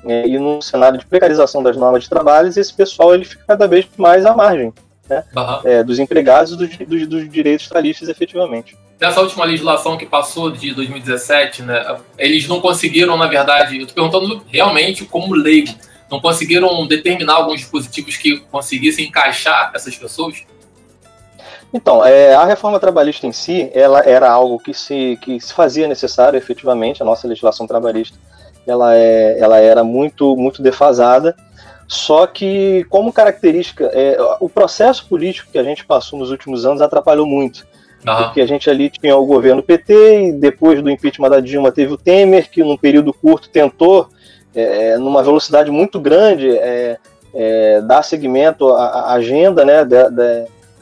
é, 0.04 0.28
e 0.28 0.38
no 0.38 0.62
cenário 0.62 0.98
de 0.98 1.06
precarização 1.06 1.62
das 1.62 1.76
normas 1.76 2.04
de 2.04 2.10
trabalho, 2.10 2.48
esse 2.48 2.72
pessoal 2.72 3.14
ele 3.14 3.24
fica 3.24 3.44
cada 3.46 3.66
vez 3.66 3.88
mais 3.96 4.24
à 4.24 4.34
margem 4.34 4.72
né, 5.08 5.24
uhum. 5.36 5.60
é, 5.64 5.82
dos 5.82 5.98
empregados 5.98 6.52
e 6.52 6.56
dos, 6.56 6.76
dos, 6.76 7.06
dos 7.06 7.30
direitos 7.30 7.68
trabalhistas 7.68 8.08
efetivamente 8.08 8.76
nessa 9.00 9.20
última 9.20 9.44
legislação 9.44 9.96
que 9.96 10.04
passou 10.04 10.50
de 10.50 10.74
2017, 10.74 11.62
né, 11.62 11.96
eles 12.18 12.48
não 12.48 12.60
conseguiram, 12.60 13.16
na 13.16 13.26
verdade, 13.26 13.76
eu 13.76 13.86
estou 13.86 13.94
perguntando 13.94 14.42
realmente 14.48 15.04
como 15.04 15.34
leigo, 15.34 15.72
não 16.10 16.20
conseguiram 16.20 16.86
determinar 16.86 17.34
alguns 17.34 17.60
dispositivos 17.60 18.16
que 18.16 18.38
conseguissem 18.50 19.06
encaixar 19.06 19.70
essas 19.74 19.94
pessoas? 19.94 20.42
Então, 21.72 22.04
é, 22.04 22.34
a 22.34 22.44
reforma 22.46 22.80
trabalhista 22.80 23.26
em 23.26 23.32
si, 23.32 23.70
ela 23.74 24.00
era 24.00 24.28
algo 24.30 24.58
que 24.58 24.72
se, 24.72 25.18
que 25.20 25.38
se 25.38 25.52
fazia 25.52 25.86
necessário, 25.86 26.36
efetivamente, 26.36 27.02
a 27.02 27.06
nossa 27.06 27.28
legislação 27.28 27.66
trabalhista, 27.66 28.16
ela, 28.66 28.94
é, 28.96 29.38
ela 29.38 29.58
era 29.58 29.84
muito, 29.84 30.34
muito 30.34 30.62
defasada, 30.62 31.36
só 31.88 32.26
que, 32.26 32.84
como 32.90 33.10
característica, 33.10 33.90
é, 33.94 34.18
o 34.40 34.48
processo 34.48 35.06
político 35.08 35.50
que 35.50 35.58
a 35.58 35.62
gente 35.62 35.86
passou 35.86 36.18
nos 36.18 36.30
últimos 36.30 36.66
anos 36.66 36.82
atrapalhou 36.82 37.26
muito. 37.26 37.66
Uhum. 38.06 38.24
Porque 38.24 38.42
a 38.42 38.46
gente 38.46 38.68
ali 38.68 38.90
tinha 38.90 39.16
o 39.16 39.24
governo 39.24 39.62
PT, 39.62 40.26
e 40.26 40.32
depois 40.32 40.82
do 40.82 40.90
impeachment 40.90 41.30
da 41.30 41.40
Dilma 41.40 41.72
teve 41.72 41.94
o 41.94 41.96
Temer, 41.96 42.50
que 42.50 42.62
num 42.62 42.76
período 42.76 43.10
curto 43.12 43.48
tentou 43.48 44.10
é, 44.54 44.98
numa 44.98 45.22
velocidade 45.22 45.70
muito 45.70 45.98
grande, 45.98 46.50
é, 46.58 46.98
é, 47.34 47.80
dar 47.80 48.02
seguimento 48.02 48.68
à, 48.68 48.84
à 48.84 49.12
agenda 49.14 49.64
né, 49.64 49.76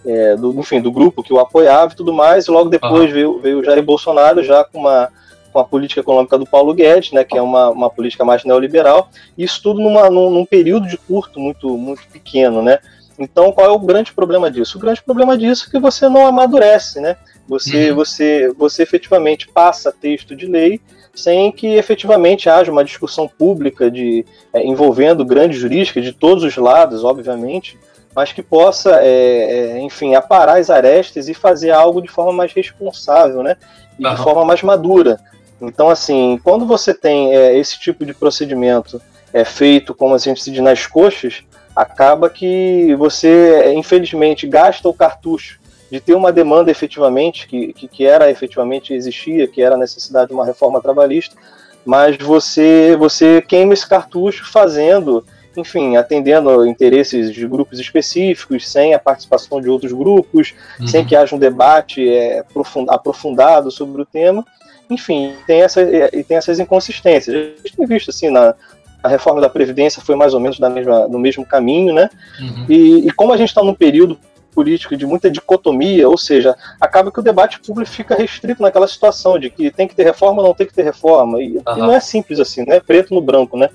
é, 0.05 0.37
do, 0.37 0.59
enfim, 0.59 0.81
do 0.81 0.91
grupo 0.91 1.23
que 1.23 1.33
o 1.33 1.39
apoiava 1.39 1.93
e 1.93 1.97
tudo 1.97 2.13
mais, 2.13 2.47
e 2.47 2.51
logo 2.51 2.69
depois 2.69 3.09
uhum. 3.09 3.13
veio, 3.13 3.39
veio 3.39 3.61
o 3.61 3.65
Jair 3.65 3.83
Bolsonaro 3.83 4.43
já 4.43 4.65
com 4.65 4.81
uma, 4.81 5.09
com 5.57 5.61
a 5.61 5.65
política 5.65 6.03
econômica 6.03 6.37
do 6.37 6.45
Paulo 6.45 6.75
Guedes, 6.75 7.13
né, 7.13 7.25
que 7.25 7.39
é 7.39 7.41
uma, 7.41 7.71
uma 7.71 7.89
política 7.89 8.27
mais 8.27 8.45
neoliberal, 8.45 9.09
isso 9.39 9.63
tudo 9.63 9.81
numa, 9.81 10.11
num, 10.11 10.29
num 10.31 10.45
período 10.45 10.87
de 10.87 10.99
curto 10.99 11.41
muito, 11.41 11.79
muito 11.79 12.07
pequeno, 12.09 12.61
né? 12.61 12.79
Então, 13.19 13.51
qual 13.51 13.67
é 13.67 13.71
o 13.71 13.79
grande 13.79 14.13
problema 14.13 14.51
disso? 14.51 14.77
O 14.77 14.81
grande 14.83 15.03
problema 15.03 15.35
disso 15.39 15.65
é 15.67 15.71
que 15.71 15.79
você 15.79 16.11
não 16.11 16.27
amadurece, 16.27 17.01
né? 17.01 17.17
Você, 17.49 17.89
uhum. 17.89 17.97
você, 17.97 18.53
você 18.53 18.83
efetivamente 18.83 19.49
passa 19.49 19.91
texto 19.91 20.37
de 20.37 20.45
lei 20.45 20.79
sem 21.15 21.51
que 21.51 21.69
efetivamente 21.69 22.51
haja 22.51 22.71
uma 22.71 22.85
discussão 22.85 23.27
pública 23.27 23.91
de, 23.91 24.27
é, 24.53 24.63
envolvendo 24.63 25.25
grandes 25.25 25.59
jurídicas 25.59 26.05
de 26.05 26.13
todos 26.13 26.45
os 26.45 26.55
lados, 26.59 27.03
obviamente, 27.03 27.79
mas 28.15 28.31
que 28.31 28.43
possa, 28.43 29.01
é, 29.01 29.09
é, 29.09 29.81
enfim, 29.81 30.15
aparar 30.15 30.59
as 30.59 30.69
arestas 30.69 31.31
e 31.31 31.33
fazer 31.33 31.71
algo 31.71 32.03
de 32.03 32.09
forma 32.09 32.33
mais 32.35 32.53
responsável, 32.53 33.43
né? 33.43 33.57
E 33.99 34.07
uhum. 34.07 34.15
de 34.15 34.23
forma 34.23 34.45
mais 34.45 34.63
madura. 34.63 35.19
Então, 35.61 35.89
assim, 35.89 36.39
quando 36.43 36.67
você 36.67 36.93
tem 36.93 37.35
é, 37.35 37.57
esse 37.57 37.79
tipo 37.79 38.05
de 38.05 38.13
procedimento 38.13 39.01
é, 39.33 39.45
feito, 39.45 39.95
como 39.95 40.15
a 40.15 40.19
gente 40.19 40.43
se 40.43 40.51
diz, 40.51 40.63
nas 40.63 40.87
coxas, 40.87 41.43
acaba 41.75 42.31
que 42.31 42.95
você, 42.97 43.73
infelizmente, 43.75 44.47
gasta 44.47 44.89
o 44.89 44.95
cartucho 44.95 45.59
de 45.91 46.01
ter 46.01 46.15
uma 46.15 46.33
demanda 46.33 46.71
efetivamente, 46.71 47.47
que, 47.47 47.73
que, 47.73 47.87
que, 47.87 48.07
era 48.07 48.31
efetivamente 48.31 48.93
existia, 48.93 49.47
que 49.47 49.63
era 49.63 49.77
a 49.77 49.79
necessidade 49.79 50.29
de 50.29 50.35
uma 50.35 50.45
reforma 50.45 50.81
trabalhista, 50.81 51.37
mas 51.85 52.17
você, 52.17 52.97
você 52.99 53.41
queima 53.41 53.73
esse 53.73 53.89
cartucho 53.89 54.51
fazendo, 54.51 55.25
enfim, 55.57 55.97
atendendo 55.97 56.67
interesses 56.67 57.33
de 57.33 57.47
grupos 57.47 57.79
específicos, 57.79 58.69
sem 58.69 58.95
a 58.95 58.99
participação 58.99 59.61
de 59.61 59.71
outros 59.71 59.93
grupos, 59.93 60.55
uhum. 60.81 60.87
sem 60.89 61.05
que 61.05 61.15
haja 61.15 61.37
um 61.37 61.39
debate 61.39 62.09
é, 62.09 62.45
aprofundado 62.89 63.71
sobre 63.71 64.03
o 64.03 64.07
tema. 64.07 64.45
Enfim, 64.89 65.35
tem, 65.47 65.63
essa, 65.63 65.83
e 65.83 66.23
tem 66.23 66.37
essas 66.37 66.59
inconsistências. 66.59 67.35
A 67.35 67.39
gente 67.63 67.77
tem 67.77 67.87
visto 67.87 68.11
assim 68.11 68.31
na, 68.31 68.55
a 69.03 69.09
reforma 69.09 69.41
da 69.41 69.49
Previdência 69.49 70.03
foi 70.03 70.15
mais 70.15 70.35
ou 70.35 70.41
menos 70.41 70.59
da 70.59 70.69
mesma, 70.69 71.09
no 71.09 71.19
mesmo 71.19 71.45
caminho, 71.45 71.95
né? 71.95 72.09
Uhum. 72.41 72.67
E, 72.69 73.07
e, 73.07 73.11
como 73.13 73.33
a 73.33 73.37
gente 73.37 73.49
está 73.49 73.63
num 73.63 73.75
período 73.75 74.19
político 74.55 74.97
de 74.97 75.05
muita 75.05 75.31
dicotomia, 75.31 76.09
ou 76.09 76.17
seja, 76.17 76.57
acaba 76.81 77.13
que 77.13 77.21
o 77.21 77.23
debate 77.23 77.61
público 77.61 77.91
fica 77.91 78.15
restrito 78.15 78.63
naquela 78.63 78.89
situação 78.89 79.39
de 79.39 79.51
que 79.51 79.71
tem 79.71 79.87
que 79.87 79.95
ter 79.95 80.05
reforma 80.05 80.41
ou 80.41 80.49
não 80.49 80.55
tem 80.55 80.67
que 80.67 80.73
ter 80.73 80.83
reforma. 80.83 81.43
E, 81.43 81.57
uhum. 81.57 81.63
e 81.77 81.79
não 81.79 81.93
é 81.93 82.01
simples 82.01 82.41
assim, 82.41 82.65
né? 82.67 82.81
Preto 82.81 83.15
no 83.15 83.21
branco, 83.21 83.57
né? 83.57 83.69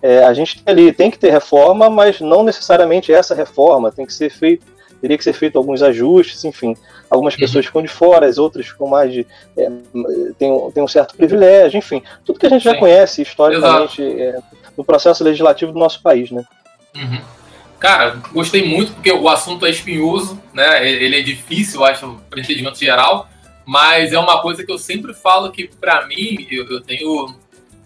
É, 0.00 0.24
a 0.24 0.32
gente 0.32 0.62
tem 0.62 0.72
ali 0.72 0.92
tem 0.92 1.10
que 1.10 1.18
ter 1.18 1.30
reforma, 1.30 1.90
mas 1.90 2.20
não 2.20 2.44
necessariamente 2.44 3.12
essa 3.12 3.34
reforma, 3.34 3.90
tem 3.90 4.06
que 4.06 4.12
ser 4.12 4.30
feito, 4.30 4.64
teria 5.00 5.16
que 5.16 5.24
ser 5.24 5.32
feito 5.32 5.56
alguns 5.56 5.82
ajustes, 5.82 6.44
enfim. 6.44 6.76
Algumas 7.10 7.34
uhum. 7.34 7.40
pessoas 7.40 7.66
ficam 7.66 7.82
de 7.82 7.88
fora, 7.88 8.26
as 8.26 8.38
outras 8.38 8.66
ficam 8.66 8.86
mais 8.86 9.12
de. 9.12 9.26
É, 9.56 9.70
tem, 10.38 10.70
tem 10.72 10.82
um 10.82 10.88
certo 10.88 11.16
privilégio, 11.16 11.78
enfim. 11.78 12.02
Tudo 12.24 12.38
que 12.38 12.46
a 12.46 12.50
gente 12.50 12.62
Sim. 12.62 12.70
já 12.70 12.76
conhece 12.76 13.22
historicamente 13.22 14.02
é, 14.02 14.38
no 14.76 14.84
processo 14.84 15.24
legislativo 15.24 15.72
do 15.72 15.78
nosso 15.78 16.02
país, 16.02 16.30
né? 16.30 16.44
Uhum. 16.96 17.20
Cara, 17.78 18.20
gostei 18.32 18.66
muito 18.66 18.92
porque 18.92 19.12
o 19.12 19.28
assunto 19.28 19.64
é 19.64 19.70
espinhoso, 19.70 20.40
né? 20.52 20.88
Ele 20.88 21.16
é 21.16 21.22
difícil, 21.22 21.80
eu 21.80 21.86
acho, 21.86 22.20
para 22.28 22.40
entendimento 22.40 22.78
geral, 22.78 23.28
mas 23.64 24.12
é 24.12 24.18
uma 24.18 24.42
coisa 24.42 24.64
que 24.64 24.72
eu 24.72 24.78
sempre 24.78 25.14
falo 25.14 25.52
que, 25.52 25.68
para 25.68 26.06
mim, 26.06 26.46
eu, 26.50 26.66
eu, 26.68 26.80
tenho. 26.80 27.36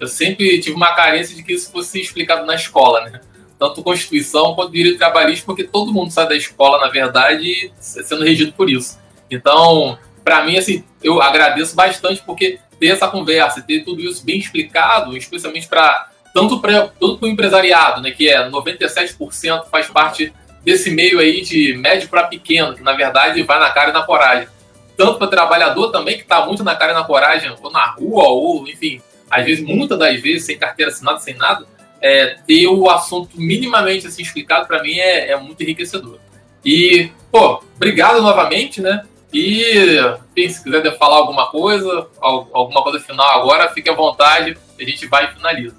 Eu 0.00 0.08
sempre 0.08 0.60
tive 0.60 0.74
uma 0.74 0.94
carência 0.94 1.36
de 1.36 1.42
que 1.42 1.52
isso 1.52 1.70
fosse 1.70 2.00
explicado 2.00 2.46
na 2.46 2.54
escola, 2.54 3.02
né? 3.10 3.20
Tanto 3.62 3.80
Constituição 3.80 4.56
quanto 4.56 4.72
Direito 4.72 4.98
Trabalhista, 4.98 5.46
porque 5.46 5.62
todo 5.62 5.92
mundo 5.92 6.10
sai 6.10 6.26
da 6.26 6.34
escola, 6.34 6.80
na 6.80 6.88
verdade, 6.88 7.70
sendo 7.78 8.24
regido 8.24 8.52
por 8.54 8.68
isso. 8.68 8.98
Então, 9.30 9.96
para 10.24 10.44
mim, 10.44 10.58
assim, 10.58 10.82
eu 11.00 11.22
agradeço 11.22 11.76
bastante 11.76 12.20
porque 12.26 12.58
ter 12.80 12.88
essa 12.88 13.06
conversa, 13.06 13.62
ter 13.62 13.84
tudo 13.84 14.00
isso 14.00 14.24
bem 14.24 14.36
explicado, 14.36 15.16
especialmente 15.16 15.68
para 15.68 16.10
tanto 16.34 16.60
para 16.60 16.90
o 17.00 17.24
empresariado, 17.28 18.00
né, 18.00 18.10
que 18.10 18.28
é 18.28 18.50
97% 18.50 19.66
faz 19.70 19.86
parte 19.86 20.32
desse 20.64 20.90
meio 20.90 21.20
aí 21.20 21.42
de 21.42 21.76
médio 21.76 22.08
para 22.08 22.24
pequeno, 22.24 22.74
que 22.74 22.82
na 22.82 22.94
verdade 22.94 23.44
vai 23.44 23.60
na 23.60 23.70
cara 23.70 23.90
e 23.90 23.92
na 23.92 24.02
coragem. 24.02 24.48
Tanto 24.96 25.18
para 25.18 25.28
trabalhador 25.28 25.92
também, 25.92 26.16
que 26.16 26.22
está 26.22 26.44
muito 26.44 26.64
na 26.64 26.74
cara 26.74 26.90
e 26.90 26.94
na 26.96 27.04
coragem, 27.04 27.54
ou 27.62 27.70
na 27.70 27.86
rua, 27.92 28.24
ou 28.24 28.66
enfim, 28.66 29.00
às 29.30 29.44
vezes, 29.44 29.64
muitas 29.64 29.96
das 29.96 30.20
vezes, 30.20 30.46
sem 30.46 30.58
carteira 30.58 30.90
assinada, 30.90 31.20
sem 31.20 31.34
nada, 31.36 31.64
é, 32.02 32.36
ter 32.46 32.66
o 32.66 32.90
assunto 32.90 33.40
minimamente 33.40 34.06
assim 34.06 34.22
explicado 34.22 34.66
para 34.66 34.82
mim 34.82 34.98
é, 34.98 35.30
é, 35.30 35.36
muito 35.36 35.62
enriquecedor. 35.62 36.18
E, 36.64 37.10
pô, 37.30 37.62
obrigado 37.76 38.20
novamente, 38.20 38.80
né? 38.80 39.04
E 39.32 39.96
se 40.36 40.62
quiser 40.62 40.98
falar 40.98 41.16
alguma 41.16 41.50
coisa, 41.50 42.06
alguma 42.20 42.82
coisa 42.82 43.00
final 43.00 43.26
agora, 43.40 43.72
fique 43.72 43.88
à 43.88 43.94
vontade, 43.94 44.58
a 44.78 44.84
gente 44.84 45.06
vai 45.06 45.24
e 45.24 45.34
finaliza. 45.34 45.76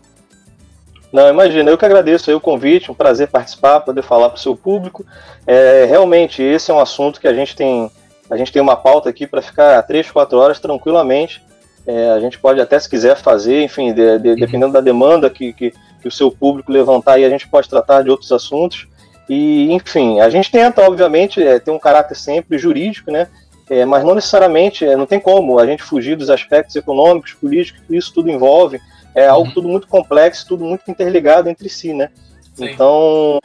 Não, 1.11 1.29
imagina, 1.29 1.69
eu 1.69 1.77
que 1.77 1.85
agradeço 1.85 2.35
o 2.35 2.41
convite, 2.41 2.89
um 2.89 2.95
prazer 2.95 3.27
participar, 3.27 3.81
poder 3.81 4.01
falar 4.01 4.29
para 4.29 4.37
o 4.37 4.41
seu 4.41 4.55
público. 4.55 5.05
É, 5.45 5.85
realmente, 5.85 6.41
esse 6.41 6.71
é 6.71 6.73
um 6.73 6.79
assunto 6.79 7.21
que 7.21 7.27
a 7.27 7.33
gente 7.33 7.55
tem, 7.55 7.91
a 8.31 8.35
gente 8.35 8.51
tem 8.51 8.59
uma 8.59 8.75
pauta 8.75 9.09
aqui 9.09 9.27
para 9.27 9.39
ficar 9.39 9.83
três, 9.83 10.09
quatro 10.09 10.39
horas 10.39 10.59
tranquilamente. 10.59 11.43
É, 11.85 12.11
a 12.11 12.19
gente 12.19 12.39
pode 12.39 12.61
até, 12.61 12.79
se 12.79 12.89
quiser 12.89 13.15
fazer, 13.17 13.63
enfim, 13.63 13.93
de, 13.93 14.19
de, 14.19 14.29
uhum. 14.29 14.35
dependendo 14.35 14.73
da 14.73 14.81
demanda 14.81 15.29
que, 15.29 15.51
que, 15.51 15.73
que, 16.01 16.07
o 16.07 16.11
seu 16.11 16.31
público 16.31 16.71
levantar, 16.71 17.13
aí 17.13 17.25
a 17.25 17.29
gente 17.29 17.47
pode 17.47 17.67
tratar 17.67 18.03
de 18.03 18.09
outros 18.09 18.31
assuntos. 18.31 18.87
E, 19.27 19.71
enfim, 19.71 20.19
a 20.19 20.29
gente 20.29 20.51
tenta, 20.51 20.81
obviamente, 20.81 21.41
é, 21.41 21.59
ter 21.59 21.71
um 21.71 21.79
caráter 21.79 22.15
sempre 22.15 22.57
jurídico, 22.57 23.11
né? 23.11 23.27
É, 23.69 23.85
mas 23.85 24.03
não 24.03 24.15
necessariamente, 24.15 24.85
é, 24.85 24.95
não 24.95 25.05
tem 25.05 25.19
como 25.19 25.59
a 25.59 25.65
gente 25.65 25.81
fugir 25.83 26.15
dos 26.15 26.29
aspectos 26.29 26.75
econômicos, 26.75 27.33
políticos, 27.33 27.81
que 27.87 27.95
isso 27.95 28.13
tudo 28.13 28.29
envolve. 28.29 28.79
É 29.15 29.27
algo 29.27 29.47
uhum. 29.47 29.53
tudo 29.53 29.67
muito 29.69 29.87
complexo, 29.87 30.47
tudo 30.47 30.65
muito 30.65 30.89
interligado 30.89 31.49
entre 31.49 31.69
si, 31.69 31.93
né? 31.93 32.09
Sim. 32.53 32.65
Então, 32.65 33.39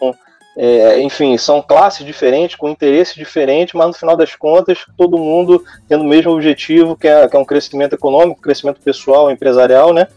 é, 0.60 1.00
enfim, 1.00 1.38
são 1.38 1.62
classes 1.62 2.04
diferentes, 2.04 2.56
com 2.56 2.68
interesses 2.68 3.14
diferentes, 3.14 3.74
mas 3.74 3.86
no 3.86 3.92
final 3.92 4.16
das 4.16 4.34
contas, 4.34 4.84
todo 4.96 5.16
mundo 5.16 5.64
tendo 5.88 6.02
o 6.02 6.08
mesmo 6.08 6.32
objetivo, 6.32 6.96
que 6.96 7.06
é, 7.06 7.28
que 7.28 7.36
é 7.36 7.38
um 7.38 7.44
crescimento 7.44 7.92
econômico, 7.92 8.42
crescimento 8.42 8.80
pessoal, 8.80 9.30
empresarial, 9.30 9.94
né? 9.94 10.08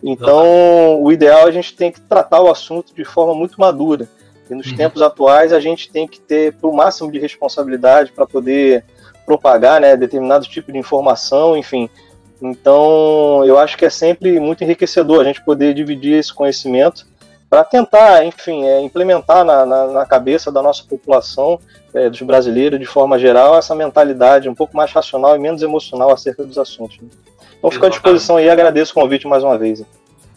Então, 0.00 1.02
o 1.02 1.10
ideal 1.10 1.46
é 1.46 1.48
a 1.48 1.50
gente 1.50 1.74
tem 1.74 1.90
que 1.90 2.00
tratar 2.00 2.40
o 2.40 2.48
assunto 2.48 2.94
de 2.94 3.04
forma 3.04 3.34
muito 3.34 3.60
madura. 3.60 4.08
E 4.48 4.54
nos 4.54 4.70
uhum. 4.70 4.76
tempos 4.76 5.02
atuais, 5.02 5.52
a 5.52 5.58
gente 5.58 5.90
tem 5.90 6.06
que 6.06 6.20
ter 6.20 6.54
o 6.62 6.72
máximo 6.72 7.10
de 7.10 7.18
responsabilidade 7.18 8.12
para 8.12 8.24
poder 8.24 8.84
propagar 9.26 9.80
né, 9.80 9.96
determinado 9.96 10.46
tipo 10.46 10.70
de 10.70 10.78
informação, 10.78 11.56
enfim. 11.56 11.90
Então, 12.40 13.44
eu 13.44 13.58
acho 13.58 13.76
que 13.76 13.84
é 13.84 13.90
sempre 13.90 14.38
muito 14.38 14.62
enriquecedor 14.62 15.22
a 15.22 15.24
gente 15.24 15.44
poder 15.44 15.74
dividir 15.74 16.14
esse 16.14 16.32
conhecimento 16.32 17.04
para 17.48 17.64
tentar, 17.64 18.24
enfim, 18.24 18.64
é, 18.64 18.80
implementar 18.82 19.44
na, 19.44 19.64
na, 19.64 19.86
na, 19.86 20.06
cabeça 20.06 20.52
da 20.52 20.62
nossa 20.62 20.84
população, 20.84 21.58
é, 21.94 22.10
dos 22.10 22.20
brasileiros 22.22 22.78
de 22.78 22.84
forma 22.84 23.18
geral, 23.18 23.56
essa 23.56 23.74
mentalidade 23.74 24.48
um 24.48 24.54
pouco 24.54 24.76
mais 24.76 24.92
racional 24.92 25.34
e 25.34 25.38
menos 25.38 25.62
emocional 25.62 26.12
acerca 26.12 26.44
dos 26.44 26.58
assuntos. 26.58 26.98
Né? 27.00 27.08
Então, 27.58 27.70
fico 27.70 27.86
à 27.86 27.88
disposição 27.88 28.36
aí, 28.36 28.50
agradeço 28.50 28.92
o 28.92 28.94
convite 28.94 29.26
mais 29.26 29.42
uma 29.42 29.56
vez. 29.56 29.82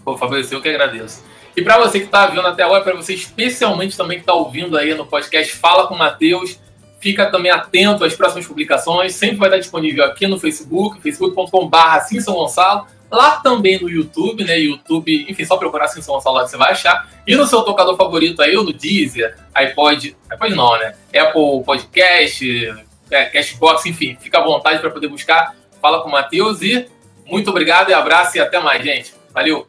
Pô, 0.03 0.17
Fabrício, 0.17 0.55
eu 0.55 0.61
que 0.61 0.69
agradeço. 0.69 1.23
E 1.55 1.61
para 1.61 1.77
você 1.77 1.99
que 1.99 2.05
está 2.05 2.27
vendo 2.27 2.47
até 2.47 2.63
agora, 2.63 2.81
para 2.81 2.95
você 2.95 3.13
especialmente 3.13 3.97
também 3.97 4.17
que 4.17 4.23
está 4.23 4.33
ouvindo 4.33 4.77
aí 4.77 4.93
no 4.93 5.05
podcast 5.05 5.55
Fala 5.57 5.87
com 5.87 5.93
o 5.93 5.97
Matheus, 5.97 6.57
fica 6.99 7.29
também 7.29 7.51
atento 7.51 8.05
às 8.05 8.13
próximas 8.13 8.47
publicações, 8.47 9.13
sempre 9.15 9.35
vai 9.35 9.49
estar 9.49 9.59
disponível 9.59 10.05
aqui 10.05 10.27
no 10.27 10.39
Facebook, 10.39 11.01
facebook.com.br 11.01 11.77
assim 11.77 12.21
São 12.21 12.35
Gonçalo, 12.35 12.87
lá 13.11 13.41
também 13.41 13.79
no 13.79 13.89
YouTube, 13.89 14.43
né, 14.43 14.57
YouTube, 14.57 15.25
enfim, 15.29 15.45
só 15.45 15.57
procurar 15.57 15.85
assim 15.85 16.01
São 16.01 16.15
Gonçalo 16.15 16.39
você 16.39 16.57
vai 16.57 16.71
achar, 16.71 17.09
e 17.27 17.35
no 17.35 17.45
seu 17.45 17.61
tocador 17.63 17.97
favorito 17.97 18.41
aí, 18.41 18.55
ou 18.55 18.63
no 18.63 18.71
Deezer, 18.71 19.37
iPod, 19.53 20.15
iPod 20.29 20.55
não, 20.55 20.77
né, 20.79 20.95
Apple 21.13 21.63
Podcast, 21.65 22.73
é, 23.11 23.25
Cashbox, 23.25 23.85
enfim, 23.85 24.17
fica 24.19 24.39
à 24.39 24.43
vontade 24.43 24.79
para 24.79 24.89
poder 24.89 25.09
buscar, 25.09 25.55
fala 25.81 26.01
com 26.01 26.09
o 26.09 26.11
Matheus 26.11 26.61
e 26.61 26.87
muito 27.25 27.49
obrigado 27.49 27.89
e 27.89 27.93
abraço 27.93 28.37
e 28.37 28.39
até 28.39 28.59
mais, 28.59 28.83
gente. 28.83 29.13
Valeu! 29.33 29.65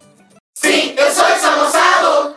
Sim, 0.54 0.94
eu 0.96 1.10
sou 1.10 1.26
de 1.26 1.38
São 1.38 1.58
Gonçalo! 1.58 2.36